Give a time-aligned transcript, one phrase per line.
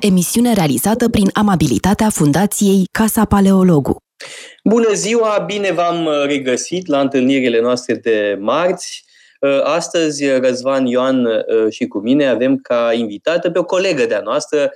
[0.00, 3.96] emisiune realizată prin amabilitatea Fundației Casa Paleologu.
[4.64, 9.04] Bună ziua, bine v-am regăsit la întâlnirile noastre de marți.
[9.64, 11.28] Astăzi, Răzvan Ioan
[11.70, 14.70] și cu mine avem ca invitată pe o colegă de-a noastră,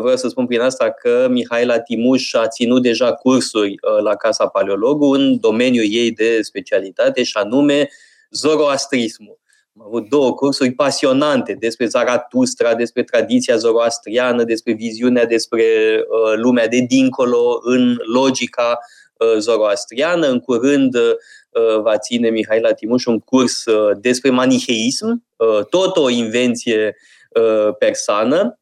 [0.00, 5.06] Vreau să spun prin asta că Mihaela Timuș a ținut deja cursuri la Casa Paleologu
[5.06, 7.88] în domeniul ei de specialitate și anume
[8.30, 9.38] zoroastrismul.
[9.78, 15.64] Am avut două cursuri pasionante despre Zaratustra, despre tradiția zoroastriană, despre viziunea despre
[15.98, 18.78] uh, lumea de dincolo în logica
[19.16, 20.28] uh, zoroastriană.
[20.28, 26.10] În curând uh, va ține Mihaela Timuș un curs uh, despre maniheism, uh, tot o
[26.10, 26.96] invenție
[27.28, 28.58] uh, persană.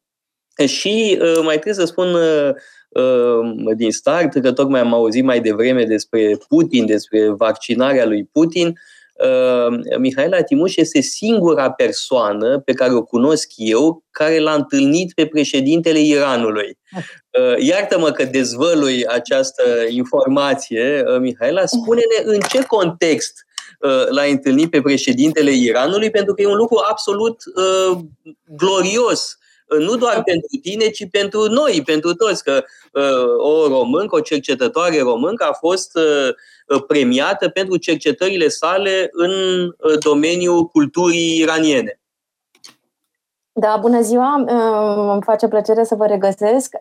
[0.65, 2.53] Și uh, mai trebuie să spun uh,
[3.75, 8.79] din start că tocmai am auzit mai devreme despre Putin, despre vaccinarea lui Putin.
[9.15, 15.25] Uh, Mihaela Timuș este singura persoană pe care o cunosc eu care l-a întâlnit pe
[15.25, 16.77] președintele Iranului.
[16.93, 23.43] Uh, iartă-mă că dezvălui această informație, uh, Mihaela, spune-ne în ce context
[24.09, 27.97] l-a întâlnit pe președintele Iranului, pentru că e un lucru absolut uh,
[28.57, 29.37] glorios
[29.67, 32.63] nu doar pentru tine, ci pentru noi, pentru toți, că
[32.93, 39.31] uh, o româncă, o cercetătoare româncă a fost uh, premiată pentru cercetările sale în
[39.65, 41.99] uh, domeniul culturii iraniene.
[43.57, 44.43] Da, bună ziua!
[45.11, 46.75] Îmi face plăcere să vă regăsesc.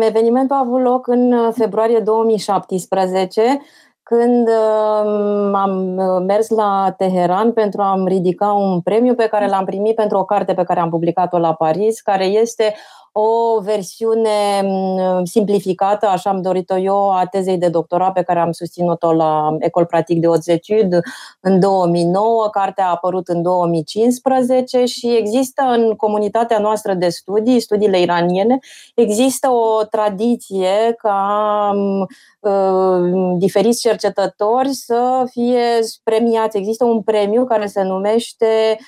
[0.00, 3.60] Evenimentul a avut loc în februarie 2017
[4.08, 9.64] când uh, am uh, mers la Teheran pentru a-mi ridica un premiu pe care l-am
[9.64, 12.74] primit pentru o carte pe care am publicat-o la Paris, care este
[13.18, 18.52] o versiune mm, simplificată, așa am dorit-o eu, a tezei de doctorat pe care am
[18.52, 21.00] susținut-o la Ecole Pratique de Hautes Etudes
[21.40, 22.48] în 2009.
[22.50, 28.58] Cartea a apărut în 2015 și există în comunitatea noastră de studii, studiile iraniene,
[28.94, 32.06] există o tradiție ca mm,
[32.40, 36.56] uh, diferiți cercetători să fie premiați.
[36.56, 38.78] Există un premiu care se numește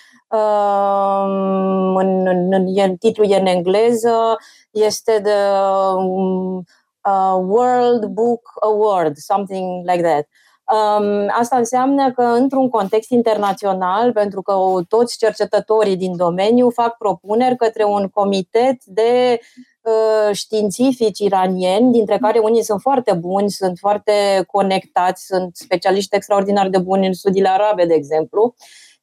[1.97, 4.37] în, în, în, titlul e în engleză,
[4.71, 5.51] este the
[5.97, 6.65] um,
[7.05, 10.29] uh, World Book Award, something like that.
[10.73, 14.55] Um, asta înseamnă că într-un context internațional, pentru că
[14.89, 19.41] toți cercetătorii din domeniu fac propuneri către un comitet de
[19.83, 24.13] uh, științifici iranieni, dintre care unii sunt foarte buni, sunt foarte
[24.47, 28.55] conectați, sunt specialiști extraordinar de buni în studiile arabe, de exemplu,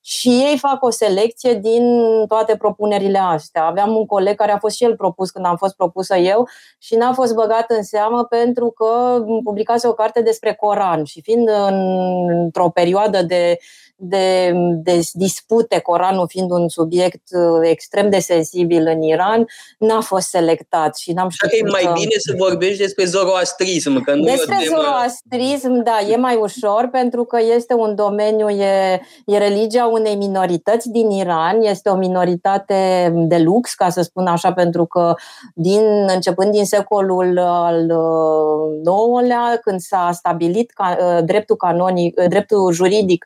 [0.07, 1.83] și ei fac o selecție din
[2.27, 3.65] toate propunerile astea.
[3.65, 6.95] Aveam un coleg care a fost și el propus când am fost propusă eu și
[6.95, 12.29] n-a fost băgat în seamă pentru că publicase o carte despre Coran și fiind în,
[12.29, 13.57] într-o perioadă de
[13.97, 14.51] de,
[14.83, 19.45] de dispute, Coranul fiind un subiect uh, extrem de sensibil în Iran,
[19.79, 21.51] n-a fost selectat și n-am știut.
[21.51, 21.99] Dacă e mai că...
[21.99, 24.03] bine să vorbești despre zoroastrism.
[24.03, 24.75] Că nu despre temă...
[24.75, 30.89] zoroastrism, da, e mai ușor pentru că este un domeniu, e, e religia unei minorități
[30.89, 35.13] din Iran, este o minoritate de lux, ca să spun așa, pentru că
[35.53, 37.81] din, începând din secolul al
[38.83, 43.25] IX-lea, uh, când s-a stabilit ca, uh, dreptul canonic, dreptul juridic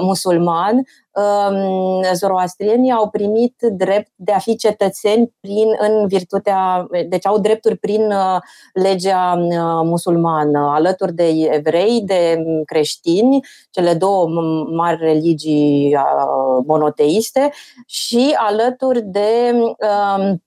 [0.00, 0.76] musulman,
[1.10, 7.76] um, zoroastrienii au primit drept de a fi cetățeni prin, în virtutea, deci au drepturi
[7.76, 8.36] prin uh,
[8.72, 14.28] legea uh, musulmană, alături de evrei, de creștini, cele două
[14.74, 17.50] mari religii uh, monoteiste
[17.86, 20.42] și alături de um,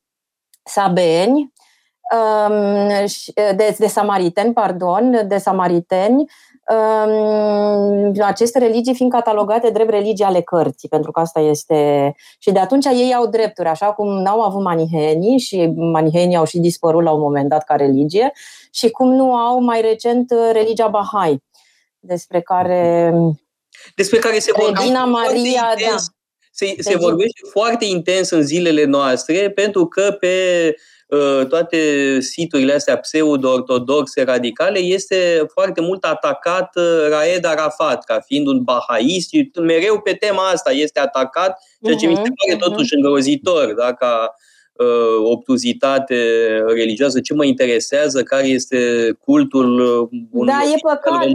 [0.64, 1.54] sabeni,
[2.14, 2.88] um,
[3.56, 6.26] de, de samariteni, pardon, de samariteni
[8.24, 12.14] aceste religii fiind catalogate drept religii ale cărții, pentru că asta este...
[12.40, 16.58] Și de atunci ei au drepturi, așa cum n-au avut maniheenii și maniheenii au și
[16.58, 18.32] dispărut la un moment dat ca religie
[18.72, 21.44] și cum nu au mai recent uh, religia Bahai,
[22.00, 23.14] despre care...
[23.96, 25.96] Despre care se Regina Maria, da.
[26.52, 30.28] Se, se vorbește foarte intens în zilele noastre pentru că pe
[30.68, 30.93] Uh,
[31.50, 31.78] toate
[32.20, 39.30] siturile astea pseudo-ortodoxe radicale, este foarte mult atacat uh, Raed Arafat, ca fiind un bahaist
[39.30, 42.64] și mereu pe tema asta este atacat, ceea ce uh-huh, mi se mhm, pare uh-huh.
[42.64, 44.34] totuși îngrozitor, da, ca
[44.74, 46.16] uh, obtuzitate
[46.68, 47.20] religioasă.
[47.20, 49.80] Ce mă interesează, care este cultul
[50.32, 51.26] unui Da, e păcat,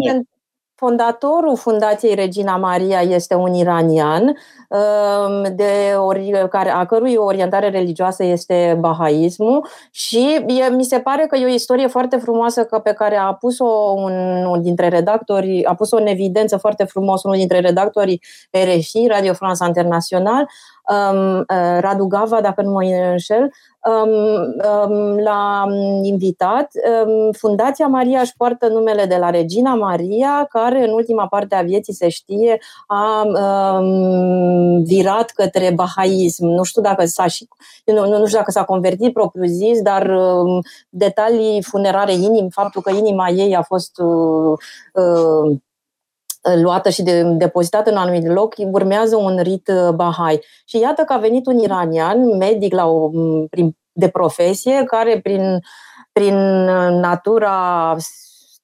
[0.79, 8.25] Fondatorul Fundației Regina Maria este un iranian, um, de ori, care, a cărui orientare religioasă
[8.25, 12.93] este bahaismul și e, mi se pare că e o istorie foarte frumoasă că pe
[12.93, 18.23] care a pus-o unul dintre redactori, a pus-o în evidență foarte frumos unul dintre redactorii
[18.51, 20.49] RFI, Radio France International,
[21.13, 21.45] um,
[21.81, 23.51] Radu Gava, dacă nu mă înșel,
[25.25, 25.67] l-a
[26.03, 26.71] invitat.
[27.39, 31.95] Fundația Maria își poartă numele de la Regina Maria, care în ultima parte a vieții
[31.95, 33.27] se știe a
[34.85, 36.47] virat către bahaism.
[36.47, 37.49] Nu știu dacă s-a și,
[37.85, 40.11] nu, nu știu dacă s-a convertit propriu zis, dar
[40.89, 44.59] detalii funerare inim, faptul că inima ei a fost uh,
[44.93, 45.59] uh,
[46.63, 50.41] luată și de, depozitată în un anumit loc, urmează un rit uh, Bahai.
[50.65, 53.11] Și iată că a venit un iranian, medic la o,
[53.51, 55.59] prin, de profesie, care prin,
[56.13, 56.35] prin
[57.01, 57.97] natura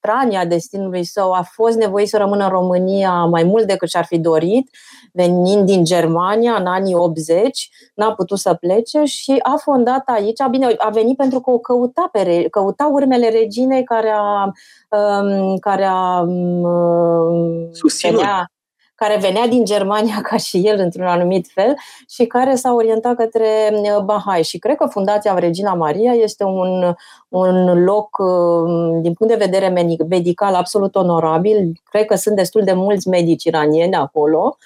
[0.04, 4.04] stranie a destinului său a fost nevoit să rămână în România mai mult decât și-ar
[4.04, 4.70] fi dorit,
[5.12, 10.74] venind din Germania în anii 80, n-a putut să plece și a fondat aici, bine,
[10.78, 14.52] a venit pentru că o căuta, pe, căuta urmele reginei care a,
[14.98, 18.16] um, care a um, Susținut.
[18.16, 18.53] Venea,
[18.94, 21.74] care venea din Germania ca și el într-un anumit fel
[22.08, 24.42] și care s-a orientat către uh, Bahai.
[24.42, 26.94] Și cred că Fundația Regina Maria este un,
[27.28, 29.68] un loc, uh, din punct de vedere
[30.08, 31.72] medical, absolut onorabil.
[31.84, 34.56] Cred că sunt destul de mulți medici iranieni acolo.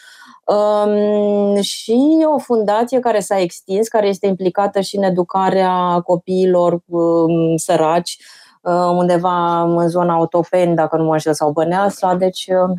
[0.49, 7.57] Um, și o fundație care s-a extins, care este implicată și în educarea copiilor um,
[7.57, 8.19] săraci,
[8.63, 12.15] uh, undeva în zona Otopeni, dacă nu mă înșel, sau Băneasa.
[12.15, 12.79] Deci uh,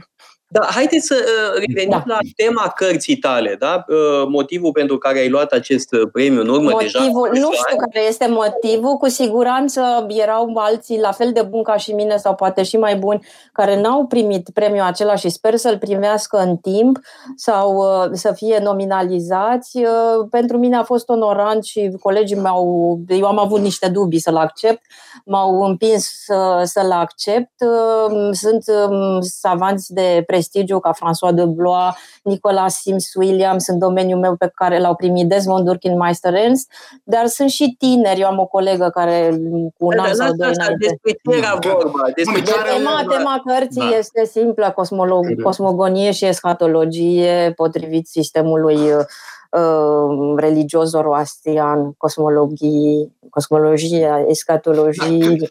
[0.51, 2.03] da, haideți să uh, revenim da.
[2.05, 3.85] la tema cărții tale, da?
[3.87, 7.45] Uh, motivul pentru care ai luat acest uh, premiu în urmă motivul, deja.
[7.45, 7.91] Nu știu ani.
[7.91, 12.35] care este motivul, cu siguranță erau alții la fel de buni ca și mine sau
[12.35, 16.99] poate și mai buni care n-au primit premiul acela și sper să-l primească în timp
[17.35, 19.79] sau să fie nominalizați.
[20.29, 24.81] Pentru mine a fost onorant și colegii m-au, eu am avut niște dubii să-l accept,
[25.25, 27.51] m-au împins să, să-l accept.
[28.31, 31.93] Sunt um, savanți de pre prestigiu ca François de Blois,
[32.23, 36.71] Nicolas Sims Williams în domeniul meu pe care l-au primit Desmond Durkin Meister Ernst,
[37.03, 38.19] dar sunt și tineri.
[38.19, 39.29] Eu am o colegă care
[39.77, 40.87] cu un an sau doi înainte.
[40.87, 42.01] Despre ce era vorba?
[42.15, 43.97] Despre de tema, tema cărții da.
[43.97, 55.49] este simplă, cosmolog, cosmogonie și eschatologie potrivit sistemului uh, religios zoroastrian, cosmologie, cosmologia, escatologie,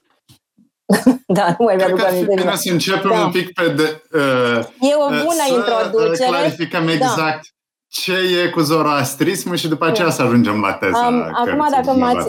[1.39, 2.35] da, nu mai mi-aduc aminte.
[2.35, 3.25] Cred că să începem da.
[3.25, 6.29] un pic pe de, uh, E o bună să introducere.
[6.29, 7.41] clarificăm da.
[7.89, 10.13] Exact ce e cu zoroastrismul și după aceea da.
[10.13, 11.07] să ajungem la teza.
[11.07, 12.29] Um, acum, dacă m-ați,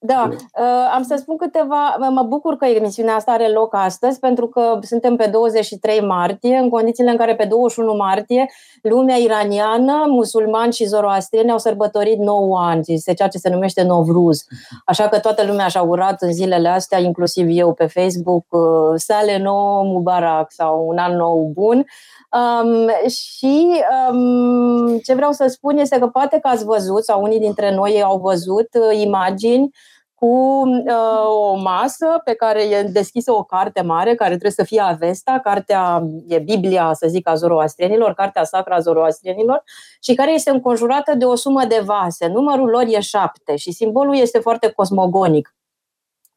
[0.00, 1.96] da, uh, am să spun câteva.
[2.10, 6.68] Mă bucur că emisiunea asta are loc astăzi, pentru că suntem pe 23 martie, în
[6.68, 8.50] condițiile în care pe 21 martie
[8.82, 14.44] lumea iraniană, musulmani și zoroastrieni au sărbătorit 9 ani, este ceea ce se numește Novruz.
[14.84, 18.60] Așa că toată lumea și-a urat în zilele astea, inclusiv eu pe Facebook, uh,
[18.96, 21.86] Sale nou Mubarak sau un an nou bun.
[22.32, 27.40] Um, și um, ce vreau să spun este că poate că ați văzut, sau unii
[27.40, 29.70] dintre noi au văzut uh, imagini
[30.14, 34.80] cu uh, o masă pe care e deschisă o carte mare, care trebuie să fie
[34.80, 39.62] Avesta, cartea, e Biblia, să zic, a zoroastrienilor, cartea sacra a zoroastrienilor,
[40.02, 42.26] și care este înconjurată de o sumă de vase.
[42.26, 45.57] Numărul lor e șapte și simbolul este foarte cosmogonic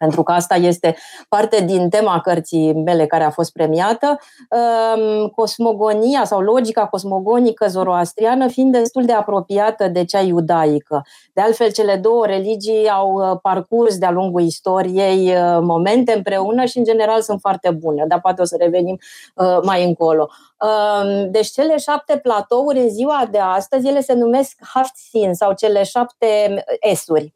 [0.01, 0.95] pentru că asta este
[1.29, 4.19] parte din tema cărții mele care a fost premiată,
[4.49, 11.01] ehm, cosmogonia sau logica cosmogonică zoroastriană fiind destul de apropiată de cea iudaică.
[11.33, 16.77] De altfel, cele două religii au uh, parcurs de-a lungul istoriei uh, momente împreună și,
[16.77, 18.97] în general, sunt foarte bune, dar poate o să revenim
[19.35, 20.29] uh, mai încolo.
[20.61, 25.83] Ehm, deci cele șapte platouri în ziua de astăzi, ele se numesc Hafsin sau cele
[25.83, 27.33] șapte esuri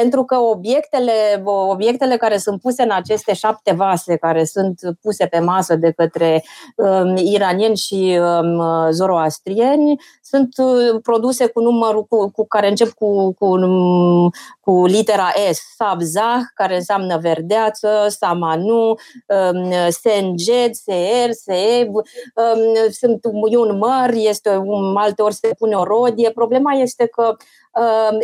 [0.00, 5.38] pentru că obiectele, obiectele care sunt puse în aceste șapte vase, care sunt puse pe
[5.38, 6.44] masă de către
[6.76, 13.32] um, iranieni și um, zoroastrieni, sunt uh, produse cu numărul cu, cu care încep cu,
[13.32, 22.90] cu, um, cu litera S, Sabzah, care înseamnă verdeață, Samanu, um, Senged, Seer, Seeb, um,
[22.90, 26.30] sunt un măr, este um, alte ori se pune o rodie.
[26.30, 27.63] Problema este că Um,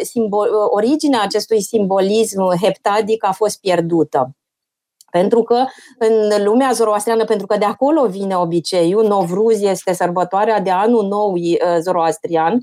[0.03, 4.35] simbol, originea acestui simbolism heptadic a fost pierdută.
[5.11, 5.65] Pentru că
[5.99, 11.33] în lumea zoroastriană, pentru că de acolo vine obiceiul, Novruz este sărbătoarea de anul nou
[11.33, 12.61] uh, zoroastrian,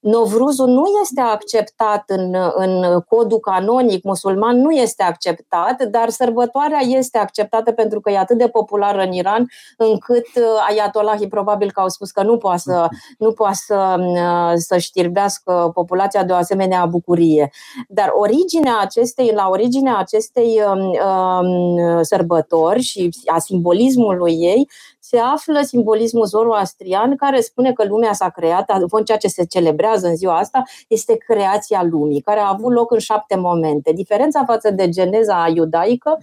[0.00, 7.18] Novruzul nu este acceptat în, în codul canonic musulman, nu este acceptat, dar sărbătoarea este
[7.18, 11.88] acceptată pentru că e atât de populară în Iran, încât uh, Ayatollahii probabil că au
[11.88, 12.88] spus că nu poate să,
[13.18, 17.50] nu poate să, uh, să știrbească populația de o asemenea bucurie.
[17.88, 24.68] Dar originea acestei, la originea acestei um, um, sărbători și a simbolismului ei
[25.08, 30.06] se află simbolismul zoroastrian care spune că lumea s-a creat, în ceea ce se celebrează
[30.06, 33.92] în ziua asta, este creația lumii, care a avut loc în șapte momente.
[33.92, 36.18] Diferența față de geneza iudaică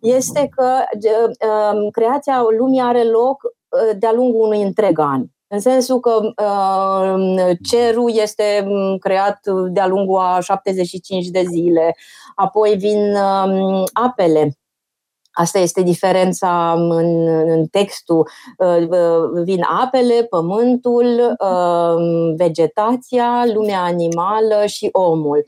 [0.00, 0.76] este că
[1.72, 5.24] um, creația lumii are loc uh, de-a lungul unui întreg an.
[5.46, 11.96] În sensul că uh, cerul este um, creat de-a lungul a 75 de zile,
[12.34, 14.58] apoi vin uh, apele,
[15.34, 18.28] Asta este diferența în, în textul.
[18.58, 25.46] Uh, uh, vin apele, pământul, uh, vegetația, lumea animală și omul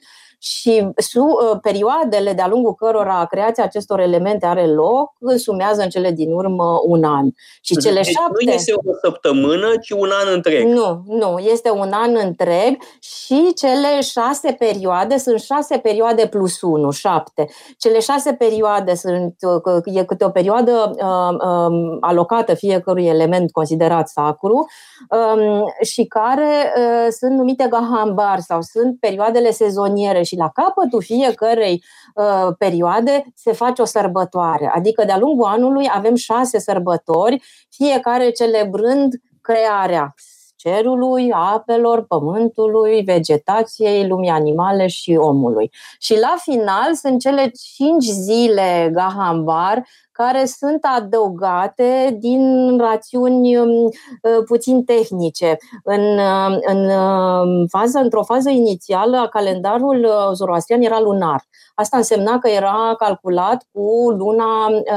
[0.49, 6.11] și su, uh, perioadele de-a lungul cărora creația acestor elemente are loc însumează în cele
[6.11, 7.29] din urmă un an.
[7.61, 8.45] Și deci cele șapte...
[8.45, 10.67] Nu este o săptămână, ci un an întreg.
[10.67, 16.91] Nu, nu, este un an întreg și cele șase perioade sunt șase perioade plus unu,
[16.91, 17.49] șapte.
[17.79, 19.35] Cele șase perioade sunt,
[19.65, 24.67] uh, e câte o perioadă uh, um, alocată fiecărui element considerat sacru
[25.11, 31.85] um, și care uh, sunt numite gahambar sau sunt perioadele sezoniere și la capătul fiecărei
[32.15, 34.73] uh, perioade se face o sărbătoare.
[34.75, 40.15] Adică de-a lungul anului avem șase sărbători, fiecare celebrând crearea
[40.57, 45.71] cerului, apelor, pământului, vegetației, lumii animale și omului.
[45.99, 49.87] Și la final sunt cele cinci zile Gahambar
[50.17, 55.57] care sunt adăugate din rațiuni um, uh, puțin tehnice.
[55.85, 61.45] În, uh, în um, fază, într-o fază inițială, calendarul uh, zoroastrian era lunar.
[61.75, 64.45] Asta însemna că era calculat cu luna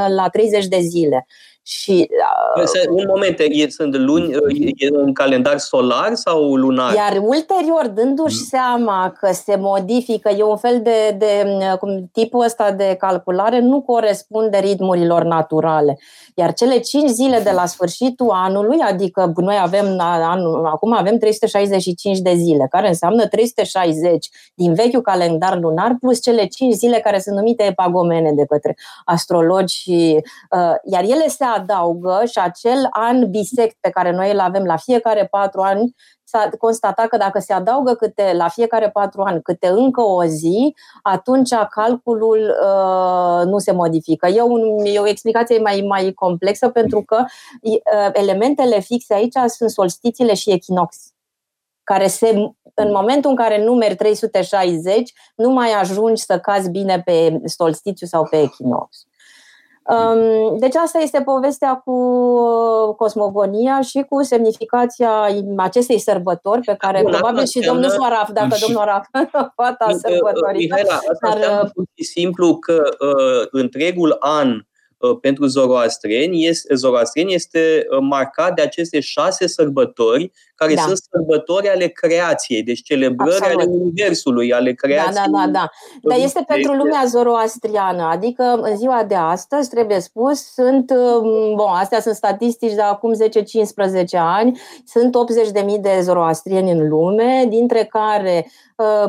[0.07, 1.27] la 30 de zile.
[1.71, 2.09] Și,
[2.55, 4.33] uh, un moment, e, sunt luni,
[4.75, 6.93] e un calendar solar sau lunar?
[6.93, 8.45] Iar ulterior, dându-și mm.
[8.49, 11.45] seama că se modifică, e un fel de, de
[11.79, 15.99] cum, tipul ăsta de calculare nu corespunde ritmurilor naturale.
[16.35, 22.19] Iar cele 5 zile de la sfârșitul anului, adică noi avem, anul, acum avem 365
[22.19, 27.35] de zile, care înseamnă 360 din vechiul calendar lunar, plus cele 5 zile care sunt
[27.35, 30.21] numite epagomene de către astrologi, și,
[30.51, 34.77] uh, iar ele se adaugă și acel an bisect pe care noi îl avem la
[34.77, 39.67] fiecare patru ani, s-a constatat că dacă se adaugă câte, la fiecare patru ani câte
[39.67, 44.27] încă o zi, atunci calculul uh, nu se modifică.
[44.27, 47.23] E, un, e o explicație mai, mai complexă pentru că
[47.61, 51.13] uh, elementele fixe aici sunt solstițiile și echinox
[51.91, 52.29] care se,
[52.73, 58.27] în momentul în care numeri 360, nu mai ajungi să cazi bine pe solstițiu sau
[58.29, 59.08] pe echinox.
[60.59, 65.11] Deci asta este povestea cu uh, cosmogonia și cu semnificația
[65.57, 68.61] acestei sărbători pe care Bun, probabil și domnul Soaraf, dacă și...
[68.61, 69.05] domnul Soaraf
[69.55, 70.69] poate a sărbătorit.
[70.69, 74.68] Mihaela, asta dar, uh, pur și simplu că uh, întregul an Uh,
[75.21, 80.81] pentru zoroastreni este, zoroastreni este uh, marcat de aceste șase sărbători, care da.
[80.81, 83.61] sunt sărbători ale creației, deci celebrări Absolut.
[83.61, 85.13] ale Universului, ale creației.
[85.13, 85.51] Da, da, da.
[85.51, 85.69] da.
[86.01, 91.73] Dar este pentru lumea zoroastriană, adică în ziua de astăzi, trebuie spus, sunt, um, bon,
[91.73, 93.17] astea sunt statistici de acum 10-15
[94.11, 95.15] ani, sunt
[95.75, 98.47] 80.000 de zoroastrieni în lume, dintre care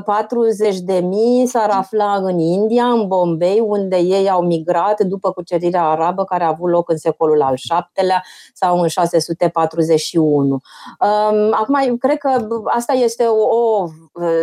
[0.05, 5.85] 40 de mii s-ar afla în India, în Bombay, unde ei au migrat după cucerirea
[5.85, 8.23] arabă care a avut loc în secolul al VII-lea
[8.55, 10.49] sau în 641.
[10.49, 10.61] Um,
[11.51, 13.87] acum, cred că asta este o, o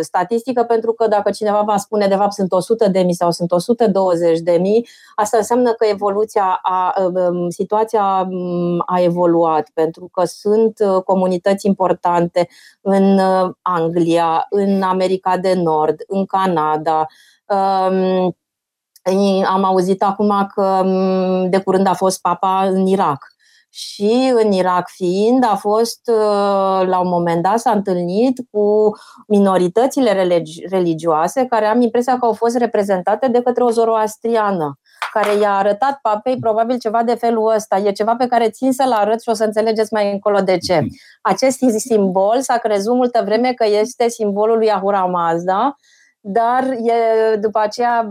[0.00, 3.52] statistică pentru că dacă cineva va spune de fapt sunt 100 de mii sau sunt
[3.52, 10.24] 120 de mii, asta înseamnă că evoluția a, um, situația um, a evoluat pentru că
[10.24, 12.48] sunt uh, comunități importante
[12.90, 17.06] în uh, Anglia, în America America de Nord, în Canada.
[17.46, 18.36] Um,
[19.44, 23.26] am auzit acum că um, de curând a fost papa în Irak.
[23.70, 28.90] Și în Irak fiind, a fost, uh, la un moment dat, s-a întâlnit cu
[29.26, 34.78] minoritățile religioase care am impresia că au fost reprezentate de către o zoroastriană
[35.12, 37.76] care i-a arătat papei probabil ceva de felul ăsta.
[37.76, 40.86] E ceva pe care țin să-l arăt și o să înțelegeți mai încolo de ce.
[41.22, 45.76] Acest simbol s-a crezut multă vreme că este simbolul lui Ahura Mazda,
[46.20, 48.08] dar e, după aceea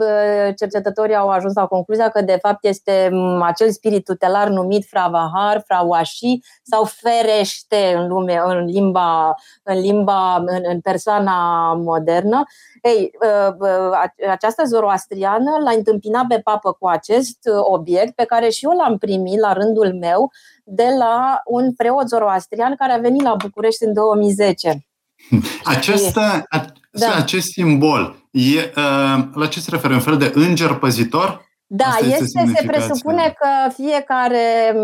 [0.58, 3.10] cercetătorii au ajuns la concluzia că de fapt este
[3.42, 10.62] acel spirit tutelar numit Fravahar, Frawashi sau Ferește în lume, în limba, în, limba, în,
[10.64, 12.44] în persoana modernă.
[12.82, 13.12] Ei,
[14.30, 19.40] această zoroastriană l-a întâmpinat pe papă cu acest obiect pe care și eu l-am primit
[19.40, 20.32] la rândul meu
[20.64, 24.88] de la un preot zoroastrian care a venit la București în 2010.
[25.64, 26.44] Această,
[27.00, 27.16] da.
[27.16, 29.94] acest simbol, e, uh, la ce se referă?
[29.94, 31.47] Un fel de înger păzitor?
[31.70, 34.76] Da, Asta este, este se presupune că fiecare,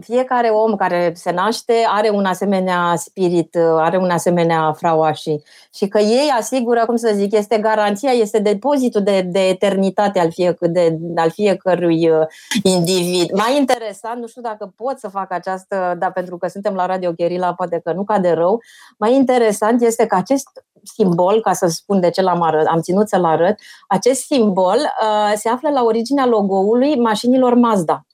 [0.00, 5.36] fiecare om care se naște are un asemenea spirit, are un asemenea frauași
[5.74, 10.32] și că ei asigură, cum să zic, este garanția, este depozitul de, de eternitate al,
[10.32, 12.26] fie, de, al fiecărui uh,
[12.62, 13.32] individ.
[13.32, 17.12] Mai interesant, nu știu dacă pot să fac această, dar pentru că suntem la Radio
[17.12, 18.60] Guerilla, poate că nu cade rău,
[18.98, 20.48] mai interesant este că acest
[20.82, 23.58] simbol, ca să spun de ce l-am arăt, am ținut să-l arăt,
[23.88, 25.84] acest simbol uh, se află la
[26.18, 28.06] originea logo-ului mașinilor Mazda.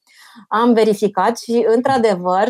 [0.48, 2.48] Am verificat și, într-adevăr,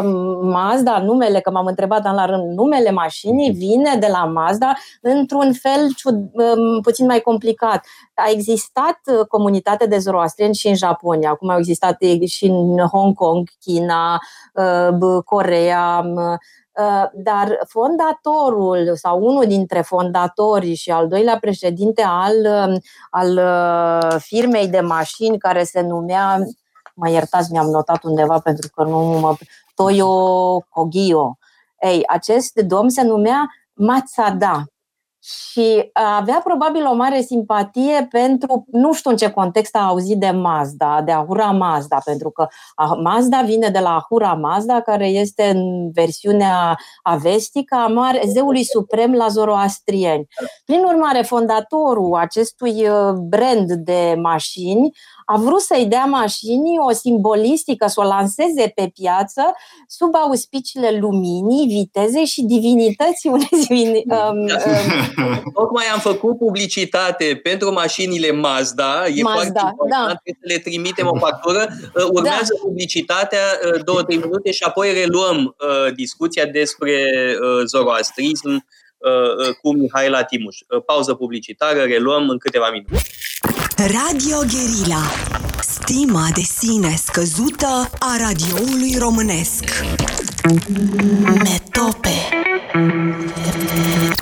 [0.00, 5.52] um, Mazda, numele, că m-am întrebat la rând, numele mașinii vine de la Mazda într-un
[5.52, 7.86] fel um, puțin mai complicat.
[8.14, 13.14] A existat uh, comunitate de zoroastrieni și în Japonia, acum au existat și în Hong
[13.14, 14.18] Kong, China,
[14.54, 16.04] uh, Corea,
[16.76, 22.34] Uh, dar fondatorul sau unul dintre fondatorii și al doilea președinte al,
[22.68, 22.78] um,
[23.10, 26.38] al uh, firmei de mașini care se numea,
[26.96, 29.36] mă iertați, mi-am notat undeva pentru că nu mă...
[29.74, 31.38] Toyo Kogio.
[31.80, 34.64] Ei, acest domn se numea Matsada
[35.28, 40.30] și avea probabil o mare simpatie pentru, nu știu în ce context a auzit de
[40.30, 42.46] Mazda, de Ahura Mazda, pentru că
[43.02, 49.12] Mazda vine de la Ahura Mazda, care este în versiunea avestică a mare, zeului suprem
[49.12, 50.26] la zoroastrieni.
[50.64, 54.90] Prin urmare, fondatorul acestui uh, brand de mașini
[55.28, 59.42] a vrut să-i dea mașinii o simbolistică, să o lanseze pe piață
[59.88, 67.72] sub auspiciile luminii, vitezei și divinității unei divini, um, um, Tocmai am făcut publicitate pentru
[67.72, 69.06] mașinile Mazda.
[69.06, 70.20] E Mazda, foarte important da.
[70.24, 71.68] să le trimitem o factură.
[71.94, 72.66] Uh, urmează da.
[72.66, 76.92] publicitatea, uh, două, trei minute și apoi reluăm uh, discuția despre
[77.40, 80.56] uh, zoroastrism uh, cu Mihaela Timuș.
[80.60, 83.06] Uh, pauză publicitară, reluăm în câteva minute.
[83.76, 85.02] Radio Guerilla.
[85.60, 89.64] Stima de sine scăzută a radioului românesc.
[91.22, 92.10] Metope.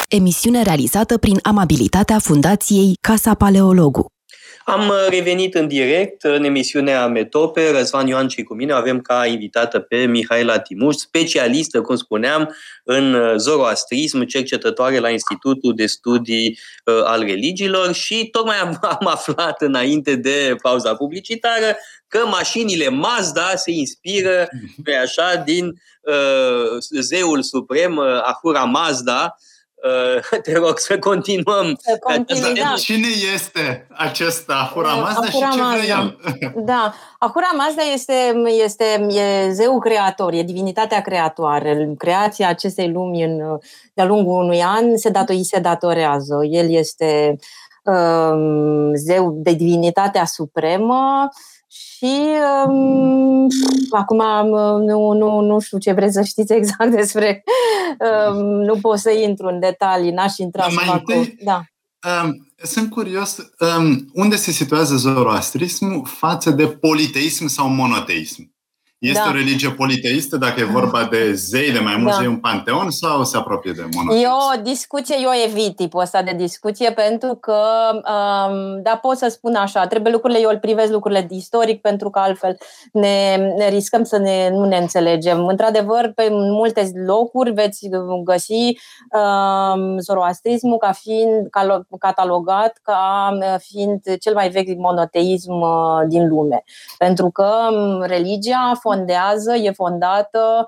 [0.08, 4.06] Emisiune realizată prin amabilitatea Fundației Casa Paleologu.
[4.64, 7.70] Am uh, revenit în direct în emisiunea Metope.
[7.70, 13.14] Răzvan Ioan și cu mine avem ca invitată pe Mihaela Timuș, specialistă, cum spuneam, în
[13.14, 19.62] uh, zoroastrism, cercetătoare la Institutul de Studii uh, al Religiilor și tocmai am, am aflat
[19.62, 21.76] înainte de pauza publicitară
[22.08, 24.48] că mașinile Mazda se inspiră,
[24.84, 25.66] pe așa, din
[26.02, 29.53] uh, zeul suprem, uh, Ahura Mazda, Uh,
[30.42, 31.76] te rog să continuăm.
[31.80, 32.72] Să continui, da.
[32.76, 35.82] Cine este acesta Ahura Mazda Ahura și ce Mazda.
[35.82, 36.16] vrea
[36.64, 41.94] Da, Ahura Mazda este, este e zeu creator, e divinitatea creatoare.
[41.98, 43.58] Creația acestei lumi în,
[43.94, 46.38] de-a lungul unui an se, dato, se datorează.
[46.50, 47.36] El este
[47.82, 51.28] um, zeu de divinitatea supremă
[52.04, 52.20] și
[52.66, 53.48] um,
[53.90, 54.22] acum
[54.84, 57.44] nu, nu, nu știu ce vreți să știți exact despre.
[58.28, 61.62] Um, nu pot să intru în detalii, n-aș intra să fac întâi, da.
[62.24, 63.36] Um, sunt curios
[63.78, 68.53] um, unde se situează zoroastrismul față de politeism sau monoteism.
[69.04, 69.30] Este da.
[69.30, 72.22] o religie politeistă dacă e vorba de zei, de mai mulți da.
[72.22, 74.26] zei, un panteon sau se apropie de monoteism?
[74.26, 77.60] E o discuție, eu evit tipul ăsta de discuție pentru că,
[77.94, 82.18] um, da, pot să spun așa, trebuie lucrurile, eu îl privesc lucrurile istoric pentru că
[82.18, 82.56] altfel
[82.92, 85.46] ne, ne riscăm să ne, nu ne înțelegem.
[85.46, 87.88] Într-adevăr, pe multe locuri veți
[88.24, 88.78] găsi
[89.12, 91.48] um, zoroastrismul ca fiind
[91.98, 96.64] catalogat ca fiind cel mai vechi monoteism uh, din lume.
[96.98, 100.66] Pentru că um, religia a fondează, e fondată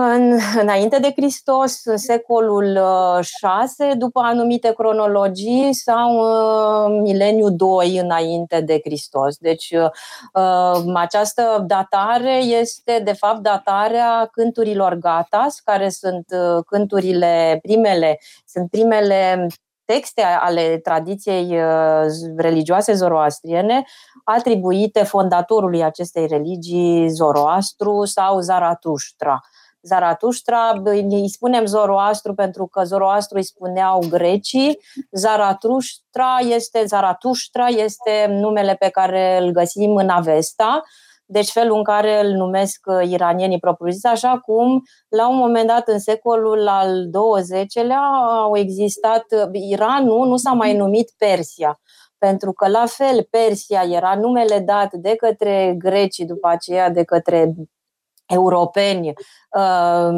[0.00, 2.78] în, înainte de Hristos, în secolul
[3.20, 9.36] 6, uh, după anumite cronologii, sau uh, mileniu 2 înainte de Hristos.
[9.36, 9.70] Deci,
[10.32, 16.26] uh, această datare este, de fapt, datarea cânturilor gatas, care sunt
[16.66, 19.46] cânturile primele, sunt primele
[19.92, 22.04] texte ale tradiției uh,
[22.36, 23.84] religioase zoroastriene
[24.24, 29.40] atribuite fondatorului acestei religii, Zoroastru sau Zaratuștra.
[29.80, 34.78] Zaratuștra, îi spunem Zoroastru pentru că Zoroastru îi spuneau grecii,
[35.10, 40.82] Zaratuștra este, Zaratuștra este numele pe care îl găsim în Avesta,
[41.30, 45.88] deci felul în care îl numesc uh, iranienii propriu-zis, așa cum la un moment dat
[45.88, 48.02] în secolul al XX-lea
[48.42, 51.80] au existat, uh, Iranul nu s-a mai numit Persia,
[52.18, 57.54] pentru că la fel Persia era numele dat de către grecii, după aceea de către
[58.26, 59.12] europeni,
[59.56, 60.10] uh,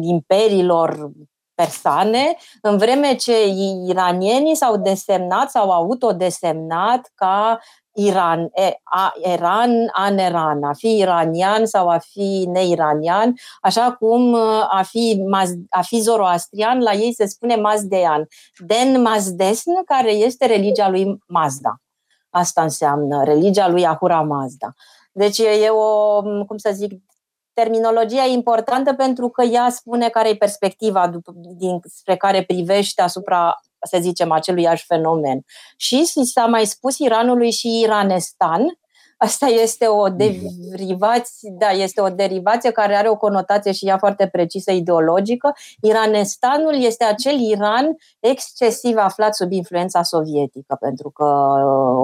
[0.00, 1.10] imperiilor
[1.54, 3.46] persane, în vreme ce
[3.86, 7.58] iranienii s-au desemnat, s-au autodesemnat ca
[7.96, 8.50] Iran,
[8.82, 14.34] a, Iran, aneran, a fi iranian sau a fi neiranian, așa cum
[14.68, 15.24] a fi,
[15.70, 18.26] a fi zoroastrian, la ei se spune mazdean.
[18.58, 21.80] Den Mazdesn, care este religia lui Mazda.
[22.30, 24.74] Asta înseamnă religia lui Ahura Mazda.
[25.12, 26.92] Deci e o, cum să zic,
[27.52, 31.10] terminologia e importantă pentru că ea spune care e perspectiva
[31.56, 35.44] din, spre care privește asupra, să zicem, acelui fenomen.
[35.76, 38.78] Și s-a mai spus Iranului și Iranestan,
[39.18, 40.16] Asta este o mhm.
[40.16, 45.54] derivație, da, este o derivație care are o conotație și ea foarte precisă ideologică.
[45.80, 51.24] Iranestanul este acel Iran excesiv aflat sub influența sovietică, pentru că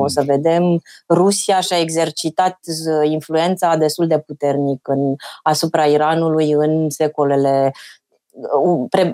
[0.01, 2.59] o să vedem Rusia și-a exercitat
[3.03, 7.73] influența destul de puternic în, asupra Iranului în secolele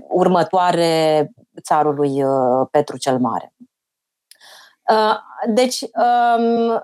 [0.09, 3.55] următoare țarului uh, Petru cel Mare.
[4.91, 5.17] Uh,
[5.47, 6.83] deci, um,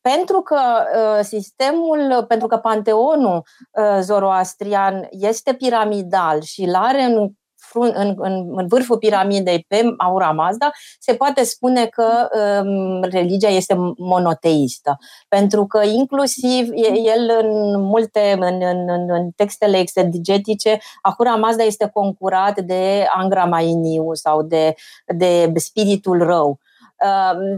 [0.00, 0.60] pentru că
[0.94, 3.42] uh, sistemul, pentru că panteonul
[3.72, 7.30] uh, zoroastrian este piramidal și îl are în
[7.72, 12.28] în, în, în vârful piramidei pe Aura Mazda, se poate spune că
[12.64, 14.98] um, religia este monoteistă.
[15.28, 16.68] Pentru că inclusiv
[17.04, 24.14] el în multe, în, în, în textele exegetice, Ahura Mazda este concurat de Angra Mainiu
[24.14, 24.74] sau de,
[25.06, 26.58] de spiritul rău.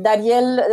[0.00, 0.64] Dar el,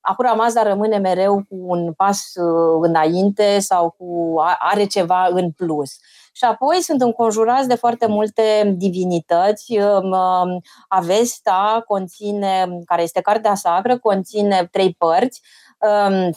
[0.00, 5.90] Ahura Mazda rămâne mereu cu un pas uh, înainte sau cu are ceva în plus.
[6.32, 9.78] Și apoi sunt înconjurați de foarte multe divinități.
[9.78, 15.42] Um, um, Avesta conține, care este cartea sacră, conține trei părți.
[15.78, 16.30] Um,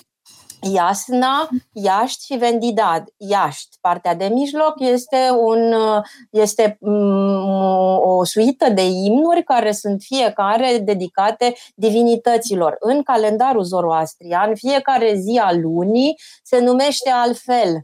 [0.72, 3.04] Iasna, Iaști și Vendidad.
[3.18, 5.74] Iaști, partea de mijloc, este, un,
[6.30, 12.76] este mm, o suită de imnuri care sunt fiecare dedicate divinităților.
[12.80, 17.82] În calendarul zoroastrian, fiecare zi a lunii se numește altfel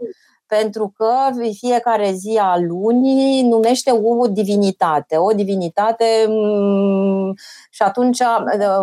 [0.58, 1.12] pentru că
[1.58, 5.18] fiecare zi a lunii numește o divinitate.
[5.18, 7.34] O divinitate mm,
[7.70, 8.18] și atunci,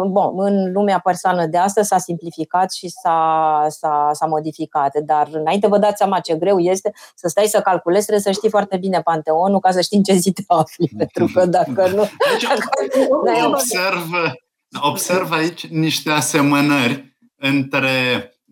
[0.08, 4.98] bon, în lumea persoană de astăzi s-a simplificat și s-a, s-a, s-a modificat.
[4.98, 8.50] Dar înainte vă dați seama ce greu este să stai să calculezi, trebuie să știi
[8.50, 10.90] foarte bine Panteonul ca să știi în ce zi te afli.
[10.98, 12.02] Pentru că dacă nu...
[12.30, 12.48] Deci,
[13.44, 14.10] observ,
[14.80, 17.90] observ aici niște asemănări între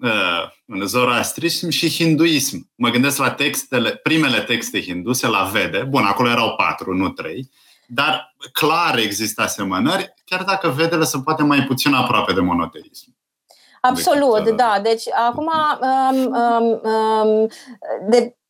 [0.02, 2.70] uh, zoroastrism și hinduism.
[2.74, 5.82] Mă gândesc la textele, primele texte hinduse, la Vede.
[5.88, 7.50] Bun, acolo erau patru, nu trei.
[7.86, 13.16] Dar clar există asemănări, chiar dacă Vedele sunt poate mai puțin aproape de monoteism.
[13.80, 14.80] Absolut, decât, uh, da.
[14.82, 17.48] Deci, acum, um, um, um,
[18.08, 18.43] de, Ehm,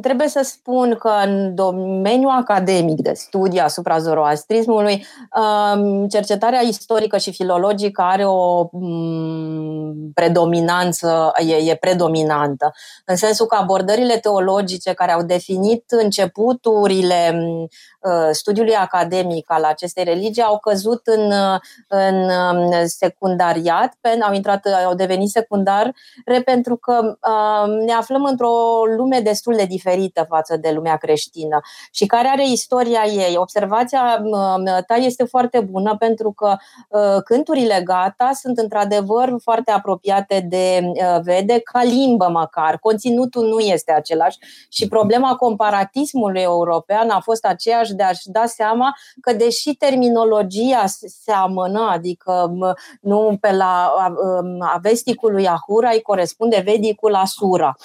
[0.00, 5.06] trebuie să spun că în domeniul academic de studii asupra zoroastrismului,
[5.36, 12.72] ehm, cercetarea istorică și filologică are o mm, predominanță, e, e predominantă,
[13.04, 17.68] în sensul că abordările teologice care au definit începuturile mm,
[18.04, 21.32] ă, studiului academic al acestei religii au căzut în,
[21.88, 25.94] în mm, secundariat, au intrat, au devenit secundar,
[26.44, 27.16] pentru că
[27.86, 32.48] ne aflăm într-o lume de destul de diferită față de lumea creștină și care are
[32.48, 33.36] istoria ei.
[33.36, 34.22] Observația
[34.86, 36.56] ta este foarte bună pentru că
[36.92, 40.80] ă, cânturile gata sunt într-adevăr foarte apropiate de
[41.16, 42.78] ă, vede ca limbă măcar.
[42.78, 48.94] Conținutul nu este același și problema comparatismului european a fost aceeași de a-și da seama
[49.20, 50.84] că deși terminologia
[51.24, 52.52] se amână, adică
[53.00, 53.92] nu pe la
[54.74, 57.76] avesticul lui Ahura îi corespunde vedicul Asura.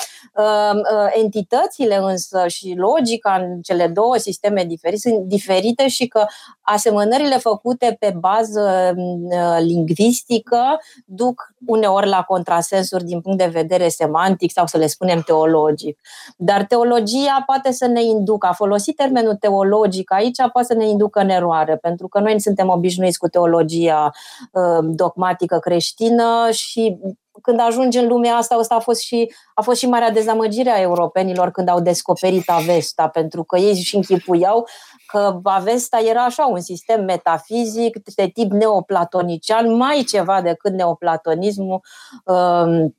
[1.14, 6.26] Entitățile entitățile însă și logica în cele două sisteme diferite sunt diferite și că
[6.62, 14.52] asemănările făcute pe bază uh, lingvistică duc uneori la contrasensuri din punct de vedere semantic
[14.52, 16.00] sau să le spunem teologic.
[16.38, 21.20] Dar teologia poate să ne inducă, a folosit termenul teologic aici poate să ne inducă
[21.20, 24.12] în eroare, pentru că noi suntem obișnuiți cu teologia
[24.52, 26.98] uh, dogmatică creștină și
[27.42, 30.82] când ajungi în lumea asta, asta a fost și, a fost și marea dezamăgire a
[30.82, 34.68] europenilor când au descoperit Avesta, pentru că ei și închipuiau
[35.08, 41.82] că Avesta era așa un sistem metafizic de tip neoplatonician, mai ceva decât neoplatonismul
[42.26, 42.96] um,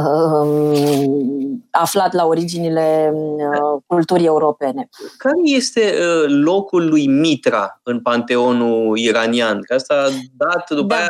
[0.00, 4.88] um, aflat la originile uh, culturii europene.
[5.18, 9.60] Care este uh, locul lui Mitra în panteonul iranian?
[9.62, 10.96] Că asta a dat după da.
[10.96, 11.08] aia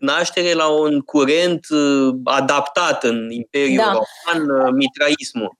[0.00, 3.84] naștere la un curent uh, adaptat în Imperiul da.
[3.84, 5.58] Roman, uh, mitraismul.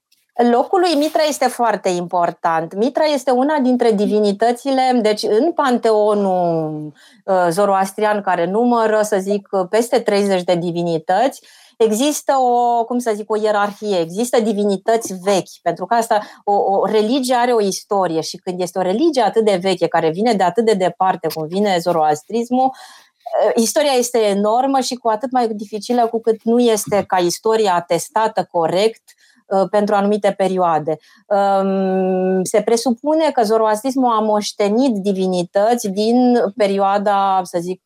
[0.51, 2.75] Locul lui Mitra este foarte important.
[2.75, 6.93] Mitra este una dintre divinitățile, deci în panteonul
[7.25, 11.41] uh, zoroastrian care numără, să zic, peste 30 de divinități,
[11.79, 16.87] există o, cum să zic, o ierarhie, există divinități vechi, pentru că asta, o, o
[16.87, 20.43] religie are o istorie și când este o religie atât de veche, care vine de
[20.43, 23.10] atât de departe cum vine zoroastrismul, uh,
[23.55, 28.49] istoria este enormă și cu atât mai dificilă cu cât nu este ca istoria atestată
[28.51, 29.03] corect
[29.51, 30.99] Uh, pentru anumite perioade.
[31.27, 37.83] Um, se presupune că zoroastrismul a moștenit divinități din perioada, să zic,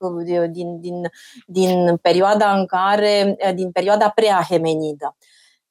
[0.50, 1.10] din, din,
[1.46, 5.16] din perioada în care, din perioada preahemenidă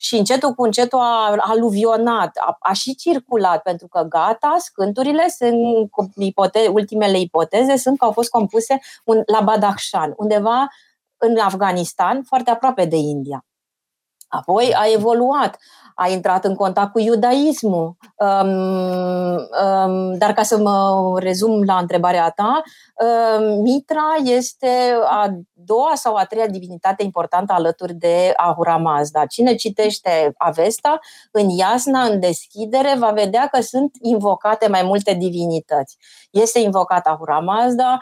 [0.04, 5.90] și încetul cu încetul a aluvionat, a, a și circulat, pentru că gata, scânturile sunt,
[6.16, 10.68] ipote- ultimele ipoteze sunt că au fost compuse un, la Badakhshan, undeva
[11.18, 13.46] în Afganistan, foarte aproape de India.
[14.34, 15.58] Apoi a evoluat
[15.96, 17.96] a intrat în contact cu iudaismul.
[18.18, 18.50] Um,
[19.66, 22.62] um, dar ca să mă rezum la întrebarea ta,
[23.38, 29.26] um, Mitra este a doua sau a treia divinitate importantă alături de Ahura Mazda.
[29.26, 31.00] Cine citește Avesta,
[31.32, 35.98] în Iasna, în deschidere, va vedea că sunt invocate mai multe divinități.
[36.34, 37.98] Este invocat Ahura Mazda,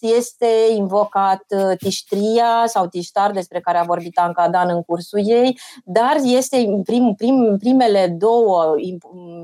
[0.00, 6.16] este invocat uh, Tiștria sau Tiștar, despre care a vorbit Ancadan în cursul ei, dar
[6.22, 8.74] este prim, prim, primele două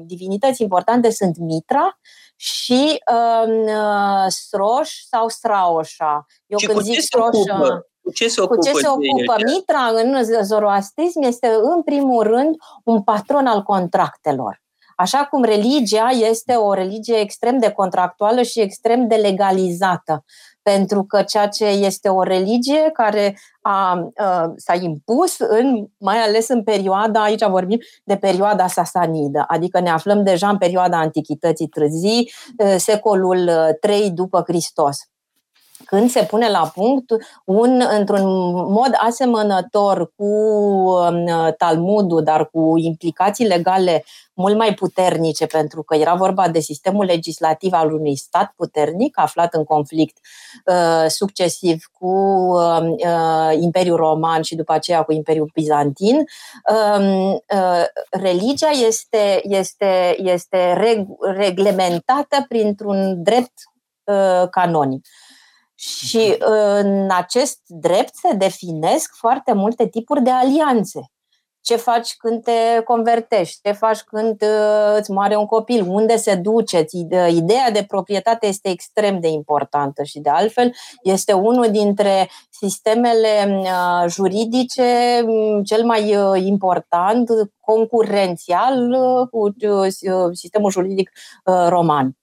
[0.04, 1.98] divinități importante sunt Mitra
[2.36, 6.26] și um, uh, Sroș sau Straoșa.
[6.46, 8.54] Eu și când zic Sroșa, cu ce se ocupă?
[8.54, 9.34] Cu ce se ocupă?
[9.44, 14.62] Mitra în zoroastrism este în primul rând un patron al contractelor.
[15.00, 20.24] Așa cum religia este o religie extrem de contractuală și extrem de legalizată.
[20.62, 26.48] Pentru că ceea ce este o religie care a, a, s-a impus, în, mai ales
[26.48, 32.32] în perioada, aici vorbim de perioada sasanidă, adică ne aflăm deja în perioada Antichității Târzii,
[32.76, 35.09] secolul 3 după Hristos
[35.84, 37.10] când se pune la punct
[37.44, 41.26] un, într-un mod asemănător cu um,
[41.58, 44.04] Talmudul, dar cu implicații legale
[44.40, 49.54] mult mai puternice, pentru că era vorba de sistemul legislativ al unui stat puternic aflat
[49.54, 50.18] în conflict
[50.66, 56.16] uh, succesiv cu um, uh, Imperiul Roman și după aceea cu Imperiul Bizantin.
[56.70, 63.52] Uh, uh, religia este, este, este reg- reglementată printr-un drept
[64.04, 65.06] uh, canonic.
[65.80, 71.10] Și în acest drept se definesc foarte multe tipuri de alianțe.
[71.60, 73.60] Ce faci când te convertești?
[73.62, 75.84] Ce faci când uh, îți moare un copil?
[75.88, 76.84] Unde se duce?
[77.28, 84.04] Ideea de proprietate este extrem de importantă și, de altfel, este unul dintre sistemele uh,
[84.08, 88.88] juridice mm, cel mai uh, important, concurențial
[89.30, 89.54] cu
[90.32, 91.10] sistemul juridic
[91.68, 92.19] roman.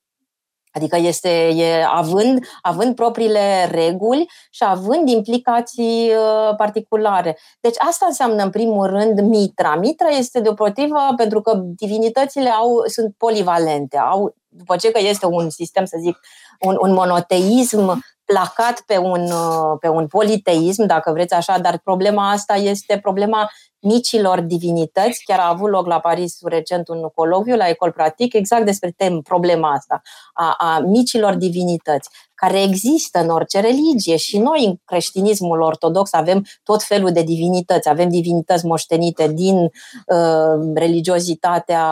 [0.78, 7.38] Adică este e, având, având propriile reguli și având implicații uh, particulare.
[7.60, 9.76] Deci asta înseamnă în primul rând mitra.
[9.76, 15.50] Mitra este deopotrivă pentru că divinitățile au, sunt polivalente, au după ce că este un
[15.50, 16.20] sistem, să zic,
[16.60, 22.32] un, un monoteism placat pe un, uh, pe un politeism, dacă vreți așa, dar problema
[22.32, 25.24] asta este problema micilor divinități.
[25.26, 29.22] Chiar a avut loc la Paris recent un coloviu la Ecol Pratic exact despre tem,
[29.22, 30.02] problema asta,
[30.34, 36.46] a, a micilor divinități, care există în orice religie și noi în creștinismul ortodox avem
[36.64, 37.90] tot felul de divinități.
[37.90, 41.84] Avem divinități moștenite din uh, religiozitatea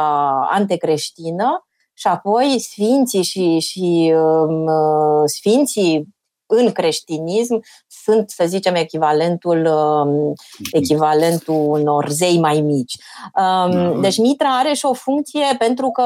[0.50, 1.66] antecreștină,
[1.98, 6.15] și apoi sfinții și, și um, uh, sfinții
[6.46, 10.34] în creștinism sunt, să zicem, echivalentul, um,
[10.72, 12.96] echivalentul unor zei mai mici.
[13.34, 16.04] Um, deci Mitra are și o funcție pentru că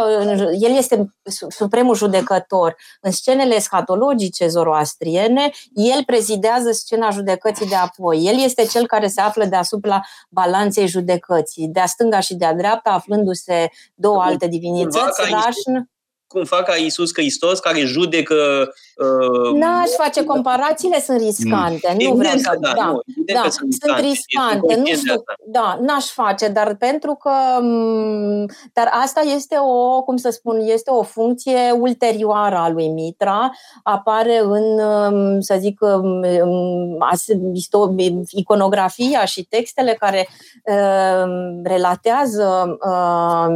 [0.60, 1.16] el este
[1.50, 2.76] supremul judecător.
[3.02, 8.24] În scenele eschatologice zoroastriene, el prezidează scena judecății de apoi.
[8.24, 13.70] El este cel care se află deasupra balanței judecății, de-a stânga și de-a dreapta, aflându-se
[13.96, 15.90] două alte divinități, Rașn
[16.30, 18.36] cum fac ca Iisus Hristos, care judecă...
[18.96, 21.96] Uh, N-aș face comparațiile, sunt riscante.
[22.00, 22.08] Mm.
[22.08, 22.58] Nu vreau să...
[22.60, 23.02] Da, da, nu,
[23.34, 24.76] da sunt, sunt riscante.
[24.76, 27.32] Nu știu, da, n-aș face, dar pentru că...
[27.62, 33.52] Mm, dar asta este o, cum să spun, este o funcție ulterioară a lui Mitra.
[33.84, 34.80] Apare în,
[35.12, 36.26] mm, să zic, mm,
[38.30, 40.28] iconografia și textele care
[40.64, 41.24] uh,
[41.64, 43.48] relatează uh,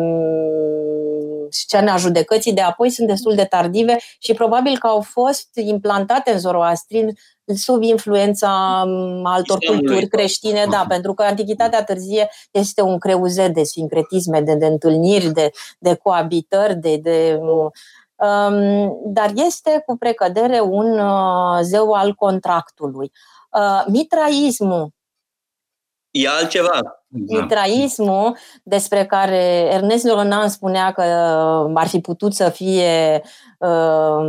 [1.49, 6.39] scena judecății de apoi sunt destul de tardive și probabil că au fost implantate în
[6.39, 7.13] zoroastrin
[7.55, 9.87] sub influența um, altor Islamului.
[9.87, 15.31] culturi creștine, da, pentru că Antichitatea târzie este un creuzet de sincretisme, de, de întâlniri,
[15.31, 23.11] de, de coabitări, de, de um, dar este cu precădere un uh, zeu al contractului.
[23.51, 24.89] Uh, mitraismul
[26.13, 26.79] E altceva.
[27.07, 27.39] Da.
[27.39, 31.03] Mitraismul, despre care Ernest Leronan spunea că
[31.65, 33.21] uh, ar fi putut să fie,
[33.57, 34.19] uh,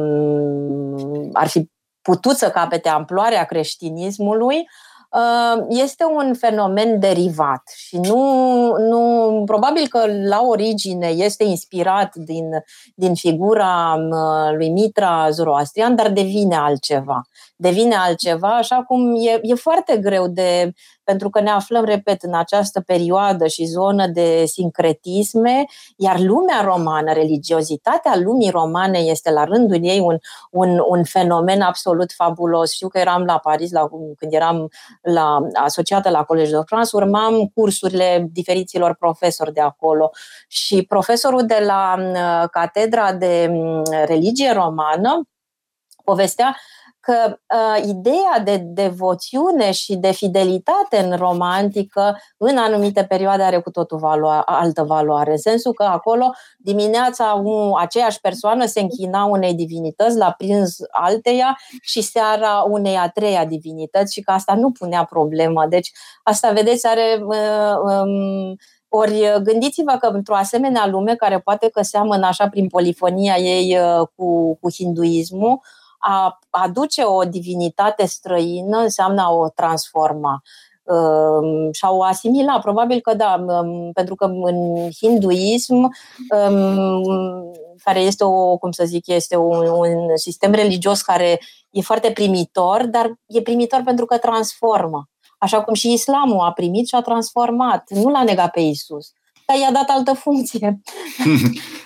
[1.33, 1.71] ar fi
[2.03, 4.57] putut să capete amploarea creștinismului,
[5.11, 12.45] uh, este un fenomen derivat și nu, nu probabil că la origine este inspirat din,
[12.95, 13.97] din figura
[14.57, 17.21] lui Mitra Zoroastrian, dar devine altceva.
[17.57, 20.73] Devine altceva, așa cum e, e foarte greu de
[21.05, 25.65] pentru că ne aflăm, repet, în această perioadă și zonă de sincretisme,
[25.97, 30.19] iar lumea romană, religiozitatea lumii romane este la rândul ei un,
[30.51, 32.73] un, un fenomen absolut fabulos.
[32.73, 34.69] Știu că eram la Paris la, când eram
[35.03, 40.11] la, asociată la Colegiul de France, urmam cursurile diferiților profesori de acolo
[40.49, 45.29] și profesorul de la uh, Catedra de mm, Religie Romană
[46.05, 46.57] povestea
[47.05, 53.71] că uh, ideea de devoțiune și de fidelitate în romantică în anumite perioade are cu
[53.71, 59.55] totul valo- altă valoare, în sensul că acolo dimineața un, aceeași persoană se închina unei
[59.55, 65.05] divinități, la prins alteia și seara unei a treia divinități și că asta nu punea
[65.05, 65.67] problemă.
[65.69, 67.25] Deci asta, vedeți, are...
[67.27, 68.57] Uh, um,
[68.89, 74.07] ori gândiți-vă că într-o asemenea lume care poate că seamănă așa prin polifonia ei uh,
[74.15, 75.61] cu, cu hinduismul,
[76.07, 80.43] a aduce o divinitate străină înseamnă a o transforma
[80.83, 82.59] um, și a o asimila.
[82.59, 87.53] Probabil că da, um, pentru că în hinduism, um,
[87.85, 91.41] care este o, cum să zic, este un, un sistem religios care
[91.71, 95.09] e foarte primitor, dar e primitor pentru că transformă.
[95.39, 97.85] Așa cum și islamul a primit și a transformat.
[97.89, 99.13] Nu l-a negat pe Isus
[99.47, 100.81] dar i-a dat altă funcție.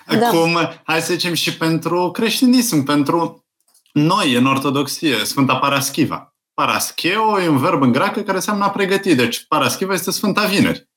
[0.06, 0.80] Acum, da.
[0.84, 3.44] hai să zicem și pentru creștinism, pentru
[3.92, 6.34] noi, în ortodoxie, Sfânta Paraschiva.
[6.54, 9.14] Parascheo e un verb în greacă care înseamnă a pregăti.
[9.14, 10.88] Deci Paraschiva este Sfânta Vineri.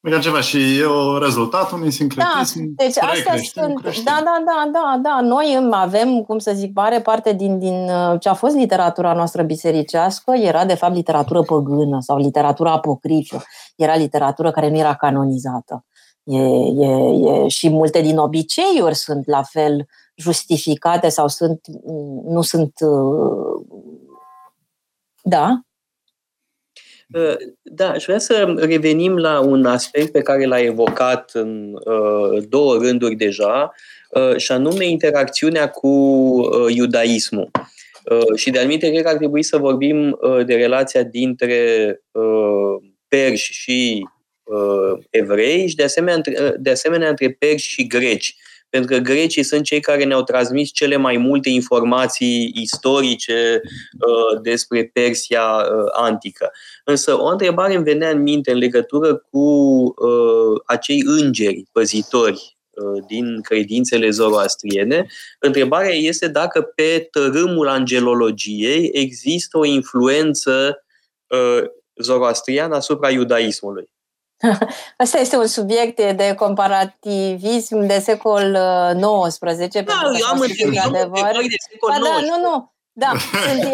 [0.00, 2.58] E ceva și e o rezultat unui sincretism.
[2.58, 3.82] Da, deci astea sunt.
[4.04, 5.20] Da, da, da, da, da.
[5.20, 9.42] Noi avem, cum să zic, mare parte din, din uh, ce a fost literatura noastră
[9.42, 13.42] bisericească, era de fapt literatură păgână sau literatură apocrifă.
[13.76, 15.84] Era literatură care nu era canonizată.
[16.22, 16.86] E, e,
[17.44, 19.86] e, și multe din obiceiuri sunt la fel
[20.18, 21.60] justificate sau sunt,
[22.24, 22.72] nu sunt.
[22.80, 23.66] Uh,
[25.22, 25.60] da?
[27.14, 32.42] Uh, da, aș vrea să revenim la un aspect pe care l-a evocat în uh,
[32.48, 33.72] două rânduri deja,
[34.10, 37.50] uh, și anume interacțiunea cu uh, iudaismul.
[38.04, 41.54] Uh, și de anumite cred că ar trebui să vorbim uh, de relația dintre
[42.10, 44.08] uh, perși și
[44.42, 48.36] uh, evrei și de asemenea, între, de asemenea între perși și greci
[48.68, 54.90] pentru că grecii sunt cei care ne-au transmis cele mai multe informații istorice uh, despre
[54.92, 56.50] Persia uh, antică.
[56.84, 63.04] Însă o întrebare îmi venea în minte în legătură cu uh, acei îngeri păzitori uh,
[63.06, 65.06] din credințele zoroastriene.
[65.38, 70.84] Întrebarea este dacă pe tărâmul angelologiei există o influență
[71.26, 73.96] uh, zoroastriană asupra iudaismului.
[74.96, 78.58] Asta este un subiect de comparativism de secol
[79.28, 79.74] XIX.
[79.74, 80.40] Uh, da, eu am
[80.84, 81.30] adevăr.
[81.48, 82.02] de secol XIX.
[82.02, 82.72] Da, nu, nu.
[82.98, 83.12] Da,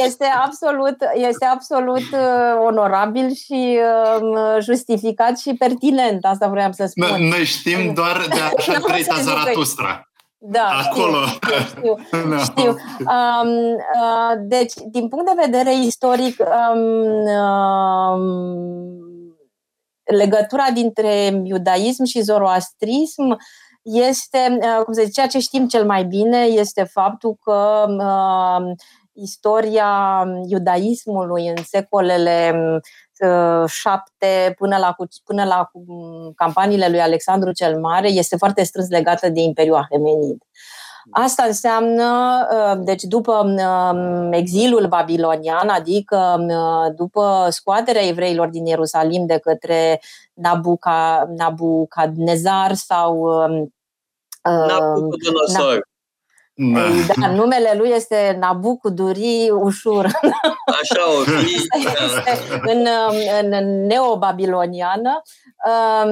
[0.07, 6.25] este absolut, este absolut uh, onorabil și uh, justificat și pertinent.
[6.25, 7.09] Asta vreau să spun.
[7.09, 10.09] Noi, noi știm doar de așa trăita Zaratustra.
[10.39, 11.27] Da, Acolo.
[11.27, 12.29] știu, știu, știu.
[12.29, 12.39] no.
[12.51, 12.71] știu.
[12.99, 13.49] Um,
[13.95, 16.43] uh, deci, din punct de vedere istoric,
[16.75, 16.81] um,
[18.07, 19.14] um,
[20.05, 23.37] legătura dintre iudaism și zoroastrism
[23.83, 28.73] este, uh, cum să zic, ceea ce știm cel mai bine este faptul că uh,
[29.13, 32.55] istoria iudaismului în secolele
[33.19, 35.71] uh, șapte până la, până la
[36.37, 40.43] campaniile lui Alexandru cel Mare este foarte strâns legată de Imperiul Ahemenid.
[41.11, 49.27] Asta înseamnă, uh, deci după um, exilul babilonian, adică uh, după scoaterea evreilor din Ierusalim
[49.27, 50.01] de către
[50.33, 53.61] Nabuca, Nabucadnezar sau um,
[54.43, 55.93] uh, Nabucodonosor.
[56.57, 56.81] Da.
[57.21, 60.05] da, numele lui este Nabucu Duri Ușur.
[60.81, 61.69] Așa o fi.
[62.73, 62.87] în,
[63.41, 65.23] în neobabiloniană.
[65.67, 66.11] Um,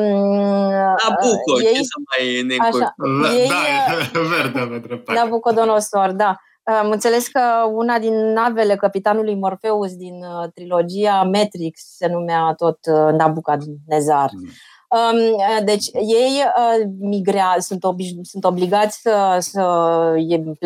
[0.78, 2.94] Nabucco, ei, ce să mai ne așa,
[3.36, 5.12] ei, Da, verde, verde.
[5.14, 6.36] Nabucodonosor, da.
[6.64, 7.40] Am înțeles că
[7.72, 14.30] una din navele capitanului Morpheus din uh, trilogia Matrix se numea tot uh, Nabucodonosor.
[14.32, 14.48] Mm.
[14.92, 20.14] Um, deci ei uh, migrea, sunt, oblig, sunt obligați să, să,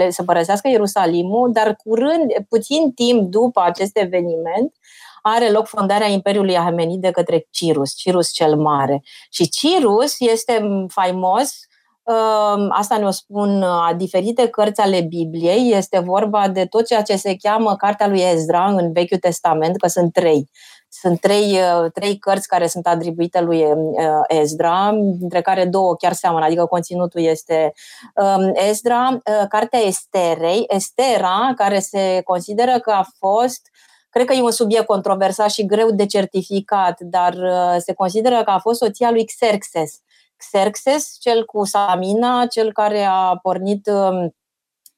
[0.09, 4.75] să părăsească Ierusalimul, dar curând, puțin timp după acest eveniment,
[5.23, 9.03] are loc fondarea Imperiului Ahamenid de către Cirus, Cirus cel Mare.
[9.31, 11.59] Și Cirus este faimos
[12.03, 15.73] um, Asta ne-o spun uh, diferite cărți ale Bibliei.
[15.73, 19.89] Este vorba de tot ceea ce se cheamă Cartea lui Ezra în Vechiul Testament, că
[19.89, 20.51] sunt trei.
[20.89, 23.81] Sunt trei, uh, trei cărți care sunt atribuite lui uh,
[24.29, 27.73] Ezra, dintre care două chiar seamănă, adică conținutul este
[28.15, 33.71] um, Ezra, uh, cartea Esterei, Estera, care se consideră că a fost
[34.11, 37.37] Cred că e un subiect controversat și greu de certificat, dar
[37.79, 40.01] se consideră că a fost soția lui Xerxes.
[40.37, 44.35] Xerxes, cel cu Samina, cel care a pornit um,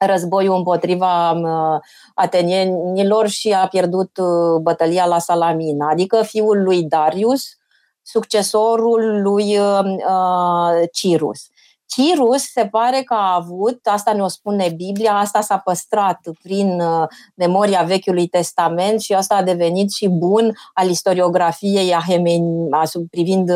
[0.07, 1.81] războiul împotriva uh,
[2.15, 7.43] atenienilor și a pierdut uh, bătălia la Salamina, adică fiul lui Darius,
[8.03, 11.47] succesorul lui uh, Cirus.
[11.87, 16.83] Cirus se pare că a avut, asta ne-o spune Biblia, asta s-a păstrat prin
[17.35, 22.69] memoria Vechiului Testament și asta a devenit și bun al istoriografiei ahemeni,
[23.11, 23.51] privind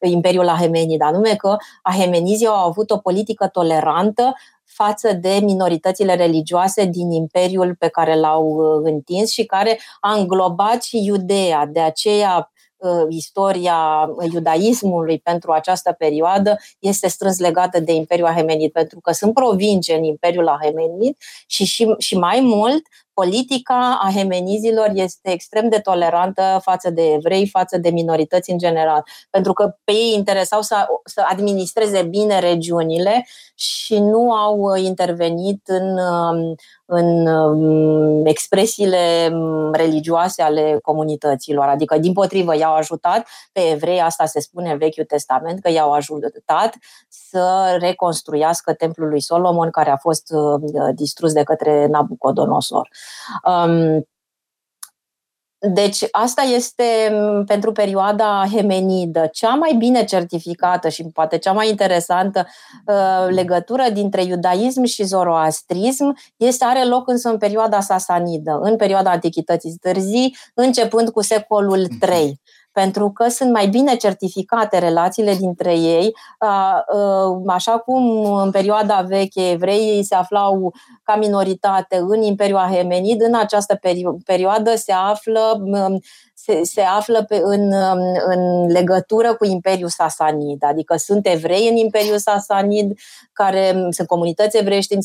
[0.00, 4.34] Imperiul Ahemenid, anume că ahemenizii au avut o politică tolerantă
[4.72, 10.82] față de minoritățile religioase din imperiul pe care l-au uh, întins și care a înglobat
[10.82, 11.66] și Iudea.
[11.66, 19.00] De aceea uh, istoria iudaismului pentru această perioadă este strâns legată de Imperiul Ahemenid, pentru
[19.00, 21.16] că sunt provincii în Imperiul Ahemenid
[21.46, 22.82] și, și, și mai mult
[23.20, 29.02] politica a hemenizilor este extrem de tolerantă față de evrei, față de minorități în general,
[29.30, 35.98] pentru că pe ei interesau să, să administreze bine regiunile și nu au intervenit în,
[36.84, 41.66] în um, expresiile um, religioase ale comunităților.
[41.66, 45.92] Adică, din potrivă, i-au ajutat pe evrei, asta se spune în Vechiul Testament, că i-au
[45.92, 46.74] ajutat
[47.08, 50.60] să reconstruiască templul lui Solomon, care a fost uh,
[50.94, 52.88] distrus de către Nabucodonosor.
[53.44, 54.04] Um,
[55.62, 56.84] deci asta este
[57.46, 62.46] pentru perioada hemenidă cea mai bine certificată și poate cea mai interesantă
[62.86, 69.10] uh, legătură dintre iudaism și zoroastrism este are loc însă în perioada sasanidă, în perioada
[69.10, 72.40] antichității târzii, începând cu secolul III
[72.72, 76.14] pentru că sunt mai bine certificate relațiile dintre ei,
[77.46, 83.80] așa cum în perioada veche evreii se aflau ca minoritate în Imperiul Ahemenid, în această
[84.24, 85.62] perioadă se află
[86.42, 87.72] se, se află pe, în,
[88.26, 92.98] în legătură cu Imperiul Sasanid, adică sunt evrei în Imperiul Sasanid,
[93.32, 95.00] care sunt comunități evreiești în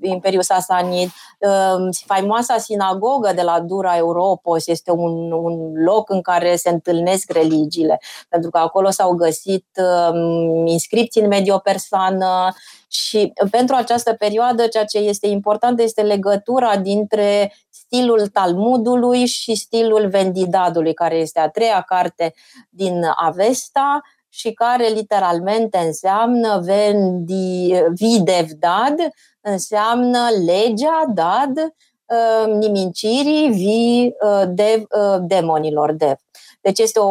[0.00, 1.08] Imperiul Sasanid.
[1.38, 7.30] Ehm, faimoasa sinagogă de la Dura Europos este un, un loc în care se întâlnesc
[7.30, 12.54] religiile, pentru că acolo s-au găsit ehm, inscripții în mediopersană
[12.90, 20.08] și pentru această perioadă, ceea ce este important este legătura dintre stilul Talmudului și stilul
[20.08, 22.34] Vendidadului, care este a treia carte
[22.68, 28.96] din Avesta și care literalmente înseamnă vendi, videvdad,
[29.40, 36.16] înseamnă legea dad uh, nimincirii vi uh, dev, uh, demonilor dev.
[36.60, 37.08] Deci este o,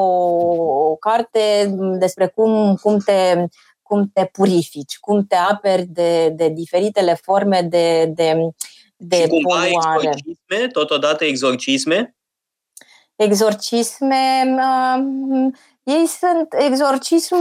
[0.90, 3.46] o carte despre cum, cum te
[3.90, 8.50] cum te purifici, cum te aperi de, de diferitele forme de, de,
[8.98, 10.08] de și cumva poluare.
[10.08, 12.16] exorcisme, totodată exorcisme?
[13.16, 15.54] Exorcisme, uh,
[15.84, 17.36] ei sunt exorcism,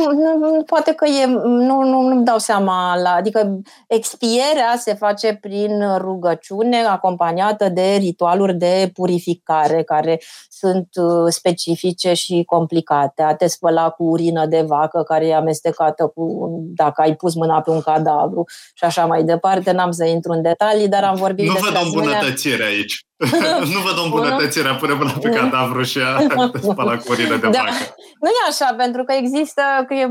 [0.67, 6.77] poate că e, nu, nu, nu dau seama, la, adică expierea se face prin rugăciune
[6.77, 13.23] acompaniată de ritualuri de purificare care sunt uh, specifice și complicate.
[13.23, 17.61] A te spăla cu urină de vacă care e amestecată cu, dacă ai pus mâna
[17.61, 19.71] pe un cadavru și așa mai departe.
[19.71, 23.08] N-am să intru în detalii, dar am vorbit nu despre văd o îmbunătățire aici.
[23.75, 26.19] nu văd o îmbunătățire, pune mâna pe cadavru și a
[26.71, 27.51] spăla cu urină de da.
[27.51, 27.95] vacă.
[28.21, 29.63] Nu e așa, pentru că există,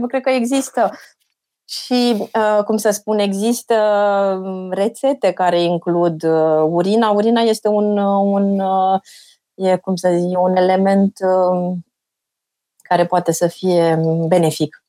[0.08, 0.92] cred că există
[1.70, 3.76] și, uh, cum să spun, există
[4.44, 7.10] um, rețete care includ uh, urina.
[7.10, 8.62] Urina este un, un
[9.54, 11.86] e, cum să zic, un element um,
[12.82, 14.84] care poate să fie benefic.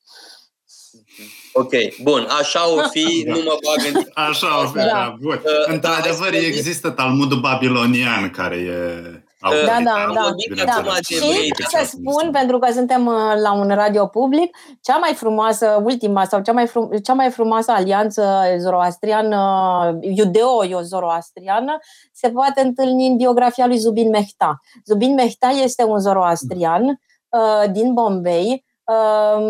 [1.52, 1.72] Ok,
[2.02, 4.02] bun, așa o fi, nu mă bag în...
[4.14, 5.40] Așa o fi, da, da bun.
[5.44, 10.12] Uh, Într-adevăr, da, există Talmudul babilonian care e da, da, da.
[10.14, 10.82] da.
[10.84, 10.94] da.
[11.06, 16.24] Și să spun, pentru că suntem uh, la un radio public, cea mai frumoasă, ultima
[16.24, 19.38] sau cea mai, frum, cea mai frumoasă alianță zoroastriană,
[20.00, 21.78] iudeo-zoroastriană,
[22.12, 24.60] se poate întâlni în biografia lui Zubin Mehta.
[24.84, 26.84] Zubin Mehta este un zoroastrian
[27.28, 28.67] uh, din Bombay, Uh,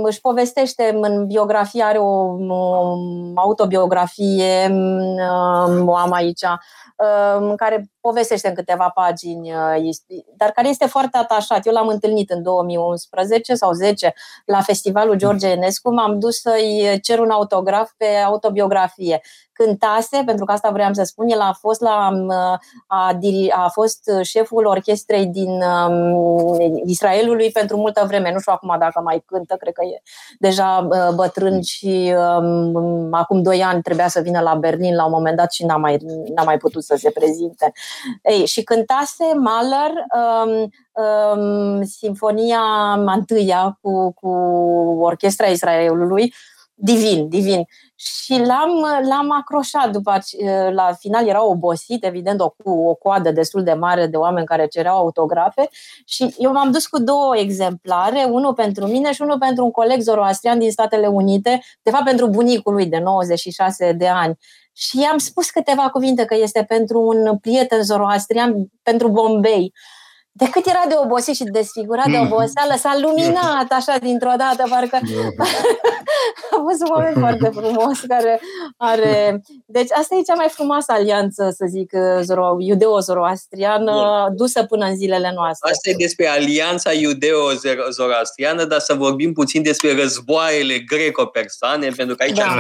[0.02, 2.04] își povestește în biografie, are o,
[2.48, 2.96] o
[3.34, 9.94] autobiografie, uh, o am aici, uh, în care povestește în câteva pagini, uh,
[10.36, 11.66] dar care este foarte atașat.
[11.66, 14.14] Eu l-am întâlnit în 2011 sau 10
[14.44, 19.20] la Festivalul George Enescu, m-am dus să-i cer un autograf pe autobiografie.
[19.64, 23.18] Cântase, pentru că asta vreau să spun, el a fost, la, uh, a,
[23.64, 28.32] a fost șeful orchestrei din um, Israelului pentru multă vreme.
[28.32, 30.02] Nu știu acum dacă mai cântă, cred că e
[30.38, 35.10] deja uh, bătrân și um, acum doi ani trebuia să vină la Berlin la un
[35.10, 35.98] moment dat și n-a mai,
[36.34, 37.72] n-a mai putut să se prezinte.
[38.22, 40.70] Ei, și cântase Mahler um,
[41.04, 42.60] um, Sinfonia
[43.06, 44.28] întâia cu, cu
[45.00, 46.34] Orchestra Israelului,
[46.80, 47.64] divin, divin.
[47.94, 48.70] Și l-am,
[49.08, 50.18] l-am acroșat după
[50.70, 54.66] la final era obosit, evident, o, cu o coadă destul de mare de oameni care
[54.66, 55.68] cereau autografe
[56.04, 60.00] și eu m-am dus cu două exemplare, unul pentru mine și unul pentru un coleg
[60.00, 64.38] zoroastrian din Statele Unite, de fapt pentru bunicul lui de 96 de ani
[64.72, 69.72] și i-am spus câteva cuvinte că este pentru un prieten zoroastrian, pentru Bombay.
[70.32, 72.24] De cât era de obosit și desfigurat de mm.
[72.24, 74.96] oboseală, s-a luminat așa dintr-o dată, parcă
[76.54, 78.40] a fost un moment foarte frumos care
[78.76, 79.42] are...
[79.66, 82.56] Deci asta e cea mai frumoasă alianță, să zic, zoro...
[82.58, 85.70] iudeo-zoroastriană, dusă până în zilele noastre.
[85.70, 92.36] Asta e despre alianța iudeo-zoroastriană, dar să vorbim puțin despre războaiele greco-persane, pentru că aici
[92.36, 92.58] da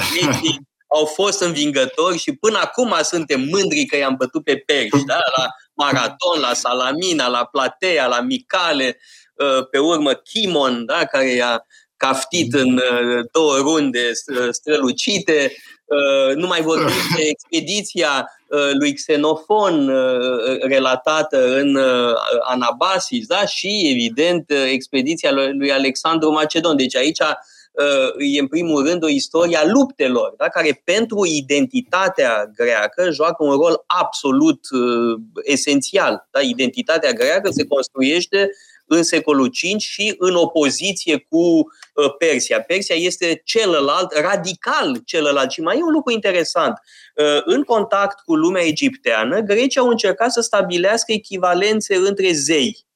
[0.88, 5.18] au fost învingători și până acum suntem mândri că i-am bătut pe perși, da?
[5.36, 5.46] la
[5.78, 8.98] Maraton, la Salamina, la Platea, la Micale,
[9.34, 11.04] uh, pe urmă Chimon, da?
[11.04, 11.66] care i-a
[11.96, 14.10] caftit în uh, două runde
[14.50, 15.52] strălucite,
[15.84, 18.30] uh, nu mai vorbim de expediția
[18.78, 19.90] lui Xenofon
[20.60, 21.78] relatată în
[22.42, 23.46] Anabasis, da?
[23.46, 26.76] și, evident, expediția lui Alexandru Macedon.
[26.76, 27.18] Deci aici
[28.18, 30.48] e în primul rând o istorie a luptelor, da?
[30.48, 36.28] care pentru identitatea greacă joacă un rol absolut uh, esențial.
[36.30, 36.40] Da?
[36.40, 38.50] Identitatea greacă se construiește
[38.88, 42.60] în secolul V și în opoziție cu uh, Persia.
[42.60, 45.50] Persia este celălalt, radical celălalt.
[45.50, 46.78] Și mai e un lucru interesant.
[47.14, 52.86] Uh, în contact cu lumea egipteană, grecii au încercat să stabilească echivalențe între zei.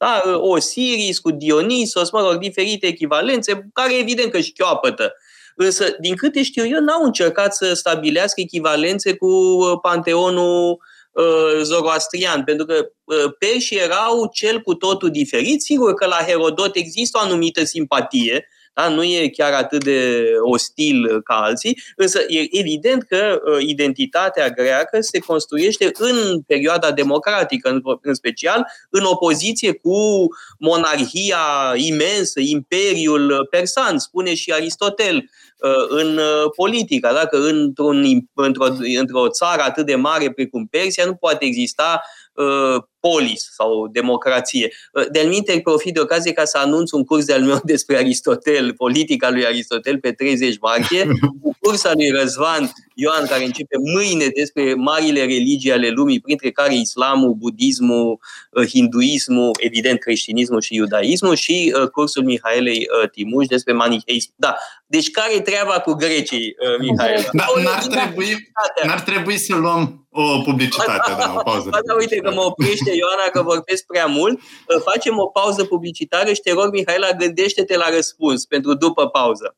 [0.00, 0.22] Da?
[0.38, 5.14] Osiris cu Dionisos, mă rog, diferite echivalențe, care evident că șchioapătă.
[5.56, 10.78] Însă, din câte știu eu, n-au încercat să stabilească echivalențe cu uh, panteonul
[11.12, 15.62] uh, zoroastrian, pentru că uh, perșii erau cel cu totul diferit.
[15.62, 18.88] Sigur că la Herodot există o anumită simpatie, da?
[18.88, 25.00] nu e chiar atât de ostil ca alții, însă e evident că uh, identitatea greacă
[25.00, 30.26] se construiește în perioada democratică, în special în opoziție cu
[30.58, 37.12] monarhia imensă, imperiul persan, spune și Aristotel uh, în uh, politica.
[37.12, 38.04] Dacă într-un,
[38.34, 38.66] într-o,
[38.98, 42.00] într-o țară atât de mare precum Persia nu poate exista
[42.34, 44.72] uh, polis sau democrație.
[44.92, 48.74] Uh, de-al minte, profit de ocazie ca să anunț un curs de-al meu despre Aristotel,
[48.74, 51.06] politica lui Aristotel pe 30 martie,
[51.42, 56.74] cu cursa lui Răzvan Ioan, care începe mâine despre marile religii ale lumii, printre care
[56.74, 58.18] islamul, budismul,
[58.50, 64.30] uh, hinduismul, evident creștinismul și iudaismul și uh, cursul Mihaelei Timuș despre maniheism.
[64.36, 67.28] Da, deci care e treaba cu grecii, Mihaela?
[67.32, 68.52] Da, n-ar, trebui,
[68.86, 71.68] n-ar trebui să luăm o publicitate, da, o pauză.
[71.86, 74.40] Da, uite că mă oprește Ioana că vorbesc prea mult.
[74.84, 79.56] Facem o pauză publicitară și te rog, Mihaela, gândește-te la răspuns pentru după pauză.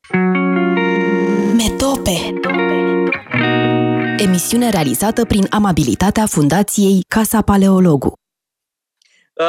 [1.57, 2.41] Metope
[4.17, 8.13] Emisiune realizată prin amabilitatea Fundației Casa Paleologu.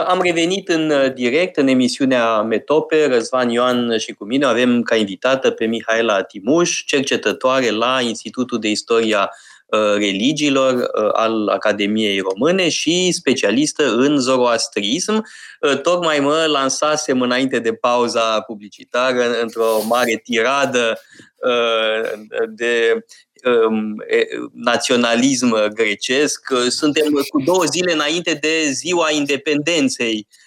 [0.08, 5.52] Am revenit în direct în emisiunea Metope, Răzvan Ioan și cu mine avem ca invitată
[5.52, 9.30] pe Mihaela Timuș, cercetătoare la Institutul de Istoria Uh,
[9.98, 15.26] religiilor uh, al Academiei Române și specialistă în zoroastrism.
[15.60, 21.00] Uh, tocmai mă lansasem înainte de pauza publicitară într-o mare tiradă
[22.50, 23.06] de
[23.68, 24.04] um,
[24.54, 26.54] naționalism grecesc.
[26.70, 30.44] Suntem cu două zile înainte de ziua independenței uh,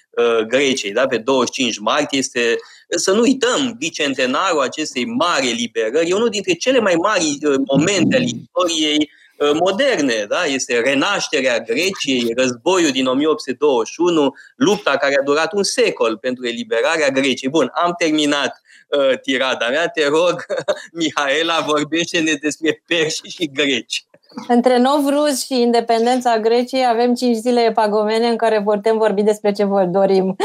[0.47, 1.07] Greciei, da?
[1.07, 2.19] pe 25 martie.
[2.19, 2.57] Este,
[2.89, 8.17] să nu uităm, bicentenarul acestei mari liberări e unul dintre cele mai mari uh, momente
[8.17, 10.25] ale istoriei uh, moderne.
[10.29, 10.45] Da?
[10.45, 17.51] Este renașterea Greciei, războiul din 1821, lupta care a durat un secol pentru eliberarea Greciei.
[17.51, 19.89] Bun, am terminat uh, tirada mea.
[19.89, 20.45] Te rog,
[20.99, 24.05] Mihaela, vorbește-ne despre perși și greci.
[24.49, 29.65] Între Novruz și independența Greciei avem cinci zile epagomene în care putem vorbi despre ce
[29.65, 30.25] vă dorim.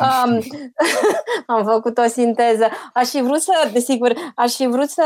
[0.00, 0.40] um,
[1.56, 2.68] am făcut o sinteză.
[2.94, 5.02] Aș fi vrut să, desigur, aș fi vrut să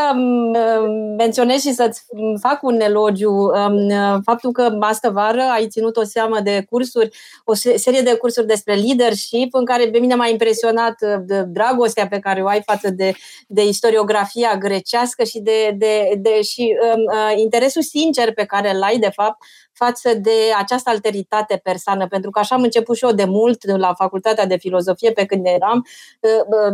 [1.17, 2.03] menționez și să-ți
[2.41, 3.33] fac un elogiu.
[3.33, 7.11] Um, faptul că astă vară ai ținut o seamă de cursuri,
[7.45, 12.09] o serie de cursuri despre leadership, în care pe mine m-a impresionat uh, de dragostea
[12.09, 13.13] pe care o ai față de,
[13.49, 18.83] de istoriografia grecească și de, de, de și um, uh, interesul sincer pe care îl
[18.83, 19.43] ai, de fapt,
[19.73, 23.95] față de această alteritate persană, pentru că așa am început și eu de mult la
[23.95, 25.87] Facultatea de Filozofie pe când eram,
[26.23, 26.29] ă,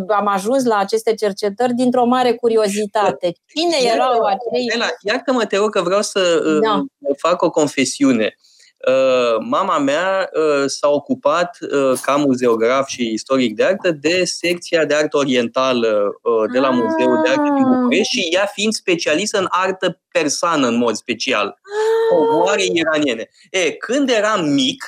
[0.09, 3.33] ă, am ajuns la aceste cercetări dintr-o mare curiozitate.
[3.47, 4.67] Cine erau acei...
[5.03, 6.85] Iartă-mă, te rog, că vreau să da.
[7.17, 8.37] fac o confesiune.
[8.89, 14.85] Uh, mama mea uh, s-a ocupat uh, ca muzeograf și istoric de artă de secția
[14.85, 16.13] de artă orientală
[16.53, 17.77] de la Muzeul de Artă din ah.
[17.77, 21.59] București și ea fiind specialistă în artă persană în mod special,
[22.11, 23.29] popoare iraniene.
[23.51, 24.85] E, când eram mic,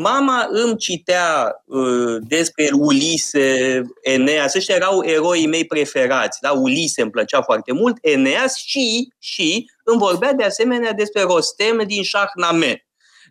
[0.00, 6.40] Mama îmi citea uh, despre Ulise, Eneas, ăștia erau eroii mei preferați.
[6.40, 6.50] Da?
[6.50, 12.02] Ulise îmi plăcea foarte mult, Eneas și, și îmi vorbea de asemenea despre Rostem din
[12.02, 12.76] Shahnameh.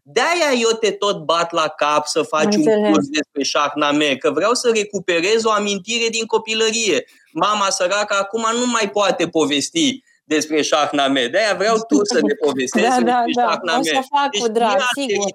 [0.10, 2.86] De-aia eu te tot bat la cap să faci Înțeleg.
[2.86, 7.06] un curs despre șahname, că vreau să recuperez o amintire din copilărie.
[7.32, 11.28] Mama săracă acum nu mai poate povesti despre șahname.
[11.28, 13.42] De-aia vreau tu să ne povestești da, da, da.
[13.42, 13.80] șahname.
[13.80, 15.26] O să fac deci cu drag, sigur.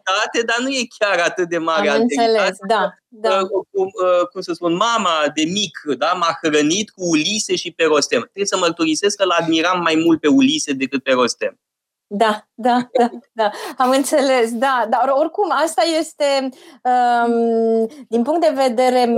[0.46, 2.94] dar nu e chiar atât de mare Am înțeles, da.
[3.08, 3.38] da.
[3.40, 7.70] Uh, cum, uh, cum să spun, mama de mic da, m-a hrănit cu Ulise și
[7.70, 8.20] pe Rostem.
[8.20, 11.60] Trebuie să mărturisesc că l-admiram mai mult pe Ulise decât pe Rostem.
[12.14, 16.48] Da, da, da, da, am înțeles, da, dar oricum asta este,
[16.84, 19.12] um, din punct de vedere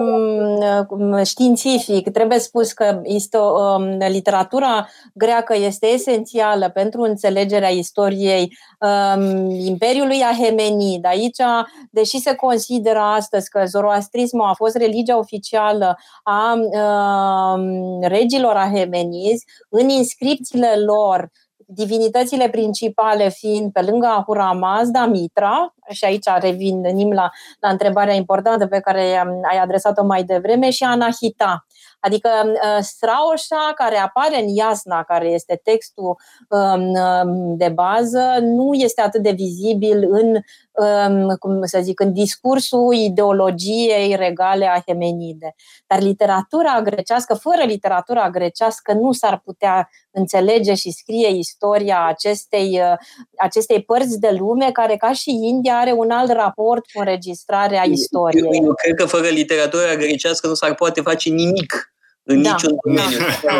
[0.88, 9.50] um, științific, trebuie spus că este, um, literatura greacă este esențială pentru înțelegerea istoriei um,
[9.50, 11.06] Imperiului Ahemenid.
[11.06, 11.42] Aici,
[11.90, 19.88] deși se consideră astăzi că zoroastrismul a fost religia oficială a um, regilor ahemenizi, în
[19.88, 21.30] inscripțiile lor
[21.66, 28.66] divinitățile principale fiind pe lângă Ahura Mazda, Mitra, și aici revenim la, la întrebarea importantă
[28.66, 29.16] pe care
[29.50, 31.66] ai adresat-o mai devreme, și Anahita.
[32.00, 36.16] Adică uh, Straoșa, care apare în Iasna, care este textul
[36.48, 40.38] um, um, de bază, nu este atât de vizibil în,
[40.72, 45.54] um, cum să zic, în discursul ideologiei regale a Hemenide.
[45.86, 52.96] Dar literatura grecească, fără literatura grecească, nu s-ar putea înțelege și scrie istoria acestei, uh,
[53.38, 58.58] acestei părți de lume, care, ca și India, are un alt raport cu înregistrarea istoriei.
[58.58, 61.73] Eu, eu cred că fără literatura grecească nu s-ar poate face nimic
[62.24, 63.18] în da, niciun domeniu.
[63.42, 63.52] Da.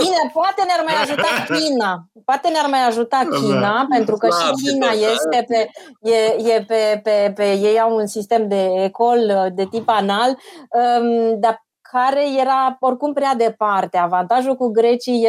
[0.00, 2.04] Bine, poate ne-ar mai ajuta China.
[2.24, 3.36] Poate ne-ar mai ajuta da.
[3.36, 3.86] China, da.
[3.88, 5.70] pentru că da, și China este pe,
[6.10, 11.40] e, e pe, pe, pe, ei au un sistem de ecol de tip anal, um,
[11.40, 11.64] dar
[11.94, 13.96] care era oricum prea departe.
[13.96, 15.28] Avantajul cu grecii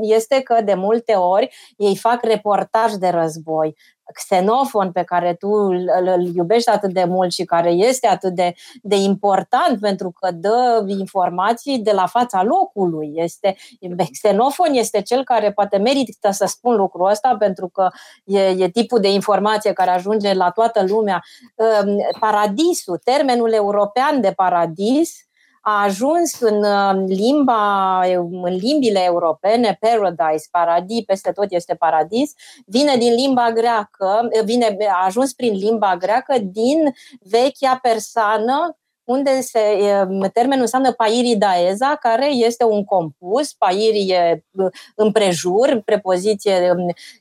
[0.00, 3.76] este că de multe ori ei fac reportaj de război.
[4.12, 8.54] Xenofon pe care tu îl, îl iubești atât de mult și care este atât de,
[8.82, 13.12] de important pentru că dă informații de la fața locului.
[13.14, 13.56] Este,
[14.12, 17.88] Xenofon este cel care poate merită să spun lucrul ăsta pentru că
[18.24, 21.22] e, e tipul de informație care ajunge la toată lumea.
[22.20, 25.26] Paradisul, termenul european de paradis,
[25.64, 28.00] a ajuns în uh, limba,
[28.42, 32.32] în limbile europene, paradise, paradis, peste tot este paradis,
[32.66, 39.60] vine din limba greacă, vine, a ajuns prin limba greacă din vechea persană unde se,
[40.32, 40.94] termenul înseamnă
[41.38, 44.44] daeza, care este un compus, pairi e
[44.94, 46.74] împrejur, prepoziție,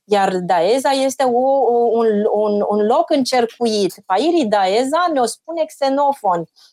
[0.04, 1.50] iar daeza este o,
[1.92, 3.94] un, un, un loc încercuit.
[4.48, 6.71] daeza ne-o spune xenofon, Uh,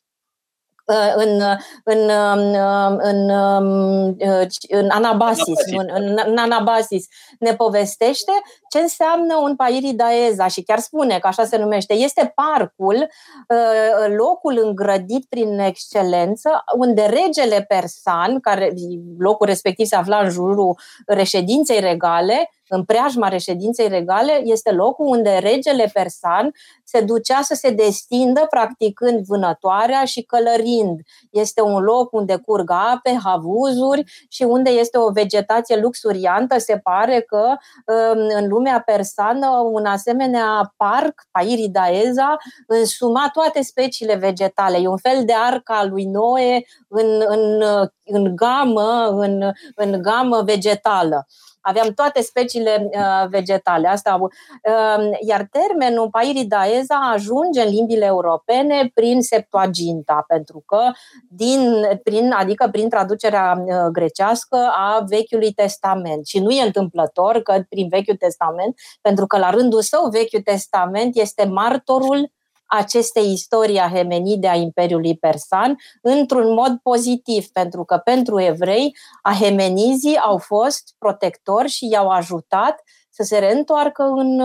[1.16, 1.42] în,
[1.84, 7.06] în, um, în, um, uh, în Anabasis, în, în Anabasis,
[7.38, 8.32] ne povestește
[8.68, 11.94] ce înseamnă un pairidaeza și chiar spune că așa se numește.
[11.94, 13.08] Este parcul,
[13.48, 18.72] uh, locul îngrădit prin excelență, unde regele persan, care
[19.18, 25.30] locul respectiv se afla în jurul reședinței regale, în preajma reședinței regale, este locul unde
[25.30, 26.50] regele persan
[26.84, 31.00] se ducea să se destindă practicând vânătoarea și călărind.
[31.30, 36.58] Este un loc unde curg ape, havuzuri și unde este o vegetație luxuriantă.
[36.58, 44.14] Se pare că um, în lumea persană un asemenea parc, Pairi Daeza, însuma toate speciile
[44.14, 44.76] vegetale.
[44.76, 47.62] E un fel de arca lui Noe în, în,
[48.04, 51.26] în gamă, în, în gamă vegetală.
[51.68, 53.88] Aveam toate speciile uh, vegetale.
[53.88, 60.80] Asta, uh, iar termenul pairidaeza ajunge în limbile europene prin Septuaginta, pentru că
[61.28, 66.26] din, prin, adică prin traducerea uh, grecească a Vechiului Testament.
[66.26, 71.16] Și nu e întâmplător că prin Vechiul Testament, pentru că la rândul său Vechiul Testament
[71.16, 72.30] este martorul
[72.68, 80.38] acestei istorii ahemenide a Imperiului Persan într-un mod pozitiv, pentru că pentru evrei ahemenizii au
[80.38, 84.40] fost protectori și i-au ajutat să se reîntoarcă în,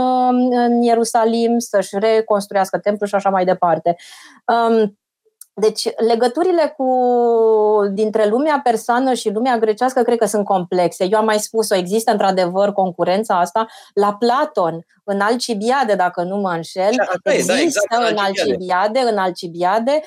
[0.51, 3.95] în Ierusalim, să-și reconstruiască templul și așa mai departe.
[4.47, 4.97] Um,
[5.55, 6.87] deci, legăturile cu,
[7.91, 11.07] dintre lumea persană și lumea grecească cred că sunt complexe.
[11.11, 16.51] Eu am mai spus-o, există într-adevăr concurența asta la Platon, în Alcibiade, dacă nu mă
[16.51, 16.91] înșel.
[16.95, 20.01] Da, există da, exact, în Alcibiade, în Alcibiade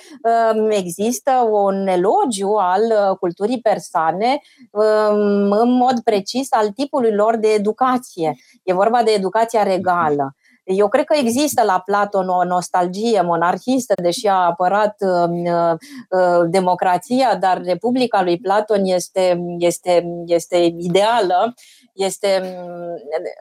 [0.55, 4.41] um, există un elogiu al uh, culturii persane
[4.71, 8.37] um, în mod precis al tipului lor de educație.
[8.63, 10.35] E vorba de educația regală.
[10.67, 17.37] Eu cred că există la Platon o nostalgie monarhistă, deși a apărat uh, uh, democrația,
[17.37, 21.55] dar Republica lui Platon este, este, este ideală
[21.97, 22.59] este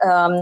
[0.06, 0.40] uh,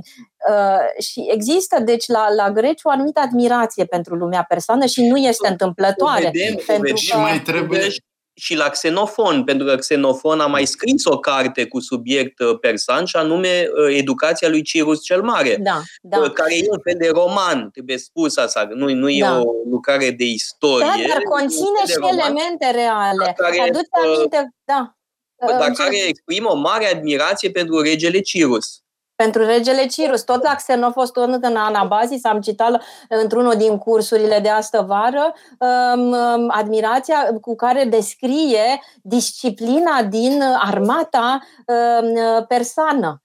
[0.50, 5.16] uh, și există deci la, la greci o anumită admirație pentru lumea persană și nu
[5.16, 6.30] este întâmplătoare.
[6.32, 7.88] vedem, pentru că mai trebuie
[8.34, 13.04] și la Xenofon, pentru că Xenofon a mai scris o carte cu subiect uh, persan
[13.04, 16.18] și anume uh, Educația lui Cirus cel Mare, da, da.
[16.18, 19.38] Uh, care e un fel de roman, trebuie spus asta, nu, nu e Da.
[19.40, 20.86] o lucrare de istorie.
[20.86, 23.32] Da, dar e un conține fel de și roman, elemente reale.
[23.36, 24.96] care, Aduce uh, aminte, da.
[25.36, 28.83] Dar Uh, care exprimă o mare admirație pentru regele Cirus.
[29.16, 34.38] Pentru regele Cirus, tot la Xenofos, tot în Anabazis, am citat la- într-unul din cursurile
[34.38, 43.06] de astă vară, um, um, admirația cu care descrie disciplina din armata um, persană.
[43.08, 43.23] um,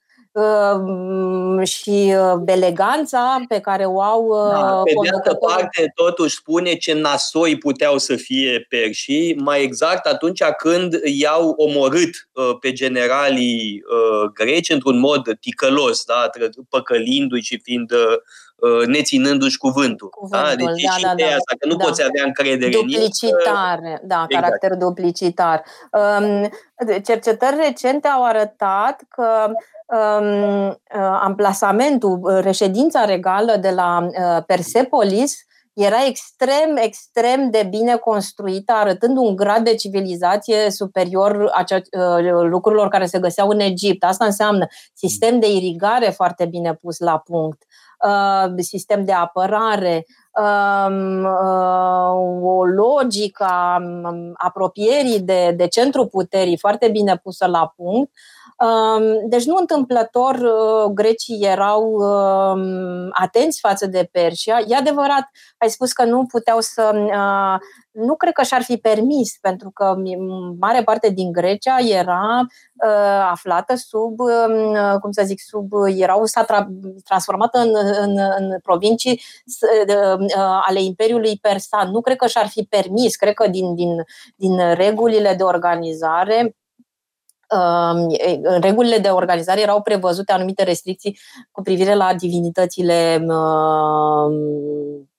[1.64, 5.56] și uh, eleganța pe care o au Da, uh, pe de altă conducătorii.
[5.56, 12.28] parte, totuși spune ce nasoi puteau să fie perșii, mai exact atunci când i-au omorât
[12.34, 18.00] uh, pe generalii uh, greci într-un mod ticălos, da, tră- păcălindu-i și fiind uh,
[18.56, 20.10] uh, neținându-și cuvântul.
[20.10, 20.56] Cuvântul, da?
[20.56, 21.36] Deci da, și da, ideea da.
[21.36, 21.84] asta, că nu Da.
[21.86, 22.80] poți avea încredere în el.
[22.82, 24.44] Duplicitare, da, Exact.
[24.44, 25.64] caracter duplicitar.
[25.92, 26.50] Um,
[27.06, 29.58] Cercetări recente au arătat că um, uh,
[31.22, 39.18] amplasamentul, uh, reședința regală de la uh, Persepolis era extrem, extrem de bine construită, arătând
[39.18, 44.04] un grad de civilizație superior a cea, uh, lucrurilor care se găseau în Egipt.
[44.04, 47.64] Asta înseamnă sistem de irigare foarte bine pus la punct,
[48.06, 50.06] uh, sistem de apărare,
[50.40, 57.74] um, uh, o logică a um, apropierii de, de centrul puterii foarte bine pusă la
[57.76, 58.12] punct.
[58.66, 64.64] Um, Deci nu întâmplător uh, grecii erau um, atenți față de Persia.
[64.68, 66.92] E adevărat, ai spus că nu puteau să...
[66.96, 67.58] uh,
[67.92, 72.40] Nu cred că și-ar fi permis, pentru că m- mare parte din Grecia era
[72.86, 75.72] uh, aflată sub, um, cum să zic, sub...
[75.98, 76.68] Erau, s-a tra-
[77.04, 81.90] transformată în, în, în provincii s- de- uh, ale Imperiului Persan.
[81.92, 84.04] Nu cred că și-ar fi permis, cred că din, din,
[84.36, 86.54] din regulile de organizare um,
[88.42, 91.20] în regulile de organizare erau prevăzute anumite restricții
[91.52, 95.10] cu privire la divinitățile um,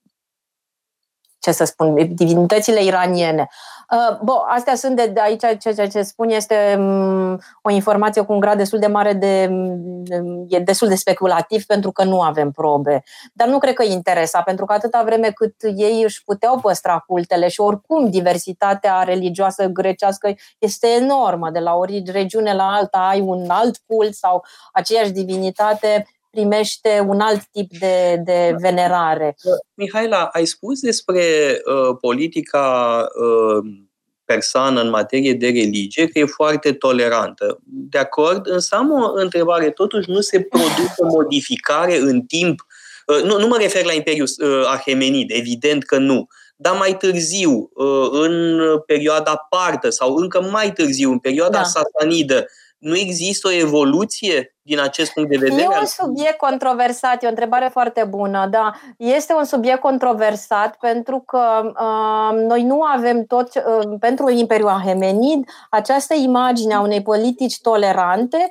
[1.40, 3.48] ce să spun, divinitățile iraniene.
[3.90, 8.32] Uh, Bun, astea sunt de, de aici, ceea ce spun este um, o informație cu
[8.32, 12.50] un grad destul de mare de, um, e destul de speculativ pentru că nu avem
[12.50, 13.02] probe.
[13.32, 17.04] Dar nu cred că îi interesa, pentru că atâta vreme cât ei își puteau păstra
[17.06, 23.20] cultele și oricum diversitatea religioasă grecească este enormă, de la o regiune la alta ai
[23.20, 29.36] un alt cult sau aceeași divinitate primește un alt tip de, de venerare.
[29.74, 31.22] Mihaela, ai spus despre
[31.64, 33.88] uh, politica uh,
[34.24, 37.58] persană în materie de religie că e foarte tolerantă.
[37.64, 39.70] De acord, însă am o întrebare.
[39.70, 42.66] Totuși nu se produce o modificare în timp
[43.06, 46.26] uh, nu, nu mă refer la Imperiul uh, Ahemenid, evident că nu,
[46.56, 51.64] dar mai târziu, uh, în perioada partă sau încă mai târziu, în perioada Da.
[51.64, 52.46] sasanidă,
[52.80, 55.62] nu există o evoluție din acest punct de vedere?
[55.62, 58.72] E un subiect controversat, e o întrebare foarte bună, da.
[58.96, 65.48] Este un subiect controversat pentru că uh, noi nu avem tot, uh, pentru Imperiul Ahemenid,
[65.70, 68.50] această imagine a unei politici tolerante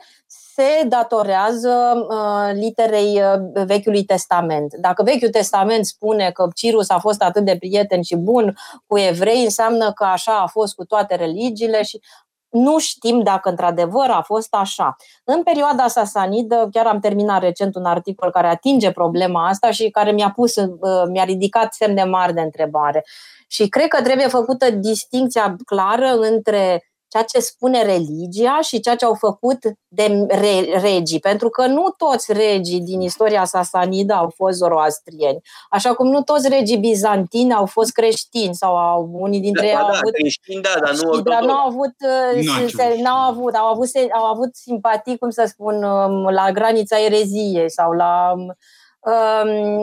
[0.59, 4.73] se datorează uh, literei uh, Vechiului Testament.
[4.73, 8.57] Dacă Vechiul Testament spune că Cirus a fost atât de prieten și bun
[8.87, 12.01] cu evrei, înseamnă că așa a fost cu toate religiile și
[12.49, 14.95] nu știm dacă într-adevăr a fost așa.
[15.23, 20.11] În perioada sasanidă, chiar am terminat recent un articol care atinge problema asta și care
[20.11, 20.67] mi-a pus, uh,
[21.11, 23.05] mi-a ridicat semne mari de întrebare.
[23.47, 29.05] Și cred că trebuie făcută distinția clară între ceea ce spune religia și ceea ce
[29.05, 31.19] au făcut de re- regii.
[31.19, 35.41] Pentru că nu toți regii din istoria sasanidă au fost zoroastrieni.
[35.69, 39.75] Așa cum nu toți regii bizantini au fost creștini sau au, unii dintre da, ei
[39.75, 40.13] au da, avut...
[40.13, 41.95] creștini, da, dar nu dar nu au avut,
[42.35, 46.99] nu, se, n-au avut, au avut, au avut simpatii, cum să spun, um, la granița
[46.99, 48.55] ereziei sau la um,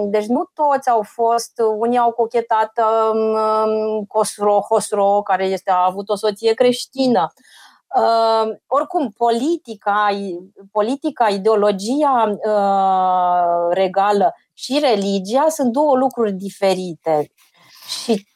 [0.04, 2.72] deci nu toți au fost, unii au cochetat
[4.08, 7.32] Cosro, Hosro, care este, a avut o soție creștină.
[8.66, 10.08] oricum, politica,
[10.72, 12.38] politica, ideologia
[13.70, 17.32] regală și religia sunt două lucruri diferite.
[18.02, 18.26] Și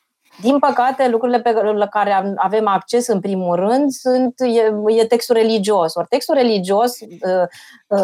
[0.41, 5.95] din păcate, lucrurile pe care avem acces în primul rând sunt, e, e textul religios.
[5.95, 6.99] Ori textul religios,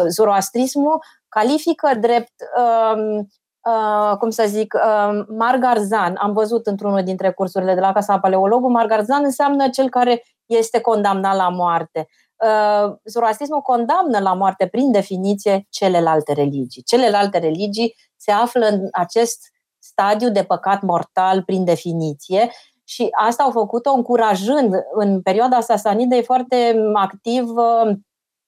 [0.07, 3.17] zoroastrismul, califică drept, um,
[3.61, 6.15] uh, cum să zic, uh, margarzan.
[6.15, 11.35] Am văzut într-unul dintre cursurile de la Casa Paleologul, margarzan înseamnă cel care este condamnat
[11.35, 12.07] la moarte.
[12.43, 16.83] Uh, zoroastrismul condamnă la moarte prin definiție celelalte religii.
[16.83, 19.39] Celelalte religii se află în acest
[19.79, 22.49] stadiu de păcat mortal prin definiție
[22.83, 27.95] și asta au făcut-o încurajând în perioada sasanidă e foarte activ uh,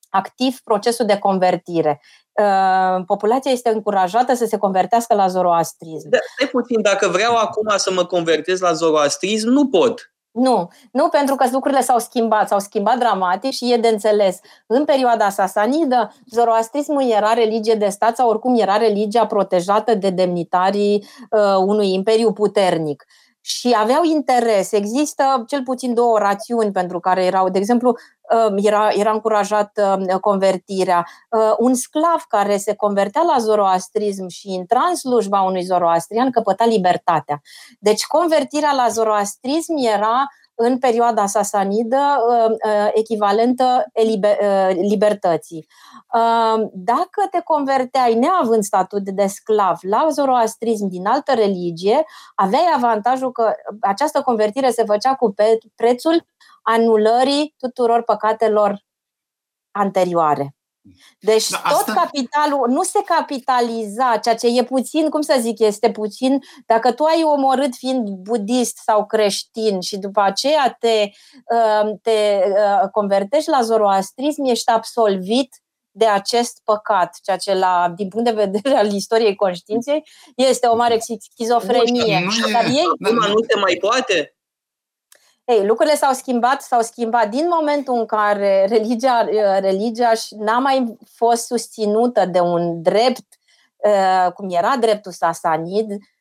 [0.10, 2.02] activ procesul de convertire.
[2.32, 6.10] Uh, populația este încurajată să se convertească la zoroastrism.
[6.10, 10.12] Da, stai puțin, dacă vreau acum să mă convertez la zoroastrism, nu pot.
[10.32, 14.40] Nu, nu pentru că lucrurile s-au schimbat, s-au schimbat dramatic și e de înțeles.
[14.68, 21.08] În perioada sasanidă, zoroastrismul era religie de stat sau oricum era religia protejată de demnitarii
[21.30, 23.06] uh, unui imperiu puternic
[23.42, 24.72] și aveau interes.
[24.72, 27.96] Există cel puțin două rațiuni pentru care erau, de exemplu,
[28.48, 31.06] um, era, era încurajată um, convertirea.
[31.30, 36.66] Uh, un sclav care se convertea la zoroastrism și intra în slujba unui zoroastrian căpăta
[36.66, 37.42] libertatea.
[37.80, 40.28] Deci convertirea la zoroastrism era
[40.62, 45.68] în perioada sasanidă uh, uh, echivalentă uh, libertății.
[46.72, 52.06] Dacă te converteai neavând statut de sclav la zoroastrism din altă religie,
[52.36, 55.34] aveai avantajul că această convertire se făcea cu
[55.76, 56.26] prețul
[56.62, 58.84] anulării tuturor păcatelor
[59.72, 60.59] anterioare.
[61.20, 61.84] Deci da, asta...
[61.84, 66.92] tot capitalul nu se capitaliza, ceea ce e puțin, cum să zic, este puțin, dacă
[66.92, 71.10] tu ai omorât fiind budist sau creștin și după aceea te,
[71.56, 75.50] uh, te uh, convertești la zoroastrism, ești absolvit
[75.92, 80.04] de acest păcat, ceea ce la, din punct de vedere al istoriei conștiinței
[80.36, 82.24] este o mare schizofrenie.
[82.26, 84.34] Nu, e, Dar ei, nu se mai poate?
[85.50, 90.98] Ei, lucrurile s-au schimbat, s-au schimbat din momentul în care religia, uh, religia n-a mai
[91.16, 93.26] fost susținută de un drept,
[93.76, 96.19] uh, cum era dreptul sasanid, Uh,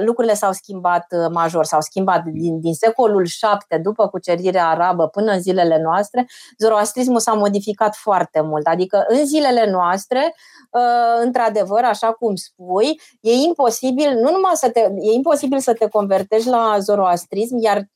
[0.00, 5.32] lucrurile s-au schimbat uh, major, s-au schimbat din, din secolul VII după cucerirea arabă până
[5.32, 6.26] în zilele noastre,
[6.58, 8.66] zoroastrismul s-a modificat foarte mult.
[8.66, 10.34] Adică în zilele noastre,
[10.70, 15.88] uh, într-adevăr, așa cum spui, e imposibil, nu numai să te, e imposibil să te
[15.88, 17.86] convertești la zoroastrism, iar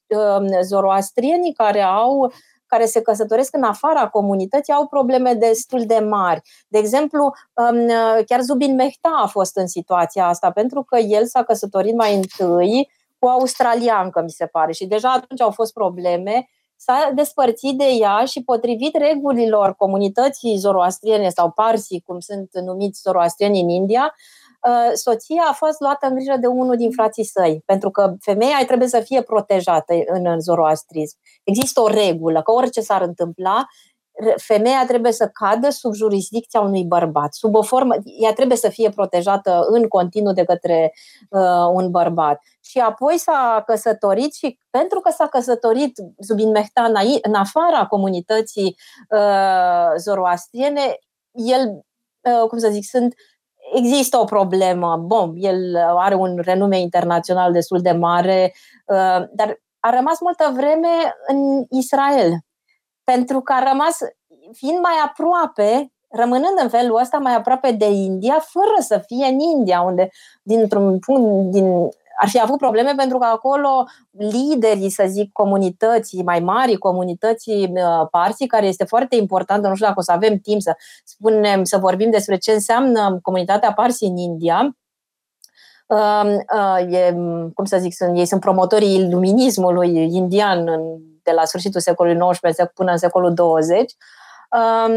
[0.63, 2.33] zoroastrienii care au
[2.67, 6.41] care se căsătoresc în afara comunității au probleme destul de mari.
[6.69, 7.87] De exemplu, um,
[8.27, 12.91] chiar Zubin Mehta a fost în situația asta, pentru că el s-a căsătorit mai întâi
[13.19, 16.49] cu o australiancă, mi se pare, și deja atunci au fost probleme
[16.79, 23.61] s-a despărțit de ea și potrivit regulilor comunității zoroastriene sau parsi, cum sunt numiți zoroastrieni
[23.61, 24.46] în India, Uh,
[24.95, 28.89] soția a fost luată în grijă de unul din frații săi, pentru că femeia trebuie
[28.89, 31.17] să fie protejată în zoroastrism.
[31.45, 33.67] Există o regulă, că orice s-ar întâmpla,
[34.37, 38.91] femeia trebuie să cadă sub jurisdicția unui bărbat, sub o formă, ea trebuie să fie
[38.91, 40.93] protejată în continuu de către
[41.31, 42.41] uh, un bărbat.
[42.61, 48.77] Și apoi s-a căsătorit și pentru că s-a căsătorit Zubin Mehtan în afara comunității
[49.11, 50.99] uh, zoroastriene,
[51.33, 51.81] el,
[52.21, 53.15] uh, cum să zic, sunt
[53.75, 54.97] există o problemă.
[54.97, 58.55] Bun, el are un renume internațional destul de mare,
[58.87, 62.33] uh, dar a rămas multă vreme în Israel.
[63.05, 63.99] Pentru că a rămas
[64.53, 69.39] fiind mai aproape, rămânând în felul ăsta mai aproape de India, fără să fie în
[69.39, 70.11] India, unde,
[70.43, 76.41] dintr-un punct, din, ar fi avut probleme pentru că acolo liderii, să zic, comunității mai
[76.41, 80.61] mari, comunității uh, parții, care este foarte importantă, nu știu dacă o să avem timp
[80.61, 84.77] să spunem, să vorbim despre ce înseamnă comunitatea parții în India,
[85.87, 87.13] uh, uh, e,
[87.55, 90.65] cum să zic, sunt, ei sunt promotorii iluminismului indian
[91.23, 93.93] de la sfârșitul secolului XIX până în secolul 20
[94.51, 94.95] um,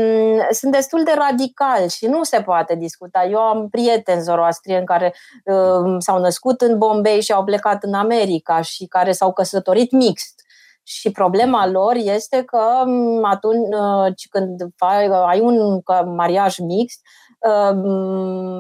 [0.52, 3.26] sunt destul de radicali și nu se poate discuta.
[3.26, 8.62] Eu am prieteni zoroastrieni care um, s-au născut în Bombay și au plecat în America
[8.62, 10.42] și care s-au căsătorit mixt.
[10.84, 14.62] Și problema lor este că um, atunci uh, când
[15.28, 15.82] ai un
[16.16, 17.29] mariaj mixt, Ehm,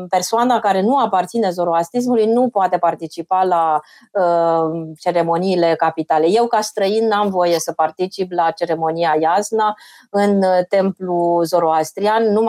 [0.09, 3.79] persoana care nu aparține zoroastrismului nu poate participa la
[4.13, 6.25] ehm, ceremoniile capitale.
[6.29, 9.75] Eu, ca străin, n-am voie să particip la ceremonia Iasna
[10.09, 12.23] în templu zoroastrian.
[12.23, 12.41] Nu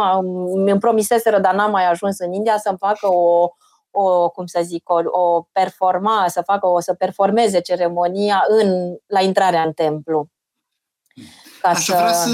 [0.55, 3.49] mi-mi promiseseră, dar n-am mai ajuns în India să-mi facă o,
[3.91, 9.21] o, cum să zic, o, o performa, să facă o, să performeze ceremonia în, la
[9.21, 10.27] intrarea în templu.
[11.61, 11.93] Ca Aș să...
[11.93, 12.31] vrea să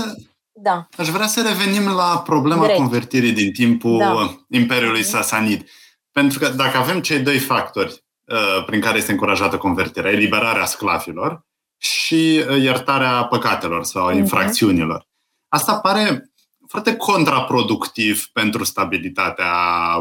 [0.58, 0.88] da.
[0.96, 2.78] Aș vrea să revenim la problema Direct.
[2.78, 4.36] convertirii din timpul da.
[4.48, 5.08] Imperiului mhm.
[5.08, 5.68] Sasanid.
[6.12, 11.46] Pentru că dacă avem cei doi factori uh, prin care este încurajată convertirea, eliberarea sclavilor
[11.76, 14.16] și uh, iertarea păcatelor sau uh-huh.
[14.16, 15.08] infracțiunilor,
[15.48, 16.30] asta pare
[16.68, 19.52] foarte contraproductiv pentru stabilitatea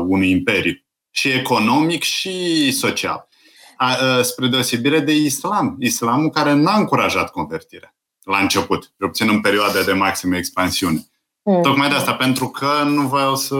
[0.08, 0.74] unui imperiu,
[1.12, 3.28] și economic și social.
[3.78, 5.76] A, a, uh, spre deosebire de islam.
[5.80, 7.96] Islamul care n-a încurajat convertirea
[8.26, 11.00] la început, obțin în perioade de maximă expansiune.
[11.44, 11.62] Mm.
[11.62, 13.56] Tocmai de asta, pentru că nu vreau să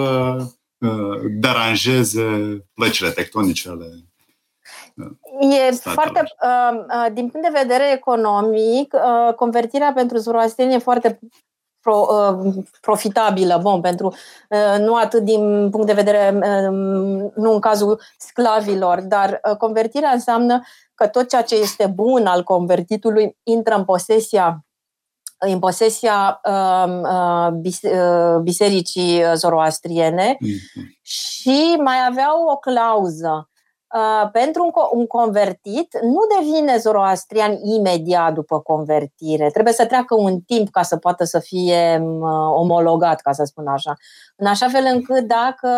[0.78, 3.86] uh, deranjeze plăcile tectonice ale
[4.96, 10.78] uh, E foarte, uh, uh, din punct de vedere economic, uh, convertirea pentru zoroastrieni e
[10.78, 11.20] foarte
[11.86, 14.16] pro, uh, profitabilă, bun, pentru
[14.50, 20.10] uh, nu atât din punct de vedere, uh, nu în cazul sclavilor, dar uh, convertirea
[20.10, 20.62] înseamnă
[20.96, 24.66] că tot ceea ce este bun al convertitului intră în posesia
[25.38, 27.52] în posesia uh,
[27.84, 31.02] uh, bisericii zoroastriene mm-hmm.
[31.02, 33.50] și mai aveau o clauză.
[33.96, 39.50] Uh, pentru un, un convertit nu devine zoroastrian imediat după convertire.
[39.50, 43.68] Trebuie să treacă un timp ca să poată să fie uh, omologat, ca să spun
[43.68, 43.94] așa.
[44.36, 45.70] În așa fel încât dacă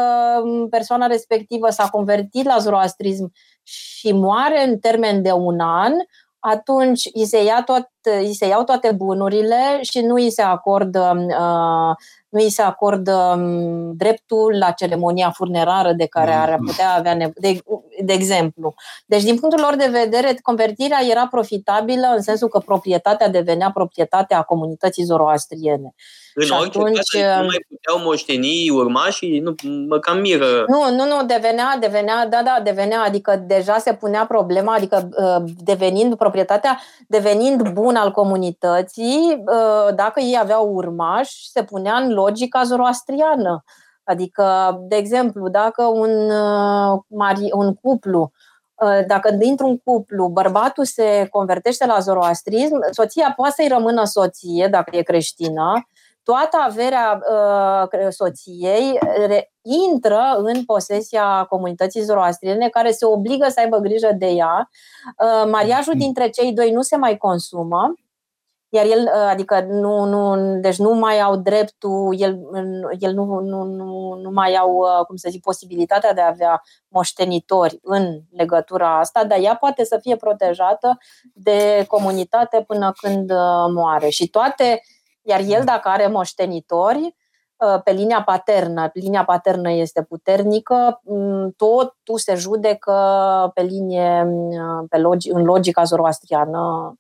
[0.70, 3.32] persoana respectivă s-a convertit la zoroastrism
[3.68, 5.93] și moare în termen de un an,
[6.39, 11.14] atunci îi se, ia tot, îi se iau toate bunurile și nu îi se acordă,
[11.28, 11.95] uh,
[12.30, 17.34] nu îi se acordă um, dreptul la ceremonia funerară de care ar putea avea nevoie,
[17.36, 17.60] de,
[18.03, 18.74] de exemplu.
[19.05, 24.41] Deci, din punctul lor de vedere, convertirea era profitabilă în sensul că proprietatea devenea proprietatea
[24.41, 25.95] comunității zoroastriene.
[26.39, 29.55] În și orice atunci, caz, nu mai puteau moșteni urmașii, nu,
[29.88, 30.66] mă cam miră.
[30.68, 35.51] Nu, nu, nu, devenea, devenea, da, da, devenea, adică deja se punea problema, adică uh,
[35.58, 42.64] devenind proprietatea, devenind bun al comunității, uh, dacă ei aveau urmași, se punea în logica
[42.64, 43.64] zoroastriană.
[44.04, 48.32] Adică, de exemplu, dacă un, uh, un cuplu
[49.08, 55.02] dacă dintr-un cuplu bărbatul se convertește la zoroastrism, soția poate să-i rămână soție dacă e
[55.02, 55.88] creștină,
[56.30, 63.78] toată averea uh, soției re, intră în posesia comunității zoroastriene, care se obligă să aibă
[63.78, 64.69] grijă de ea.
[65.23, 65.99] Uh, mariajul mm.
[65.99, 67.93] dintre cei doi nu se mai consumă,
[68.69, 72.39] iar el, uh, adică nu, nu, deci nu mai au dreptul, el,
[72.99, 76.61] el nu, nu, nu, nu mai au, uh, cum să zic, posibilitatea de a avea
[76.88, 80.97] moștenitori în legătura asta, dar ea poate să fie protejată
[81.34, 84.09] de comunitate până când uh, moare.
[84.09, 84.82] Și toate
[85.28, 87.15] iar el, dacă are moștenitori,
[87.55, 92.95] uh, pe linia paternă, linia paternă este puternică, mm, totul se judecă
[93.53, 96.93] pe linie, mm, pe logi, în logica zoroastriană.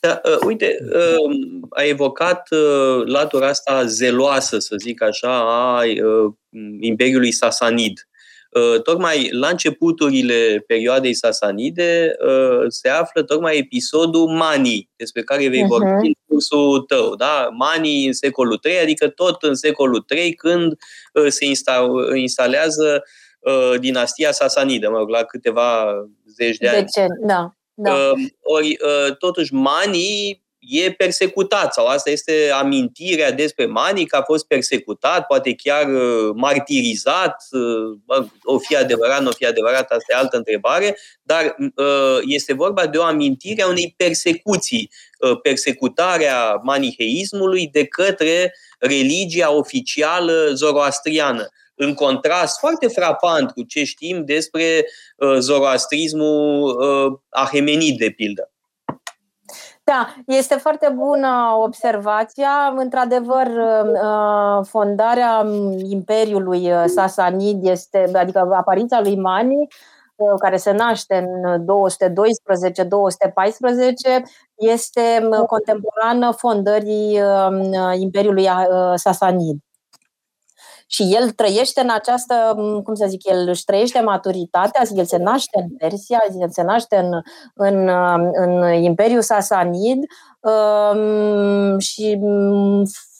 [0.00, 5.38] Da, uh, uite, uh, a evocat uh, latura asta zeloasă, să zic așa,
[5.76, 6.32] a uh,
[6.80, 8.07] Imperiului Sasanid.
[8.48, 15.62] Uh, tocmai la începuturile perioadei sasanide uh, se află tocmai episodul Mani, despre care vei
[15.62, 15.66] uh-huh.
[15.66, 17.14] vorbi în cursul tău.
[17.14, 17.48] Da?
[17.52, 20.72] Mani în secolul III, adică tot în secolul III, când
[21.12, 21.46] uh, se
[22.14, 23.02] instalează
[23.78, 25.86] dinastia sasanidă, mă rog, la câteva
[26.26, 26.78] zeci de ani.
[26.78, 27.06] De ce?
[27.26, 27.52] Da.
[27.74, 28.12] Da.
[28.42, 28.76] Ori,
[29.18, 35.54] totuși, Mani e persecutat sau asta este amintirea despre Mani că a fost persecutat, poate
[35.54, 40.96] chiar uh, martirizat, uh, o fi adevărat, nu o fi adevărat, asta e altă întrebare,
[41.22, 44.90] dar uh, este vorba de o amintire a unei persecuții,
[45.42, 54.86] persecutarea maniheismului de către religia oficială zoroastriană în contrast foarte frapant cu ce știm despre
[55.38, 56.76] zoroastrismul
[57.30, 58.50] ahemenid, de pildă.
[59.88, 62.74] Da, este foarte bună observația.
[62.76, 65.46] Într-adevăr, uh, fondarea
[65.82, 69.66] Imperiului uh, Sasanid este, adică apariția lui Mani,
[70.16, 74.22] uh, care se naște în 212-214,
[74.54, 77.20] este contemporană fondării
[77.98, 78.48] Imperiului
[78.94, 79.56] Sasanid
[80.90, 82.34] și el trăiește în această,
[82.84, 86.96] cum să zic, el își trăiește maturitatea, el se naște în Persia, el se naște
[86.96, 87.20] în,
[87.54, 87.88] în,
[88.32, 89.98] în Imperiul Sasanid
[90.40, 92.20] um, și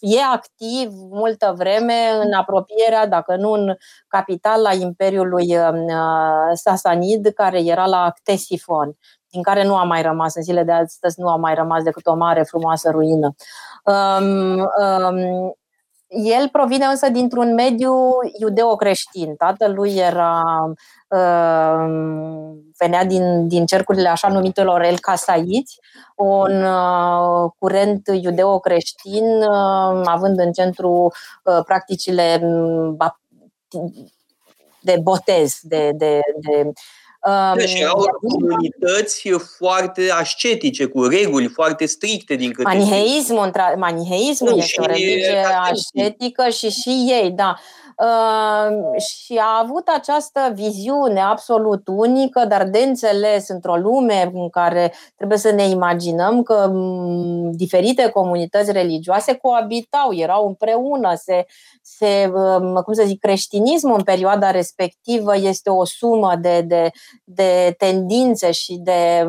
[0.01, 1.95] e activ multă vreme
[2.25, 3.75] în apropierea, dacă nu în
[4.09, 8.97] capitala Imperiului uh, Sasanid, care era la Ctesifon
[9.31, 12.07] din care nu a mai rămas, în zile de astăzi nu a mai rămas decât
[12.07, 13.35] o mare frumoasă ruină.
[13.85, 15.58] Um, um,
[16.09, 17.93] el provine însă dintr-un mediu
[18.41, 19.37] iudeo-creștin.
[19.37, 20.43] Tatălui era
[21.09, 21.89] uh,
[22.79, 25.81] venea din, din cercurile așa numitelor el casaiți,
[26.17, 31.13] un uh, curent iudeo-creștin, uh, având în centru
[31.45, 32.97] uh, practicile mm,
[34.81, 36.73] de botez, de, de, de
[37.29, 44.81] Um, și erau comunități foarte ascetice, cu reguli foarte stricte din câte Maniheismul, maniheismul este
[44.81, 47.59] o religie ascetică și și ei, da.
[47.99, 54.93] Uh, și a avut această viziune absolut unică, dar de înțeles într-o lume în care
[55.17, 61.47] trebuie să ne imaginăm că m- diferite comunități religioase coabitau, erau împreună, se,
[61.83, 66.91] se um, cum să zic, creștinismul în perioada respectivă este o sumă de, de,
[67.25, 69.27] de tendințe și de,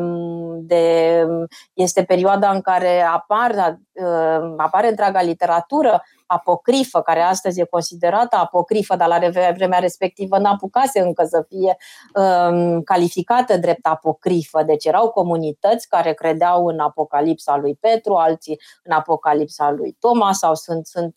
[0.56, 1.26] de
[1.72, 8.96] este perioada în care apar, uh, apare întreaga literatură apocrifă, care astăzi e considerată apocrifă,
[8.96, 9.18] dar la
[9.54, 11.76] vremea respectivă n-apucase încă să fie
[12.14, 14.62] um, calificată drept apocrifă.
[14.62, 20.54] Deci erau comunități care credeau în apocalipsa lui Petru, alții în apocalipsa lui Toma sau
[20.54, 21.16] sunt, sunt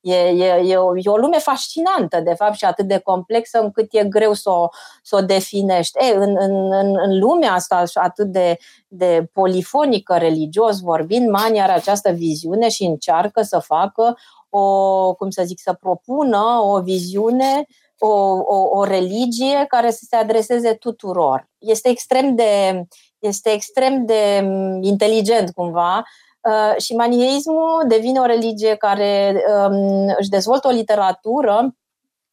[0.00, 3.86] e, e, e, o, e o lume fascinantă, de fapt, și atât de complexă încât
[3.90, 4.68] e greu să o,
[5.02, 5.98] să o definești.
[5.98, 8.56] E, în, în, în, în lumea asta atât de,
[8.92, 14.18] de polifonică, religios vorbind, Mani are această viziune și încearcă să facă
[14.48, 17.66] o, cum să zic, să propună o viziune,
[17.98, 18.08] o,
[18.44, 21.48] o, o religie care să se adreseze tuturor.
[21.58, 22.84] Este extrem de,
[23.18, 24.44] este extrem de
[24.80, 26.02] inteligent cumva
[26.40, 31.74] uh, și maniheismul devine o religie care um, își dezvoltă o literatură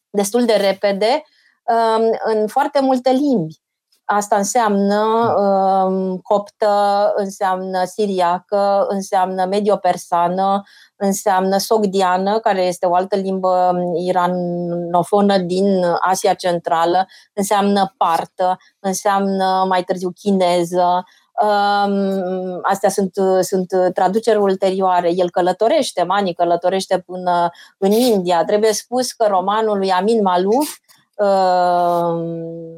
[0.09, 1.23] destul de repede
[1.63, 3.61] um, în foarte multe limbi.
[4.09, 5.03] Asta înseamnă
[5.37, 10.63] um, coptă, înseamnă siriacă, înseamnă medio-persană,
[10.95, 19.65] înseamnă sogdiană, care este o altă limbă um, iranofonă din Asia Centrală, înseamnă partă, înseamnă
[19.67, 21.03] mai târziu chineză,
[21.45, 25.11] Um, astea sunt, sunt traduceri ulterioare.
[25.13, 28.43] El călătorește, Mani călătorește până în India.
[28.45, 30.86] Trebuie spus că romanul lui Amin Malouf Uh,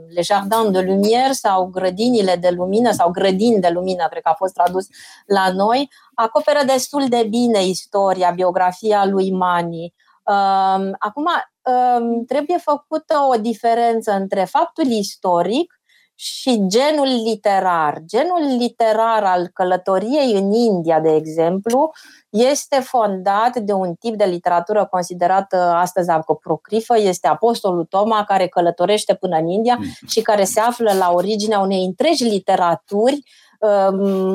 [0.10, 4.34] Le Jardins de Lumière sau Grădinile de Lumină sau Grădini de Lumină, cred că a
[4.34, 4.88] fost tradus
[5.26, 9.94] la noi, acoperă destul de bine istoria, biografia lui Mani.
[10.24, 15.79] Uh, acum, uh, trebuie făcută o diferență între faptul istoric
[16.22, 18.02] și genul literar.
[18.06, 21.92] Genul literar al călătoriei în India, de exemplu,
[22.30, 29.14] este fondat de un tip de literatură considerată astăzi apocrifă, este Apostolul Toma, care călătorește
[29.16, 29.86] până în India mm.
[30.08, 33.24] și care se află la originea unei întregi literaturi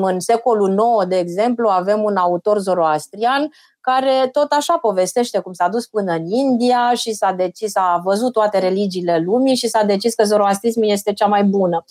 [0.01, 3.51] în secolul IX, de exemplu, avem un autor zoroastrian
[3.81, 8.33] care tot așa povestește cum s-a dus până în India și s-a decis, a văzut
[8.33, 11.83] toate religiile lumii și s-a decis că zoroastrismul este cea mai bună.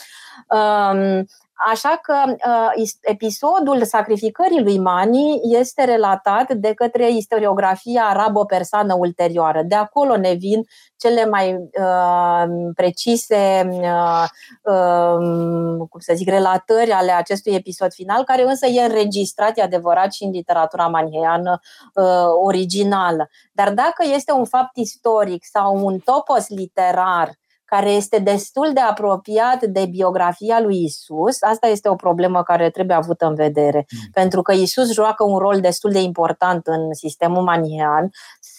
[1.54, 9.62] Um, Așa că uh, episodul sacrificării lui Mani este relatat de către istoriografia arabo-persană ulterioară.
[9.62, 10.64] De acolo ne vin
[10.96, 14.24] cele mai uh, precise, uh,
[14.62, 20.12] uh, cum să zic, relatări ale acestui episod final, care însă e înregistrat, e adevărat,
[20.12, 21.60] și în literatura maniheană
[21.94, 22.04] uh,
[22.42, 23.28] originală.
[23.52, 27.30] Dar dacă este un fapt istoric sau un topos literar
[27.74, 31.42] care este destul de apropiat de biografia lui Isus.
[31.42, 34.10] Asta este o problemă care trebuie avută în vedere, mm.
[34.12, 38.10] pentru că Isus joacă un rol destul de important în sistemul manihean.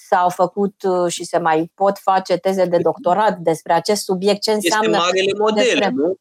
[0.10, 4.52] S-au făcut uh, și se mai pot face teze de doctorat despre acest subiect, ce
[4.52, 4.98] înseamnă.
[4.98, 5.90] Este marele model, despre...
[5.96, 6.16] nu?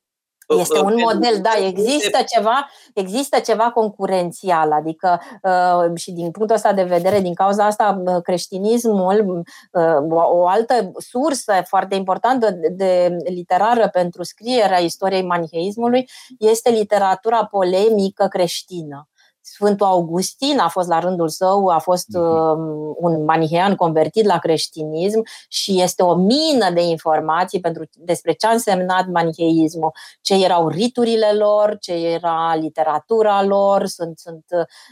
[0.48, 6.72] Este un model, da, există ceva, există ceva concurențial, adică uh, și din punctul ăsta
[6.72, 9.42] de vedere, din cauza asta, creștinismul,
[9.72, 16.08] uh, o altă sursă foarte importantă de literară pentru scrierea istoriei maniheismului
[16.38, 19.08] este literatura polemică creștină.
[19.46, 22.56] Sfântul Augustin a fost la rândul său, a fost uh,
[22.96, 28.50] un manihean convertit la creștinism și este o mină de informații pentru, despre ce a
[28.50, 34.44] însemnat maniheismul, ce erau riturile lor, ce era literatura lor, sunt, sunt,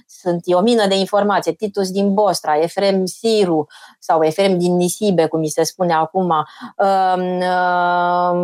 [0.06, 1.54] sunt e o mină de informații.
[1.54, 3.66] Titus din Bostra, Efrem Siru
[3.98, 8.36] sau Efrem din Nisibe, cum mi se spune acum, uh, uh,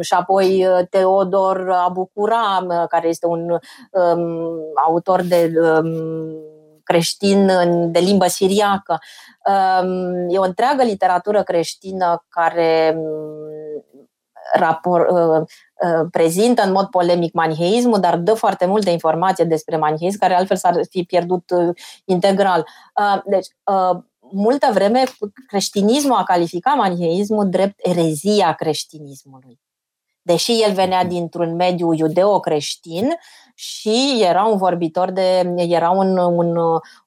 [0.00, 3.60] și apoi Teodor Abucuram, care este un um,
[4.86, 6.46] autor autor de um,
[6.82, 7.46] creștin
[7.92, 8.98] de limbă siriacă.
[9.82, 13.84] Um, e o întreagă literatură creștină care um,
[14.54, 20.18] rapor, uh, uh, prezintă în mod polemic maniheismul, dar dă foarte multe informații despre maniheism,
[20.18, 21.68] care altfel s-ar fi pierdut uh,
[22.04, 22.66] integral.
[23.00, 25.02] Uh, deci, uh, multă vreme
[25.46, 29.60] creștinismul a calificat maniheismul drept erezia creștinismului.
[30.22, 33.08] Deși el venea dintr-un mediu iudeo-creștin,
[33.60, 36.56] și era un vorbitor de, era un, un,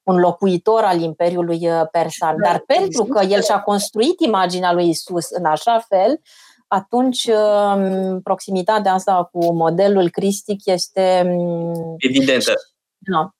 [0.02, 2.36] un locuitor al Imperiului uh, Persan.
[2.42, 6.20] Dar pentru că el și-a construit imaginea lui Isus în așa fel,
[6.66, 12.52] atunci um, proximitatea asta cu modelul cristic este um, evidentă.
[12.98, 13.34] Da.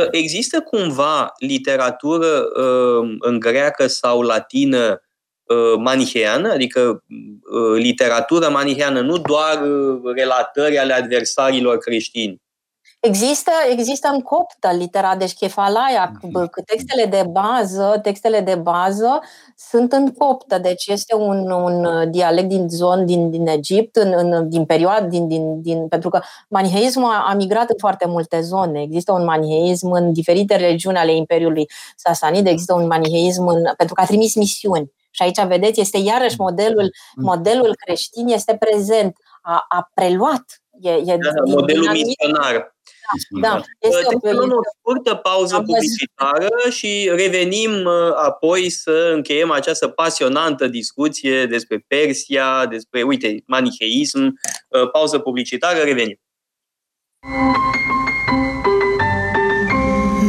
[0.00, 5.02] Uh, există cumva literatură um, în greacă sau latină
[5.42, 7.04] uh, maniheană, adică
[7.76, 9.62] literatură maniheană, nu doar
[10.14, 12.44] relatări ale adversarilor creștini.
[13.06, 16.50] Există, există în coptă litera, deci șchefalaia, mhm.
[16.64, 19.20] textele de bază, textele de bază
[19.56, 24.48] sunt în coptă, deci este un, un dialect din zon din, din Egipt, în, în,
[24.48, 28.82] din perioadă, din, din, din, pentru că maniheismul a, a migrat în foarte multe zone.
[28.82, 34.00] Există un maniheism în diferite regiuni ale Imperiului Sasanid, există un maniheism în, pentru că
[34.00, 34.92] a trimis misiuni.
[35.10, 37.26] Și aici, vedeți, este iarăși modelul, mhm.
[37.26, 40.44] modelul creștin este prezent, a, a preluat.
[40.80, 42.75] E, e da, din, modelul din misionar.
[43.40, 43.62] Da, da.
[43.78, 51.46] Este o, o scurtă pauză publicitară și revenim uh, apoi să încheiem această pasionantă discuție
[51.46, 54.18] despre Persia, despre, uite, manicheism.
[54.18, 56.20] Uh, pauză publicitară, revenim.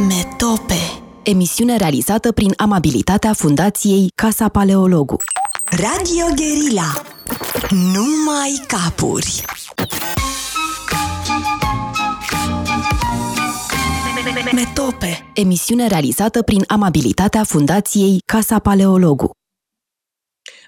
[0.08, 0.98] Metope
[1.28, 5.16] Emisiune realizată prin amabilitatea Fundației Casa Paleologu.
[5.64, 7.02] Radio Guerilla.
[7.70, 9.44] Numai capuri.
[14.34, 19.30] Metope, emisiune realizată prin amabilitatea Fundației Casa Paleologu.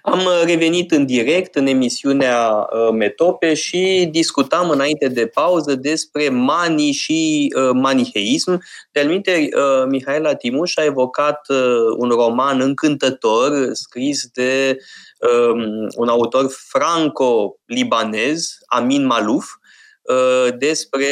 [0.02, 6.28] Am uh, revenit în direct în emisiunea uh, Metope și discutam înainte de pauză despre
[6.28, 8.62] mani și uh, maniheism.
[8.92, 9.48] De alminte,
[9.88, 11.46] Mihaela Timuș a evocat
[11.98, 14.76] un roman încântător scris de
[15.52, 19.46] um, un autor franco-libanez, Amin Malouf,
[20.10, 21.06] Uh, despre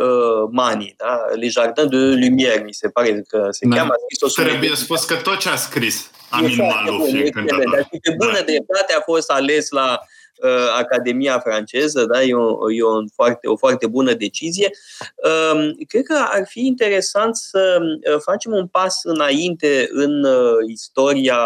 [0.00, 1.24] uh, Mani, da?
[1.34, 3.76] Le Jardin de Lumière, mi se pare că se da.
[3.76, 3.92] cheamă.
[3.92, 7.30] A scris Trebuie spus că tot ce a scris Amin Maluf e
[7.72, 9.98] Dar și pe bună dreptate a fost ales la
[10.36, 12.22] uh, Academia franceză, da?
[12.22, 14.70] e, o, e o, foarte, o foarte bună decizie.
[15.24, 21.38] Uh, cred că ar fi interesant să uh, facem un pas înainte în uh, istoria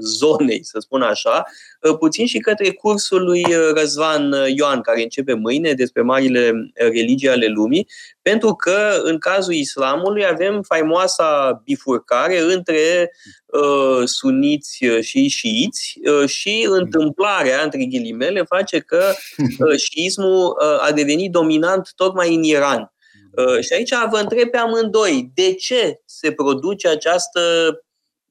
[0.00, 5.02] zonei, să spun așa, Uh, puțin și către cursul lui uh, Răzvan uh, Ioan, care
[5.02, 7.88] începe mâine despre marile religii ale lumii,
[8.22, 13.10] pentru că în cazul islamului avem faimoasa bifurcare între
[13.46, 19.12] uh, suniți și șiiți uh, și întâmplarea, între ghilimele, face că
[19.58, 22.92] uh, șiismul uh, a devenit dominant tocmai în Iran.
[23.36, 27.40] Uh, și aici vă întreb pe amândoi, de ce se produce această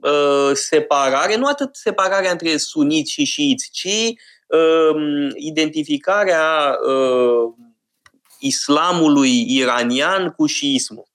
[0.04, 4.14] Uh, separare, nu atât separarea între suniți și șiiți, ci
[4.48, 7.54] uh, identificarea uh,
[8.40, 11.08] islamului iranian cu șiismul.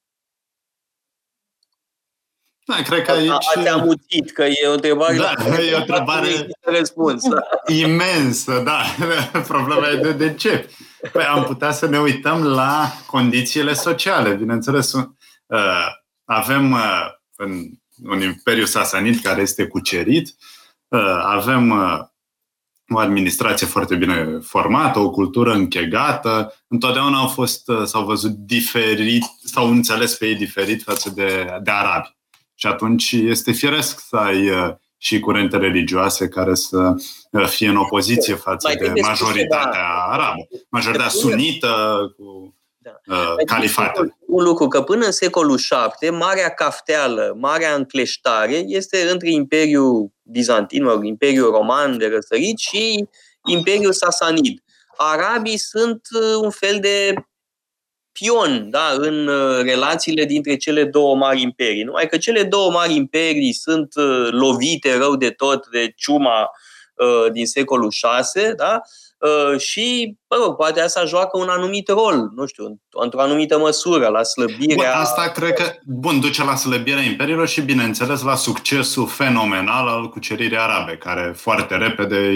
[2.65, 3.31] Da, cred că aici...
[3.57, 5.17] Ați amuțit, că e o întrebare...
[5.17, 6.49] Da, e o întrebare...
[6.61, 7.41] Răspuns, da.
[7.75, 8.83] Imensă, da.
[9.49, 10.71] Problema e de, de ce.
[11.13, 14.35] Păi am putea să ne uităm la condițiile sociale.
[14.35, 15.07] Bineînțeles, uh,
[16.25, 17.07] avem uh,
[17.37, 17.71] în
[18.05, 20.35] un imperiu sasanit care este cucerit.
[20.89, 22.01] Uh, avem uh,
[22.89, 29.71] o administrație foarte bine formată, o cultură închegată, întotdeauna au fost, s-au văzut diferit, s-au
[29.71, 32.17] înțeles pe ei diferit față de, de arabi.
[32.55, 36.95] Și atunci este firesc să ai uh, și curente religioase care să
[37.31, 40.49] uh, fie în opoziție față de majoritatea arabă.
[40.69, 42.58] Majoritatea sunită cu
[43.05, 43.15] da.
[43.17, 44.17] uh, califatele.
[44.27, 45.59] Un lucru, că până în secolul
[46.01, 52.59] VII, marea cafteală, marea încleștare este între Imperiul Bizantin, mă rog, Imperiul Roman de răsărit
[52.59, 53.09] și
[53.45, 54.63] Imperiul Sasanid.
[54.97, 57.15] Arabii sunt uh, un fel de
[58.13, 61.83] pion da, în uh, relațiile dintre cele două mari imperii.
[61.83, 66.51] Numai că cele două mari imperii sunt uh, lovite rău de tot de ciuma
[66.95, 68.81] uh, din secolul VI, da?
[69.19, 72.65] Uh, și, mă rog, poate asta joacă un anumit rol, nu știu,
[73.03, 74.75] într-o anumită măsură, la slăbirea...
[74.75, 80.09] Bun, asta cred că, bun, duce la slăbirea imperiilor și, bineînțeles, la succesul fenomenal al
[80.09, 82.33] cuceririi arabe, care foarte repede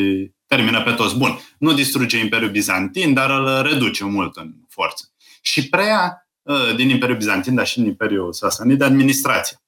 [0.46, 1.16] termină pe toți.
[1.16, 6.88] Bun, nu distruge Imperiul Bizantin, dar îl reduce mult în forță și preia uh, din
[6.88, 9.61] Imperiul Bizantin, dar și din Imperiul Sasanid, administrația.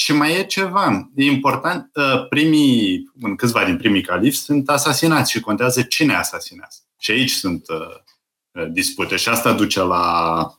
[0.00, 1.10] Și mai e ceva.
[1.14, 6.78] E important, uh, primii, în câțiva din primii califi sunt asasinați și contează cine asasinează.
[6.98, 10.54] Și aici sunt uh, dispute și asta duce la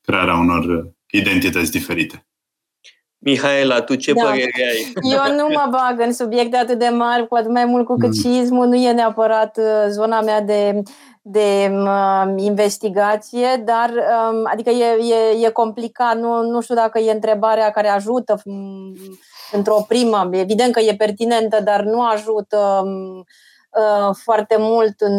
[0.00, 2.26] crearea unor identități diferite.
[3.18, 4.22] Mihaela, tu ce da.
[4.22, 4.92] părere ai?
[5.02, 8.24] Eu nu mă bag în subiecte atât de mari, cu atât mai mult cu cât
[8.24, 8.68] mm.
[8.68, 9.58] nu e neapărat
[9.88, 10.82] zona mea de
[11.30, 17.12] de uh, investigație, dar um, adică e, e, e complicat, nu, nu știu dacă e
[17.12, 18.92] întrebarea care ajută um,
[19.52, 25.14] într-o primă, evident că e pertinentă, dar nu ajută um, uh, foarte mult în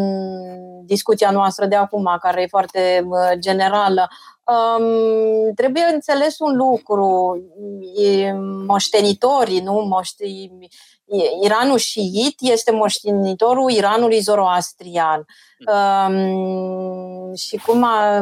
[0.86, 4.07] discuția noastră de acum, care e foarte uh, generală.
[4.49, 7.38] Um, trebuie înțeles un lucru,
[7.95, 8.34] e
[8.67, 9.73] moștenitorii, nu?
[9.73, 10.51] Moști,
[11.43, 15.26] Iranul șiit este moștenitorul Iranului zoroastrian.
[15.73, 18.17] Um, și cum a,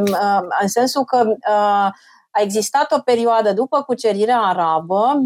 [0.61, 1.91] în sensul că uh,
[2.31, 5.21] a existat o perioadă după cucerirea arabă,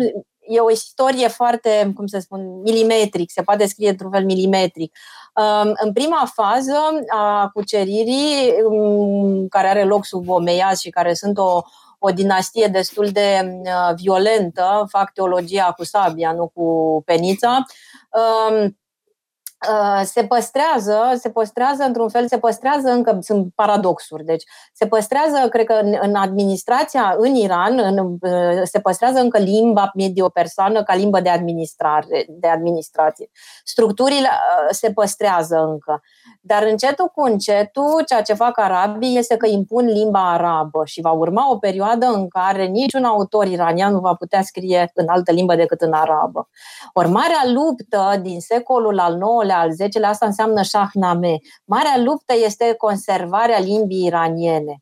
[0.47, 4.97] e o istorie foarte, cum să spun, milimetric, se poate scrie într-un fel milimetric.
[5.33, 6.77] Um, în prima fază
[7.07, 11.61] a cuceririi, um, care are loc sub Omeiaz și care sunt o,
[11.99, 17.65] o dinastie destul de uh, violentă, fac teologia cu sabia, nu cu penița,
[18.09, 18.69] um, Uh,
[20.03, 24.43] se păstrează, se păstrează într-un fel, se păstrează încă, sunt paradoxuri, deci
[24.73, 29.91] se păstrează, cred că în, în administrația în Iran, în, uh, se păstrează încă limba
[29.95, 33.29] medio-persană ca limbă de administrare, de administrație.
[33.63, 36.01] Structurile uh, se păstrează încă.
[36.41, 41.11] Dar încetul cu încetul, ceea ce fac arabii este că impun limba arabă și va
[41.11, 45.55] urma o perioadă în care niciun autor iranian nu va putea scrie în altă limbă
[45.55, 46.49] decât în arabă.
[46.93, 49.17] Ori marea luptă din secolul al
[49.51, 51.35] IX-lea, al X-lea, asta înseamnă Shahnameh.
[51.65, 54.81] Marea luptă este conservarea limbii iraniene.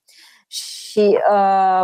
[0.52, 1.84] Și uh,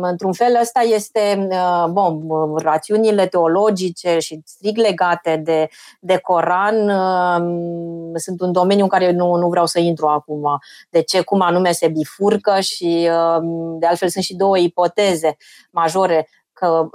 [0.00, 2.22] într-un fel ăsta este, uh, bun,
[2.56, 5.68] rațiunile teologice și strict legate de,
[6.00, 10.42] de Coran uh, sunt un domeniu în care nu, nu vreau să intru acum.
[10.90, 13.42] De ce, cum anume se bifurcă și uh,
[13.78, 15.36] de altfel sunt și două ipoteze
[15.70, 16.28] majore
[16.58, 16.88] că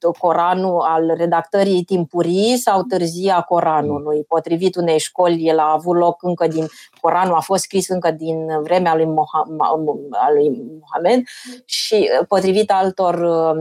[0.00, 4.24] uh, Coranul al redactării timpurii sau târzia Coranului.
[4.24, 6.66] Potrivit unei școli, el a avut loc încă din
[7.00, 9.06] Coranul, a fost scris încă din vremea lui,
[10.80, 11.22] Mohamed
[11.64, 13.54] și uh, potrivit altor uh,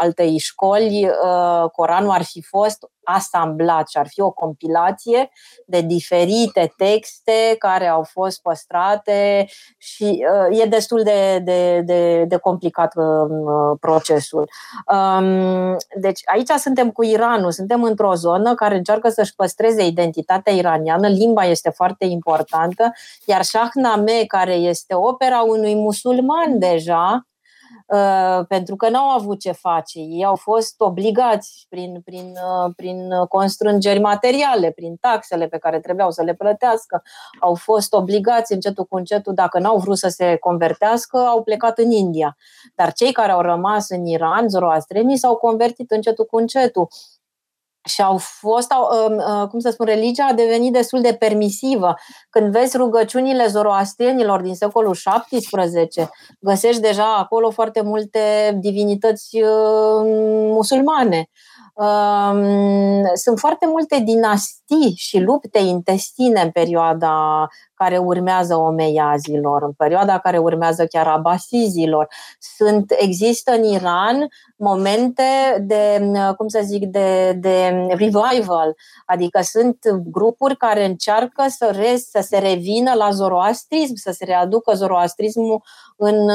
[0.00, 5.30] altei școli, uh, Coranul ar fi fost asamblat și ar fi o compilație
[5.66, 9.48] de diferite texte care au fost păstrate
[9.78, 14.48] și uh, e destul de, de, de, de complicat uh, procesul.
[14.94, 21.08] Um, deci aici suntem cu Iranul, suntem într-o zonă care încearcă să-și păstreze identitatea iraniană,
[21.08, 22.92] limba este foarte importantă,
[23.24, 27.31] iar Shahnameh, care este opera unui musulman deja, Uh,
[28.48, 29.98] pentru că n-au avut ce face.
[29.98, 36.10] Ei au fost obligați prin, prin, uh, prin constrângeri materiale, prin taxele pe care trebuiau
[36.10, 37.02] să le plătească,
[37.40, 41.90] au fost obligați încetul cu încetul, dacă n-au vrut să se convertească, au plecat în
[41.90, 42.36] India.
[42.74, 46.88] Dar cei care au rămas în Iran, zoroastrenii, s-au convertit încetul cu încetul
[47.84, 51.94] și au fost, au, um, uh, cum să spun, religia a devenit destul de permisivă.
[52.30, 56.08] Când vezi rugăciunile zoroastrienilor din secolul XVII,
[56.40, 60.02] găsești deja acolo foarte multe divinități uh,
[60.52, 61.28] musulmane.
[61.74, 67.46] Um, sunt foarte multe dinastii și lupte intestine în perioada
[67.82, 72.08] care urmează omeiazilor, în perioada care urmează chiar abasizilor.
[72.56, 75.22] Sunt, există în Iran momente
[75.60, 78.76] de, cum să zic, de, de revival,
[79.06, 84.74] adică sunt grupuri care încearcă să, re, să se revină la zoroastrism, să se readucă
[84.74, 85.62] zoroastrismul
[85.96, 86.28] în,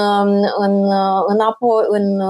[0.57, 0.83] în,
[1.27, 2.21] în, apo, în,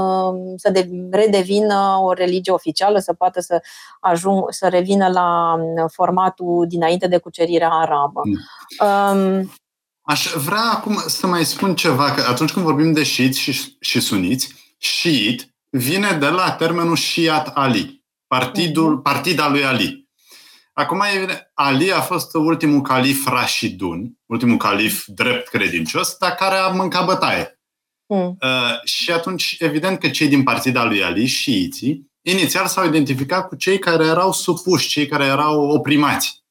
[0.57, 3.61] să de, redevină o religie oficială, să poată să,
[3.99, 5.55] ajung, să revină la
[5.91, 8.21] formatul dinainte de cucerirea arabă.
[8.23, 8.35] Mm.
[9.11, 9.51] Um,
[10.01, 13.99] Aș vrea acum să mai spun ceva, că atunci când vorbim de șiiți și, și
[13.99, 19.01] suniți, șiit vine de la termenul Shiat Ali, partidul, mhm.
[19.01, 20.07] partida lui Ali.
[20.73, 26.67] Acum, evident, Ali a fost ultimul calif Rashidun, ultimul calif drept credincios, dar care a
[26.67, 27.59] mâncat bătaie.
[28.05, 28.37] Mm.
[28.41, 33.55] Uh, și atunci, evident că cei din partida lui Ali, șiiții, inițial s-au identificat cu
[33.55, 36.43] cei care erau supuși, cei care erau oprimați.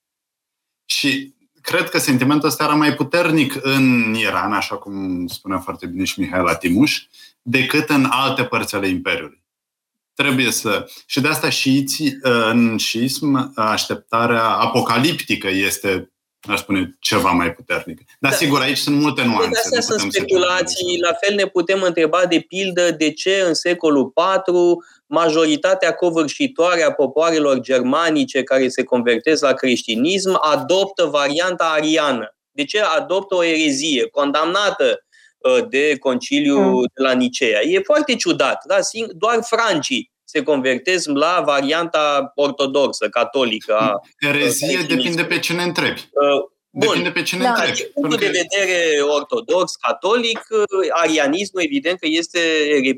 [0.85, 1.35] Și
[1.67, 6.21] cred că sentimentul ăsta era mai puternic în Iran, așa cum spunea foarte bine și
[6.21, 7.03] Mihail Atimuș,
[7.43, 9.43] decât în alte părți ale Imperiului.
[10.15, 10.91] Trebuie să...
[11.07, 16.11] Și de asta șiiți, în șiism, așteptarea apocaliptică este
[16.49, 18.01] aș spune, ceva mai puternic.
[18.19, 18.37] Dar da.
[18.37, 19.49] sigur, aici sunt multe nuanțe.
[19.49, 20.99] De astea sunt speculații.
[21.01, 24.13] La fel ne putem întreba, de pildă, de ce în secolul
[24.47, 24.55] IV
[25.07, 32.37] majoritatea covârșitoare a popoarelor germanice care se convertesc la creștinism adoptă varianta ariană.
[32.51, 35.05] De ce adoptă o erezie condamnată
[35.39, 36.81] uh, de conciliul mm.
[36.95, 37.61] de la Nicea?
[37.61, 38.63] E foarte ciudat.
[38.67, 38.79] Da?
[39.13, 44.01] Doar francii se convertesc la varianta ortodoxă, catolică.
[44.19, 46.09] Erezie depinde pe cine întrebi.
[46.77, 46.89] Uh, Bun.
[46.89, 47.49] Depinde pe cine da.
[47.49, 47.77] întrebi.
[47.77, 50.41] Din punctul de vedere ortodox, catolic,
[50.91, 52.41] arianismul evident că este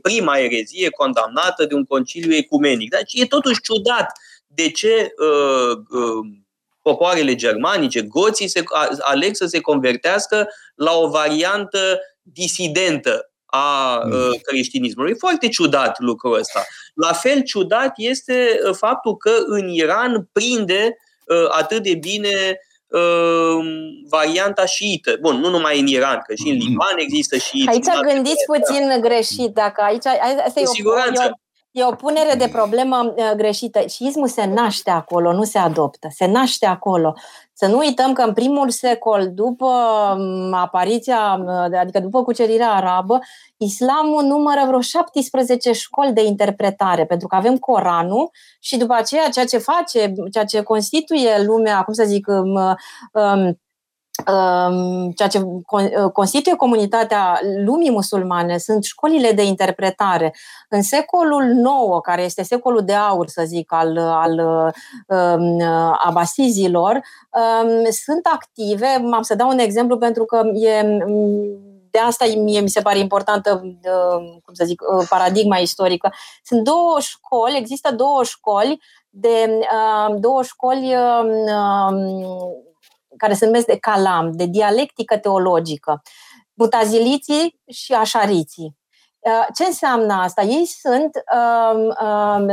[0.02, 2.90] prima erezie condamnată de un conciliu ecumenic.
[2.90, 4.12] Deci e totuși ciudat
[4.46, 6.26] de ce uh, uh,
[6.82, 8.62] popoarele germanice, goții, se,
[8.98, 14.12] aleg să se convertească la o variantă disidentă a mm.
[14.12, 15.10] uh, creștinismului.
[15.10, 16.66] E foarte ciudat lucrul ăsta.
[16.94, 20.96] La fel ciudat este uh, faptul că în Iran prinde
[21.26, 22.58] uh, atât de bine
[22.88, 23.58] uh,
[24.10, 25.16] varianta șiită.
[25.20, 26.66] Bun, nu numai în Iran, că și în mm.
[26.66, 27.68] Liban există șiiți.
[27.68, 29.54] Aici gândiți puțin greșit.
[29.54, 30.06] Dacă aici,
[30.46, 31.22] asta e o, siguranță.
[31.22, 31.47] E o,
[31.78, 33.80] E o punere de problemă uh, greșită.
[33.86, 36.08] Șiismul se naște acolo, nu se adoptă.
[36.10, 37.14] Se naște acolo.
[37.52, 39.66] Să nu uităm că în primul secol, după
[40.18, 43.18] um, apariția, uh, adică după cucerirea arabă,
[43.56, 48.30] islamul numără vreo 17 școli de interpretare, pentru că avem Coranul
[48.60, 52.54] și după aceea ceea ce face, ceea ce constituie lumea, cum să zic, um,
[53.12, 53.58] um,
[55.14, 55.42] ceea ce
[56.12, 60.34] constituie comunitatea lumii musulmane sunt școlile de interpretare.
[60.68, 64.38] În secolul IX, care este secolul de aur, să zic, al, al
[65.06, 65.62] um,
[65.98, 68.86] abasizilor, um, sunt active.
[69.12, 70.82] Am să dau un exemplu pentru că e
[71.90, 73.60] de asta mie mi se pare importantă,
[74.44, 76.12] cum să zic, paradigma istorică.
[76.42, 78.80] Sunt două școli, există două școli
[79.10, 79.60] de
[80.18, 80.94] două școli
[83.18, 86.02] care se numesc de calam, de dialectică teologică,
[86.54, 88.76] mutaziliții și așariții.
[89.18, 90.42] Uh, ce înseamnă asta?
[90.42, 92.48] Ei sunt um, um,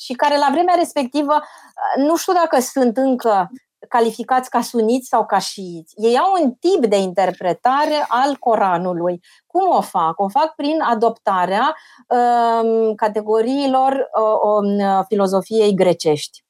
[0.00, 3.50] și care la vremea respectivă, uh, nu știu dacă sunt încă
[3.88, 5.94] calificați ca suniți sau ca șiiți.
[5.96, 9.20] Ei au un tip de interpretare al Coranului.
[9.46, 10.20] Cum o fac?
[10.20, 11.76] O fac prin adoptarea
[12.08, 16.44] um, categoriilor uh, um, filozofiei grecești.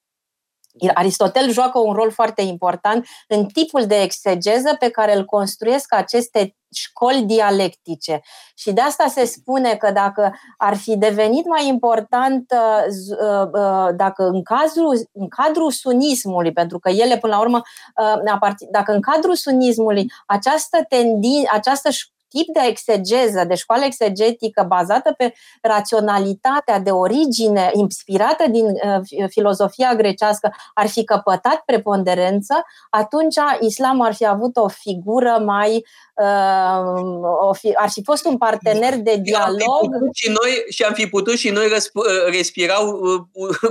[0.94, 6.57] Aristotel joacă un rol foarte important în tipul de exegeză pe care îl construiesc aceste
[6.74, 8.20] școli dialectice.
[8.55, 12.85] Și de asta se spune că dacă ar fi devenit mai important uh,
[13.20, 17.61] uh, dacă în, cazul, în cadrul sunismului, pentru că ele până la urmă,
[18.01, 21.89] uh, dacă în cadrul sunismului această, tendin, această
[22.33, 29.95] tip de exegeză, de școală exegetică bazată pe raționalitatea de origine inspirată din uh, filozofia
[29.95, 35.85] grecească ar fi căpătat preponderență, atunci islamul ar fi avut o figură mai
[36.15, 40.11] uh, o fi, ar fi fost un partener de dialog.
[40.13, 43.21] Și, noi, și am fi putut și noi răsp- uh, respira, uh,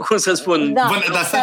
[0.08, 0.74] cum să spun.
[0.74, 1.38] Da, Bun, dar să,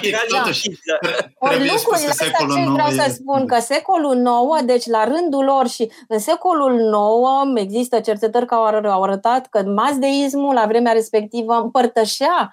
[0.00, 1.08] fi, totuși, da.
[1.38, 5.90] Ori lucrurile astea ce vreau să spun, că secolul IX, deci la rândul lor și
[6.08, 12.52] în secolul IX există cercetări care au arătat că mazdeismul la vremea respectivă împărtășea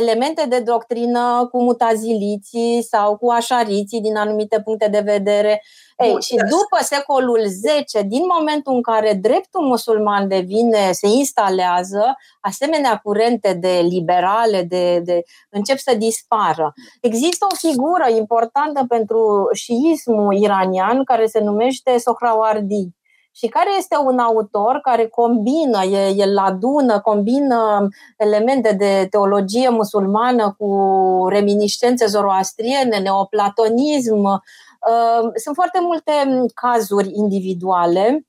[0.00, 5.62] elemente de doctrină cu mutaziliții sau cu așariții din anumite puncte de vedere.
[5.98, 7.40] Ei, și după secolul
[7.84, 15.00] X, din momentul în care dreptul musulman devine, se instalează, asemenea curente de liberale de,
[15.04, 16.72] de, încep să dispară.
[17.00, 22.88] Există o figură importantă pentru șiismul iranian care se numește Sohrawardi
[23.34, 25.82] și care este un autor care combină,
[26.16, 34.24] el adună, combină elemente de teologie musulmană cu reminiscențe zoroastriene, neoplatonism.
[34.24, 36.12] Uh, sunt foarte multe
[36.54, 38.26] cazuri individuale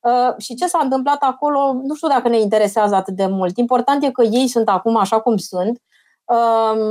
[0.00, 3.56] uh, și ce s-a întâmplat acolo, nu știu dacă ne interesează atât de mult.
[3.56, 5.80] Important e că ei sunt acum așa cum sunt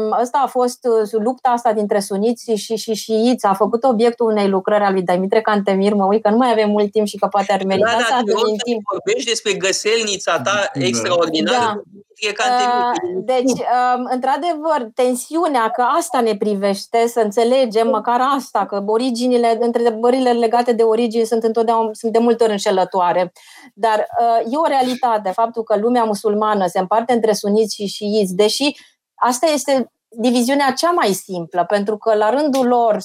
[0.10, 3.46] Asta a fost uh, lupta asta dintre suniți și, și șiiți.
[3.46, 5.94] A făcut obiectul unei lucrări a lui Dimitrie Cantemir.
[5.94, 8.14] Mă uit că nu mai avem mult timp și că poate ar merita da, să
[8.14, 8.82] adăugim timp.
[8.92, 10.86] vorbești despre găselnița ta da.
[10.86, 11.58] extraordinară.
[11.58, 11.82] Da.
[12.22, 19.58] Uh, deci, um, într-adevăr, tensiunea, că asta ne privește, să înțelegem măcar asta, că originile,
[19.60, 23.32] întrebările legate de origini sunt întotdeauna, sunt de multe ori înșelătoare.
[23.74, 28.36] Dar uh, e o realitate, faptul că lumea musulmană se împarte între suniți și șiiți,
[28.36, 28.76] deși
[29.16, 32.98] Asta este diviziunea cea mai simplă, pentru că la rândul lor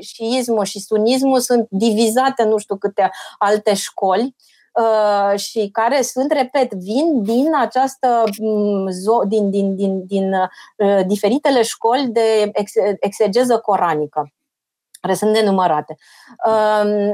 [0.00, 4.34] șiismul și sunismul sunt divizate nu știu câte alte școli
[4.72, 8.88] uh, și care sunt, repet, vin din această mm,
[9.28, 12.50] din, din, din, din uh, diferitele școli de
[13.00, 14.30] exegeză coranică
[15.06, 15.96] care sunt nenumărate.
[16.46, 17.10] Um,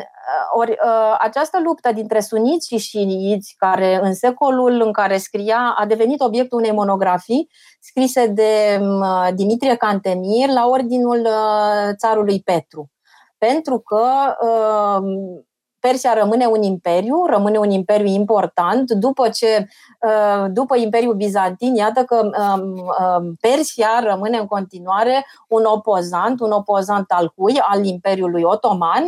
[0.52, 5.86] ori uh, această luptă dintre suniți și șiiți, care în secolul în care scria, a
[5.86, 7.48] devenit obiectul unei monografii
[7.80, 12.90] scrise de um, Dimitrie Cantemir la ordinul uh, țarului Petru.
[13.38, 14.04] Pentru că
[14.46, 15.46] um,
[15.88, 18.90] Persia rămâne un imperiu, rămâne un imperiu important.
[18.90, 19.68] După ce,
[20.00, 26.50] uh, după Imperiul Bizantin, iată că um, um, Persia rămâne în continuare un opozant, un
[26.50, 27.58] opozant al cui?
[27.58, 29.04] Al Imperiului Otoman,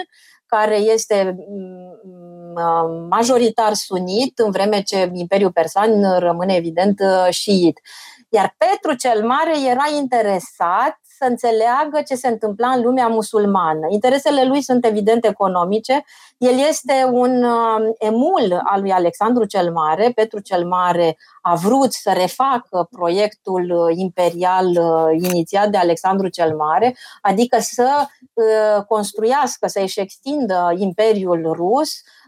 [0.47, 2.01] care este mm,
[2.55, 7.81] mm, majoritar sunit, în vreme ce Imperiul Persan rămâne evident uh, șiit.
[8.29, 13.87] Iar Petru cel Mare era interesat să înțeleagă ce se întâmpla în lumea musulmană.
[13.89, 16.05] Interesele lui sunt evident economice.
[16.39, 20.13] El este un uh, emul al lui Alexandru cel Mare.
[20.15, 26.57] Petru cel Mare a vrut să refacă proiectul uh, imperial uh, inițiat de Alexandru cel
[26.57, 27.89] Mare, adică să
[28.89, 32.24] construiască, să-și extindă imperiul rus, Uh,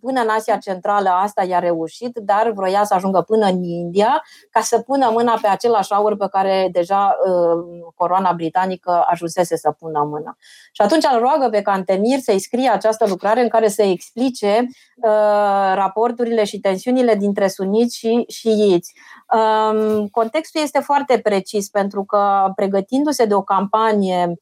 [0.00, 4.60] până în Asia Centrală asta i-a reușit, dar vroia să ajungă până în India ca
[4.60, 10.06] să pună mâna pe același aur pe care deja uh, coroana britanică ajunsese să pună
[10.10, 10.36] mâna.
[10.72, 15.72] Și atunci îl roagă pe Cantemir să-i scrie această lucrare în care să explice uh,
[15.74, 18.92] raporturile și tensiunile dintre suniți și șiiți.
[19.32, 24.38] Um, contextul este foarte precis pentru că pregătindu-se de o campanie uh, um,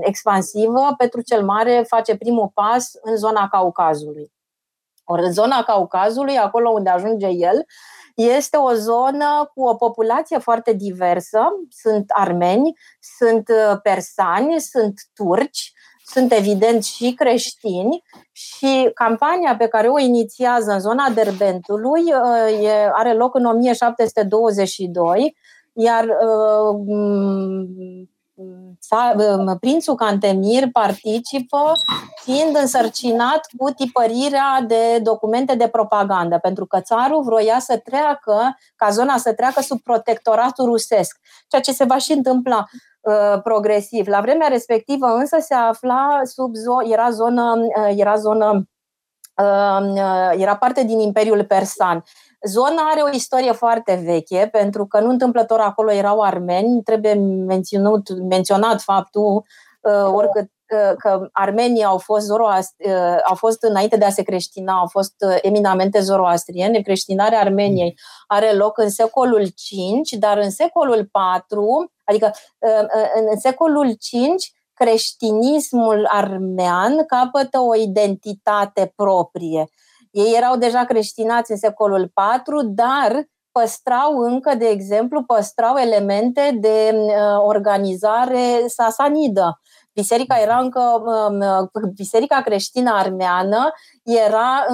[0.00, 4.32] expansivă, Petru cel Mare face primul pas în zona Caucazului.
[5.04, 7.66] Ori în zona Caucazului, acolo unde ajunge el,
[8.16, 11.40] este o zonă cu o populație foarte diversă.
[11.70, 12.72] Sunt armeni,
[13.18, 15.72] sunt uh, persani, sunt turci,
[16.04, 18.02] sunt evident și creștini
[18.32, 25.36] și campania pe care o inițiază în zona Derbentului uh, are loc în 1722,
[25.72, 26.76] iar uh,
[29.60, 31.72] prințul Cantemir participă
[32.22, 38.90] fiind însărcinat cu tipărirea de documente de propagandă, pentru că țarul vroia să treacă, ca
[38.90, 41.18] zona să treacă sub protectoratul rusesc,
[41.48, 42.64] ceea ce se va și întâmpla
[43.00, 44.06] uh, progresiv.
[44.06, 48.68] La vremea respectivă însă se afla sub zo- era zonă, uh, era zonă
[49.42, 52.04] uh, era parte din Imperiul Persan.
[52.46, 56.82] Zona are o istorie foarte veche, pentru că nu întâmplător acolo erau armeni.
[56.82, 57.14] Trebuie
[57.46, 59.44] menționat, menționat faptul
[59.80, 64.22] uh, oricât uh, că armenii au fost, zoroast- uh, au fost înainte de a se
[64.22, 66.82] creștina, au fost eminamente zoroastrieni.
[66.82, 71.58] Creștinarea Armeniei are loc în secolul V, dar în secolul IV,
[72.04, 72.30] adică
[73.30, 74.34] în secolul V,
[74.74, 79.68] creștinismul armean capătă o identitate proprie.
[80.16, 86.92] Ei erau deja creștinați în secolul IV, dar păstrau încă, de exemplu, păstrau elemente de
[86.94, 87.12] uh,
[87.44, 89.60] organizare sasanidă.
[89.96, 93.72] Biserica era încă, um, uh, biserica creștină armeană
[94.04, 94.64] era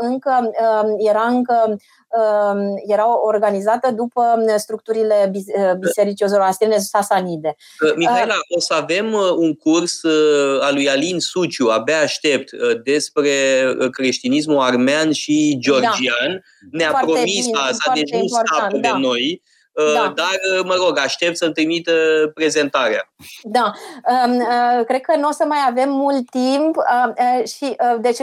[0.00, 0.50] încă,
[0.82, 4.22] um, era încă um, era organizată după
[4.56, 7.56] structurile uh, bisericii zoroastriene sasanide.
[7.96, 10.00] Mihaela, o să avem un curs
[10.60, 12.50] al lui Alin Suciu, abia aștept,
[12.84, 13.30] despre
[13.90, 16.30] creștinismul armean și georgian.
[16.30, 16.68] Da.
[16.70, 18.92] Ne-a foarte promis bine, asta, deci nu scapă da.
[18.92, 19.42] de noi
[19.94, 20.12] da.
[20.14, 21.92] dar, mă rog, aștept să-mi trimită
[22.34, 23.12] prezentarea.
[23.42, 23.72] Da,
[24.26, 24.38] um,
[24.84, 26.76] cred că nu o să mai avem mult timp
[27.44, 28.18] și, deci,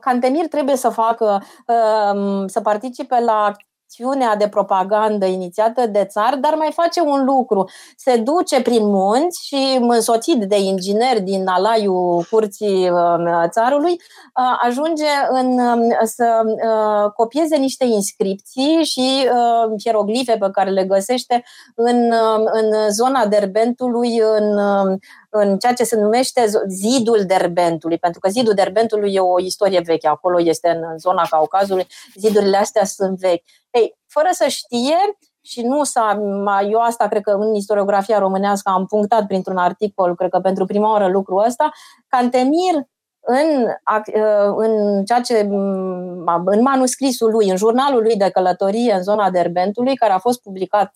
[0.00, 3.52] Cantemir trebuie să facă, um, să participe la
[3.92, 7.70] acțiunea de propagandă inițiată de țar, dar mai face un lucru.
[7.96, 15.04] Se duce prin munți și, însoțit de ingineri din alaiul curții um, țarului, uh, ajunge
[15.28, 21.44] în, um, să uh, copieze niște inscripții și uh, hieroglife pe care le găsește
[21.74, 24.58] în, um, în zona Derbentului, în,
[25.34, 30.08] în ceea ce se numește zidul Derbentului, pentru că zidul Derbentului e o istorie veche,
[30.08, 33.44] acolo este în zona Caucazului, zidurile astea sunt vechi.
[33.70, 34.96] Ei, fără să știe,
[35.44, 36.18] și nu s-a,
[36.70, 40.90] eu asta cred că în istoriografia românească am punctat printr-un articol, cred că pentru prima
[40.90, 41.70] oară lucrul ăsta,
[42.08, 42.74] Cantemir
[43.24, 43.66] în,
[44.56, 45.48] în ceea ce
[46.44, 50.92] în manuscrisul lui, în jurnalul lui de călătorie în zona Derbentului, care a fost publicat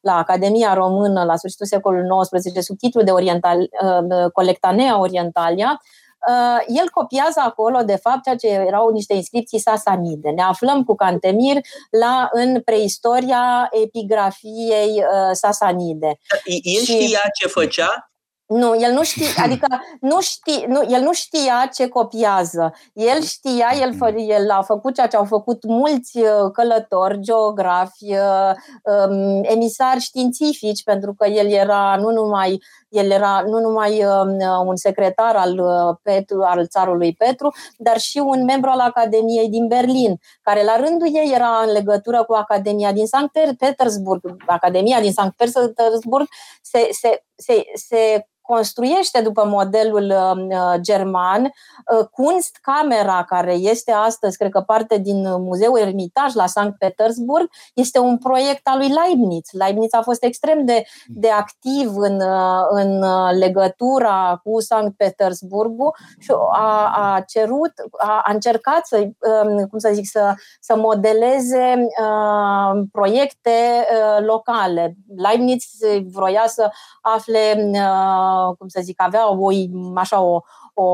[0.00, 5.80] la Academia Română la sfârșitul secolului XIX sub titlul de Oriental, uh, Colectanea Orientalia,
[6.28, 10.30] Uh, el copiază acolo, de fapt, ceea ce erau niște inscripții sasanide.
[10.30, 11.56] Ne aflăm cu Cantemir
[11.90, 16.18] la, în preistoria epigrafiei uh, sasanide.
[16.44, 18.13] El știa ce făcea?
[18.46, 19.66] Nu, el nu știa, adică
[20.00, 22.74] nu știa, nu, el nu știa ce copiază.
[22.92, 28.12] El știa, el, fă, el a făcut ceea ce au făcut mulți uh, călători, geografi,
[28.12, 28.52] uh,
[28.82, 34.76] um, emisari științifici, pentru că el era nu numai, el era nu numai um, un
[34.76, 40.20] secretar al, uh, Petru, al țarului Petru, dar și un membru al Academiei din Berlin,
[40.42, 44.36] care la rândul ei era în legătură cu Academia din Sankt Petersburg.
[44.46, 46.28] Academia din Sankt Petersburg
[46.62, 51.42] se, se, se, se construiește după modelul um, uh, german.
[51.42, 57.98] Uh, Kunstkamera, care este astăzi, cred că parte din Muzeul Ermitaj la Sankt Petersburg, este
[57.98, 59.48] un proiect al lui Leibniz.
[59.50, 63.04] Leibniz a fost extrem de, de activ în, uh, în
[63.38, 69.90] legătura cu Sankt Petersburgul și a, a cerut, a, a încercat să, um, cum să
[69.92, 74.96] zic, să, să modeleze uh, proiecte uh, locale.
[75.16, 75.64] Leibniz
[76.12, 79.48] vroia să afle uh, cum să zic, avea o,
[79.94, 80.40] așa o,
[80.74, 80.84] o,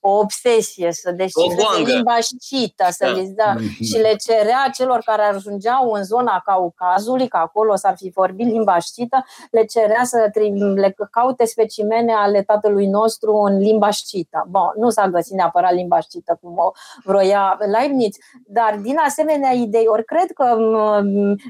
[0.00, 3.12] o obsesie să descifreze limba scită să da.
[3.12, 3.84] Le, da, mm-hmm.
[3.84, 8.78] și le cerea celor care ajungeau în zona Caucazului, că acolo s-ar fi vorbit limba
[8.78, 10.30] scită, le cerea să
[10.74, 14.46] le caute specimene ale tatălui nostru în limba scită.
[14.48, 16.70] Bun, nu s-a găsit neapărat limba scită cum o
[17.04, 18.16] vroia Leibniz,
[18.46, 20.58] dar din asemenea idei, ori cred că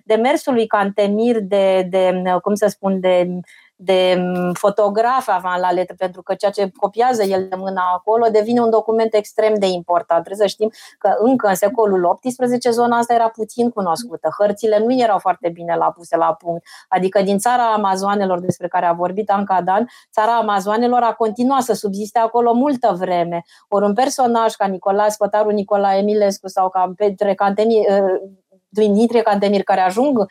[0.04, 3.40] demersul lui Cantemir de, de cum să spun, de
[3.76, 8.26] de mm, fotograf avant la letră, pentru că ceea ce copiază el de mâna acolo
[8.28, 10.24] devine un document extrem de important.
[10.24, 14.28] Trebuie să știm că încă în secolul XVIII zona asta era puțin cunoscută.
[14.38, 16.66] Hărțile nu erau foarte bine la puse la punct.
[16.88, 21.72] Adică din țara Amazoanelor despre care a vorbit Anca Dan, țara Amazoanelor a continuat să
[21.72, 23.42] subziste acolo multă vreme.
[23.68, 28.20] Ori un personaj ca Nicolae Spătaru Nicolae Emilescu sau ca Petre Cantemir, uh,
[28.68, 30.26] Dumitrie Cantemir, care ajung Uh,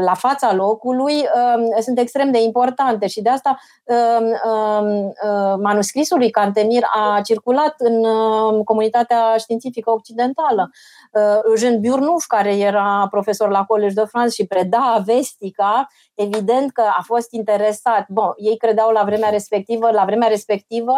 [0.00, 6.18] la fața locului um, sunt extrem de importante și de asta um, um, uh, manuscrisul
[6.18, 8.02] lui Cantemir a circulat în
[8.64, 10.70] comunitatea științifică occidentală.
[11.12, 16.82] Uh, Eugene Burnuf, care era profesor la College de France și preda Vestica, evident că
[16.98, 18.06] a fost interesat.
[18.08, 20.92] Bun, ei credeau la vremea respectivă, la vremea respectivă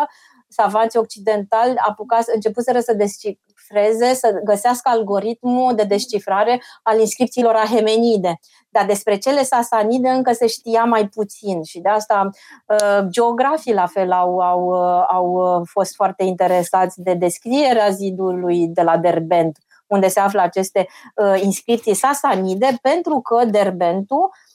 [0.50, 8.38] savanții occidentali apucați, începuseră să descifreze, să găsească algoritmul de descifrare al inscripțiilor ahemenide.
[8.70, 12.30] Dar despre cele sasanide încă se știa mai puțin și de asta
[12.66, 18.82] uh, geografii la fel au, au, uh, au fost foarte interesați de descrierea zidului de
[18.82, 24.49] la Derbent, unde se află aceste uh, inscripții sasanide, pentru că Derbentul Ehm,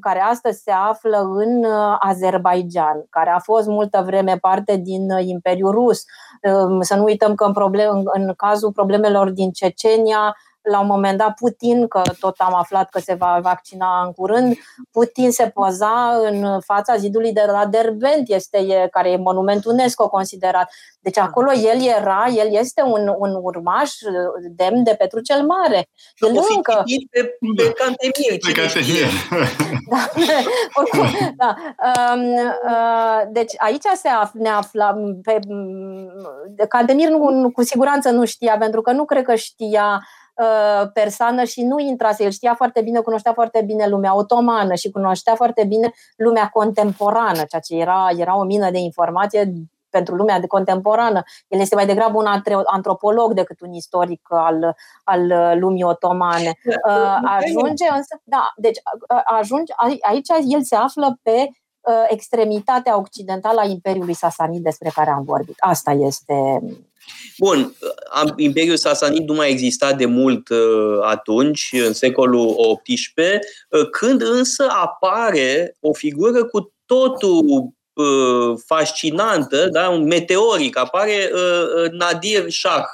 [0.00, 5.24] care astăzi se află în uh, Azerbaijan, care a fost multă vreme parte din uh,
[5.26, 6.04] Imperiul Rus.
[6.40, 11.18] Ehm, să nu uităm că în, problem, în cazul problemelor din Cecenia, la un moment
[11.18, 14.56] dat Putin, că tot am aflat că se va vaccina în curând,
[14.90, 20.70] Putin se poza în fața zidului de la Derbent, este, care e monument UNESCO considerat.
[21.00, 23.90] Deci acolo el era, el este un, un urmaș
[24.50, 25.88] demn de Petru cel Mare.
[26.16, 26.82] El o încă...
[27.10, 28.38] pe, pe Cantemir.
[28.46, 29.06] Pe Cantemir.
[29.90, 30.10] da,
[30.74, 31.56] oricum, da.
[32.14, 35.38] Um, uh, deci aici se af, ne aflam pe
[36.68, 40.23] Cantemir nu, cu siguranță nu știa, pentru că nu cred că știa Uh,
[40.92, 42.24] persană și nu intrase.
[42.24, 47.42] El știa foarte bine, cunoștea foarte bine lumea otomană și cunoștea foarte bine lumea contemporană,
[47.48, 49.52] ceea ce era, era o mină de informație
[49.90, 51.22] pentru lumea de contemporană.
[51.48, 52.26] El este mai degrabă un
[52.64, 56.52] antropolog decât un istoric al, al lumii otomane.
[56.82, 58.78] Da, ajunge însă, da, deci
[59.24, 61.48] ajunge, aici el se află pe
[62.08, 65.56] extremitatea occidentală a Imperiului Sasanid despre care am vorbit.
[65.58, 66.60] Asta este
[67.38, 67.74] Bun,
[68.36, 73.38] Imperiul Sasanid nu mai exista de mult uh, atunci, în secolul XVIII,
[73.70, 81.30] uh, când însă apare o figură cu totul uh, fascinantă, da, un meteoric, apare
[81.90, 82.84] Nadir Shah.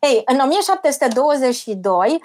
[0.00, 2.20] Ei, în 1722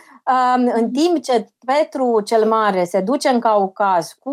[0.75, 4.31] în timp ce Petru cel Mare se duce în Caucaz cu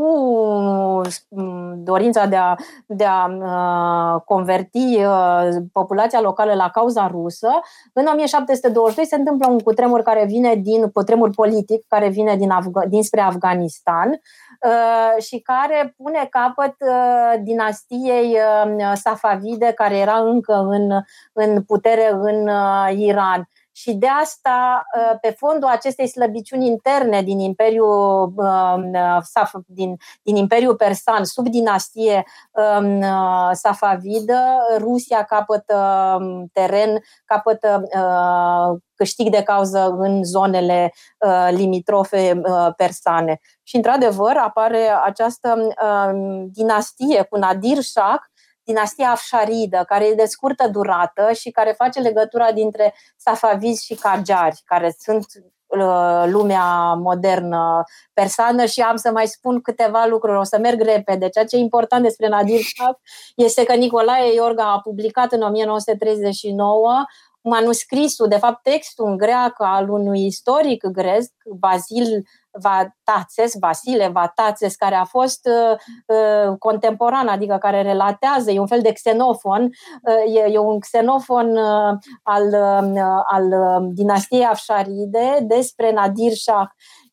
[1.29, 2.55] mm, dorința de a,
[2.87, 7.49] de a uh, converti uh, populația locală la cauza rusă,
[7.93, 12.89] în 1722 se întâmplă un cutremur care vine din cutremur politic, care vine din Afga-
[12.89, 16.77] dinspre Afganistan uh, și care pune capăt
[17.43, 18.37] dinastiei
[18.95, 20.91] Safavide, care era încă în,
[21.33, 22.49] în putere în
[22.97, 23.49] Iran
[23.81, 29.23] și de asta, ă, pe fondul acestei slăbiciuni interne din Imperiul, ă,
[29.67, 32.25] din, din Imperiul Persan, sub dinastie
[32.57, 34.41] ă, Safavidă,
[34.79, 36.19] Rusia capătă
[36.53, 37.83] teren, capătă
[38.95, 40.93] câștig de cauză în zonele
[41.51, 42.41] limitrofe
[42.77, 43.41] persane.
[43.63, 45.55] Și, într-adevăr, apare această
[46.53, 48.21] dinastie cu Nadir Shah,
[48.71, 54.63] dinastia Afșaridă, care e de scurtă durată și care face legătura dintre safavizi și cagari,
[54.65, 55.27] care sunt
[55.67, 61.29] uh, lumea modernă persană și am să mai spun câteva lucruri, o să merg repede.
[61.29, 62.95] Ceea ce e important despre Nadir Shah
[63.37, 67.05] este că Nicolae Iorga a publicat în 1939
[67.43, 71.23] manuscrisul, de fapt textul în greacă al unui istoric grec,
[71.59, 78.67] Basil Vatațes, Vasile Vatațes, care a fost uh, uh, contemporan, adică care relatează, e un
[78.67, 85.39] fel de xenofon, uh, e, e un xenofon uh, al, uh, al uh, dinastiei Afșaride
[85.41, 86.69] despre Nadir Shah.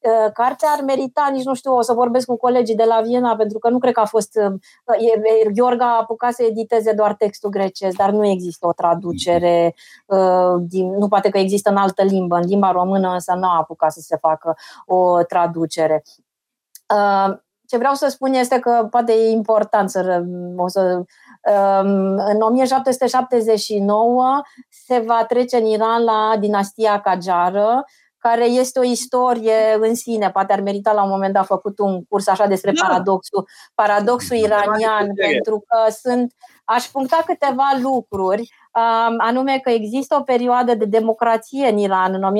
[0.07, 3.35] Uh, cartea ar merita, nici nu știu, o să vorbesc cu colegii de la Viena,
[3.35, 4.35] pentru că nu cred că a fost.
[4.35, 9.75] Uh, Gheorgha a apucat să editeze doar textul grecesc, dar nu există o traducere,
[10.05, 10.53] uh,
[10.99, 12.35] nu poate că există în altă limbă.
[12.35, 16.03] În limba română însă nu a apucat să se facă o traducere.
[17.65, 20.23] Ce vreau să spun este că poate e important să,
[20.57, 21.01] o să
[21.81, 27.85] um, în 1779 se va trece în Iran la dinastia Kajară,
[28.17, 30.31] care este o istorie în sine.
[30.31, 32.85] Poate ar merita la un moment dat făcut un curs așa despre da.
[32.87, 36.33] paradoxul, paradoxul iranian, pentru că sunt,
[36.65, 38.49] aș puncta câteva lucruri,
[39.17, 42.31] anume că există o perioadă de democrație în Iran, în 1941-1953,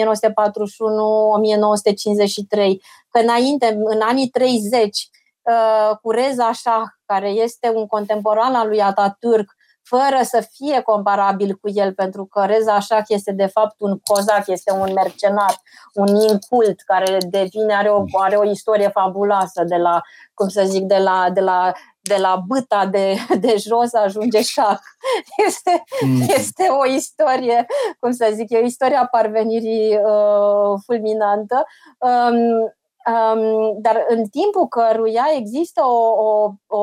[3.09, 5.09] că înainte, în anii 30,
[5.41, 9.56] uh, cu Reza Shah, care este un contemporan al lui Atatürk,
[9.87, 14.47] fără să fie comparabil cu el, pentru că Reza Shah este de fapt un cozac,
[14.47, 15.61] este un mercenar,
[15.93, 20.01] un incult care devine, are o, are o istorie fabuloasă de la,
[20.33, 21.71] cum să zic, de la, de la
[22.07, 24.77] de la bâta de, de jos ajunge șah.
[25.47, 26.21] Este, mm.
[26.21, 27.65] este o istorie,
[27.99, 31.65] cum să zic, e o istorie a parvenirii uh, fulminantă.
[31.97, 32.76] Um,
[33.07, 36.81] Um, dar în timpul căruia există o, o, o,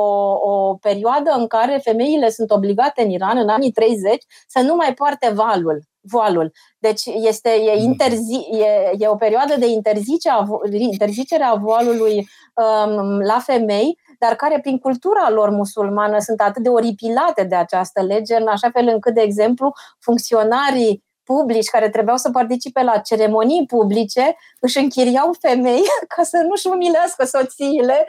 [0.50, 4.94] o perioadă în care femeile sunt obligate în Iran, în anii 30, să nu mai
[4.94, 6.52] poarte valul, voalul.
[6.78, 9.66] Deci este, e, interzi, e, e o perioadă de
[10.76, 16.68] interzicere a voalului um, la femei, dar care prin cultura lor musulmană sunt atât de
[16.68, 22.30] oripilate de această lege, în așa fel încât, de exemplu, funcționarii publici care trebuiau să
[22.30, 25.82] participe la ceremonii publice își închiriau femei
[26.16, 28.06] ca să nu-și umilească soțiile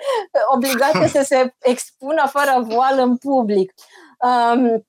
[0.53, 3.73] obligate să se expună fără voal în public.
[4.19, 4.85] Um,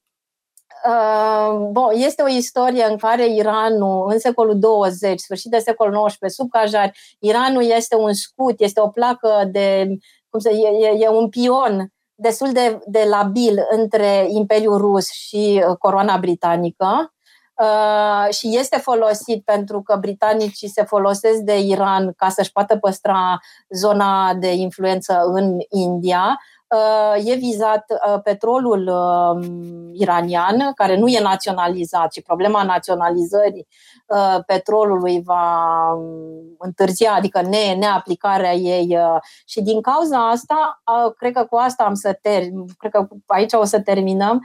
[0.87, 6.35] Uh, bon, este o istorie în care Iranul, în secolul 20, sfârșit de secolul XIX,
[6.35, 9.87] sub Cajari, Iranul este un scut, este o placă de,
[10.29, 15.63] cum să, e, e, e un pion destul de, de labil între Imperiul Rus și
[15.69, 17.15] uh, coroana britanică.
[17.63, 23.39] Uh, și este folosit pentru că britanicii se folosesc de Iran ca să-și poată păstra
[23.69, 26.39] zona de influență în India.
[26.69, 29.47] Uh, e vizat uh, petrolul uh,
[29.93, 33.67] iranian, care nu e naționalizat și problema naționalizării
[34.07, 38.97] uh, petrolului va um, întârzia, adică ne, neaplicarea ei.
[38.97, 40.83] Uh, și din cauza asta,
[41.17, 44.41] cred că cu asta am să termin, cred că aici o să terminăm,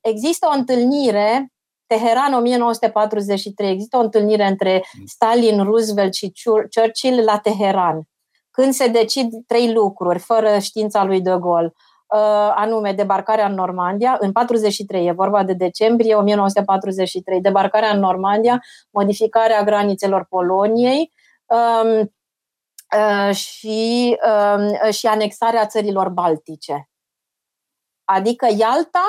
[0.00, 1.53] există o întâlnire
[1.86, 3.70] Teheran 1943.
[3.70, 6.32] Există o întâlnire între Stalin, Roosevelt și
[6.74, 8.08] Churchill la Teheran,
[8.50, 11.72] când se decid trei lucruri, fără știința lui De Gaulle.
[12.54, 19.62] anume debarcarea în Normandia, în 43, e vorba de decembrie 1943, debarcarea în Normandia, modificarea
[19.62, 21.12] granițelor Poloniei
[21.46, 22.12] um,
[23.32, 24.16] și,
[24.56, 26.88] um, și anexarea țărilor baltice.
[28.04, 29.04] Adică Ialta,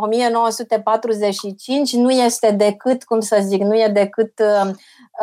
[0.00, 4.76] 1945, nu este decât, cum să zic, nu e decât um,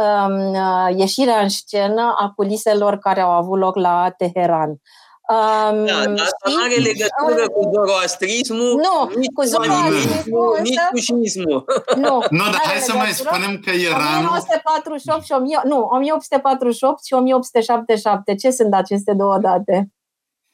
[0.05, 0.55] um,
[0.97, 4.79] ieșirea în scenă a culiselor care au avut loc la Teheran.
[5.27, 10.79] Um, da, dar asta nu are legătură uh, cu zoroastrismul, nu, nici cu zoroastrismul, nici
[10.91, 11.65] cu șismul.
[12.05, 14.27] Nu, nu dar hai să mai spunem că Iranul...
[14.27, 18.35] 1948 și 1000, nu, 1848 și 1877.
[18.35, 19.89] Ce sunt aceste două date?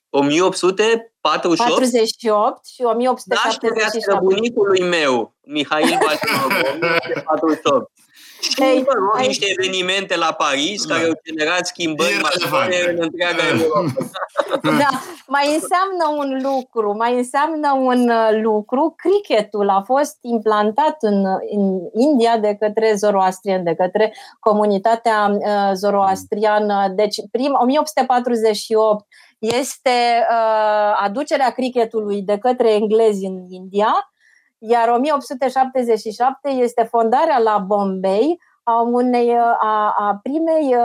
[0.10, 1.10] 1848?
[1.22, 3.81] 48 și 1877.
[3.81, 7.91] Nașterea bunicului meu, Mihail Batinov, 1848.
[8.41, 10.93] Și, hey, mă rog, niște evenimente la Paris da.
[10.93, 13.91] care au generat schimbări majore în întreaga Europa.
[14.81, 14.89] Da,
[15.27, 18.95] mai înseamnă un lucru, mai înseamnă un uh, lucru.
[18.98, 26.93] Cricketul a fost implantat în, în India de către zoroastrieni, de către comunitatea uh, zoroastriană.
[26.95, 29.06] Deci, prim, 1848
[29.41, 34.11] este uh, aducerea cricketului de către englezi în India,
[34.57, 40.76] iar 1877 este fondarea la Bombay a unei a, a primei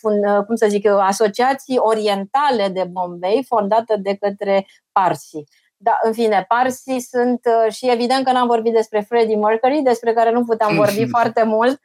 [0.00, 5.44] fun, cum să zic eu, asociații orientale de Bombay fondată de către Parsi.
[5.76, 7.40] Da, în fine, Parsi sunt
[7.70, 11.80] și evident că n-am vorbit despre Freddie Mercury, despre care nu puteam vorbi foarte mult,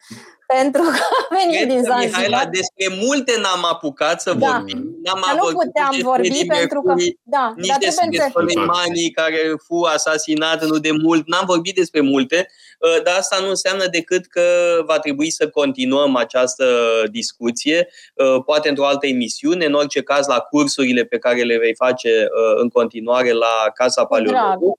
[0.48, 2.20] pentru că a venit Cred din Zanzibar.
[2.22, 4.48] Mihaela, despre multe n-am apucat să da.
[4.48, 4.95] vorbim.
[5.06, 6.94] N-am Dar nu puteam vorbi pentru că...
[7.24, 11.28] Da, nici dar despre Soleimani care fu asasinat nu de mult.
[11.28, 12.48] N-am vorbit despre multe,
[12.82, 14.42] ă, dar asta nu înseamnă decât că
[14.86, 16.66] va trebui să continuăm această
[17.12, 17.88] discuție,
[18.20, 22.10] ă, poate într-o altă emisiune, în orice caz la cursurile pe care le vei face
[22.24, 24.78] ă, în continuare la Casa Paleologu.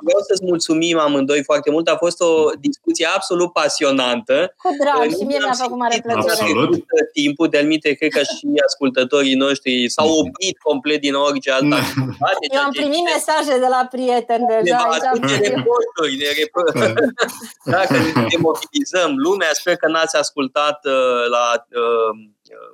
[0.00, 1.88] Vreau să-ți mulțumim amândoi foarte mult.
[1.88, 4.54] A fost o discuție absolut pasionantă.
[4.56, 6.30] Cu drag drag și mie mi-a făcut mare plăcere.
[6.30, 6.84] Absolut.
[7.12, 12.46] Timpul, de almite, cred că și ascultătorii noștri s-au oprit complet din orice altă activitate.
[12.54, 14.98] Eu am primit mesaje de la prieteni deja.
[15.26, 16.94] De reporturi, de reporturi.
[17.76, 17.94] Dacă
[18.30, 22.30] ne mobilizăm lumea, sper că n-ați ascultat uh, la uh,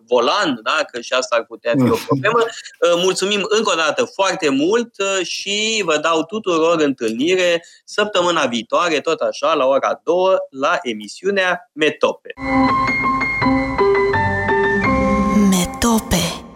[0.09, 0.85] volan, da?
[0.93, 2.39] că și asta ar putea fi o problemă.
[2.41, 9.01] Uh, mulțumim încă o dată foarte mult uh, și vă dau tuturor întâlnire săptămâna viitoare,
[9.01, 10.17] tot așa, la ora 2,
[10.51, 12.35] la emisiunea Metope.
[15.51, 16.26] Metope.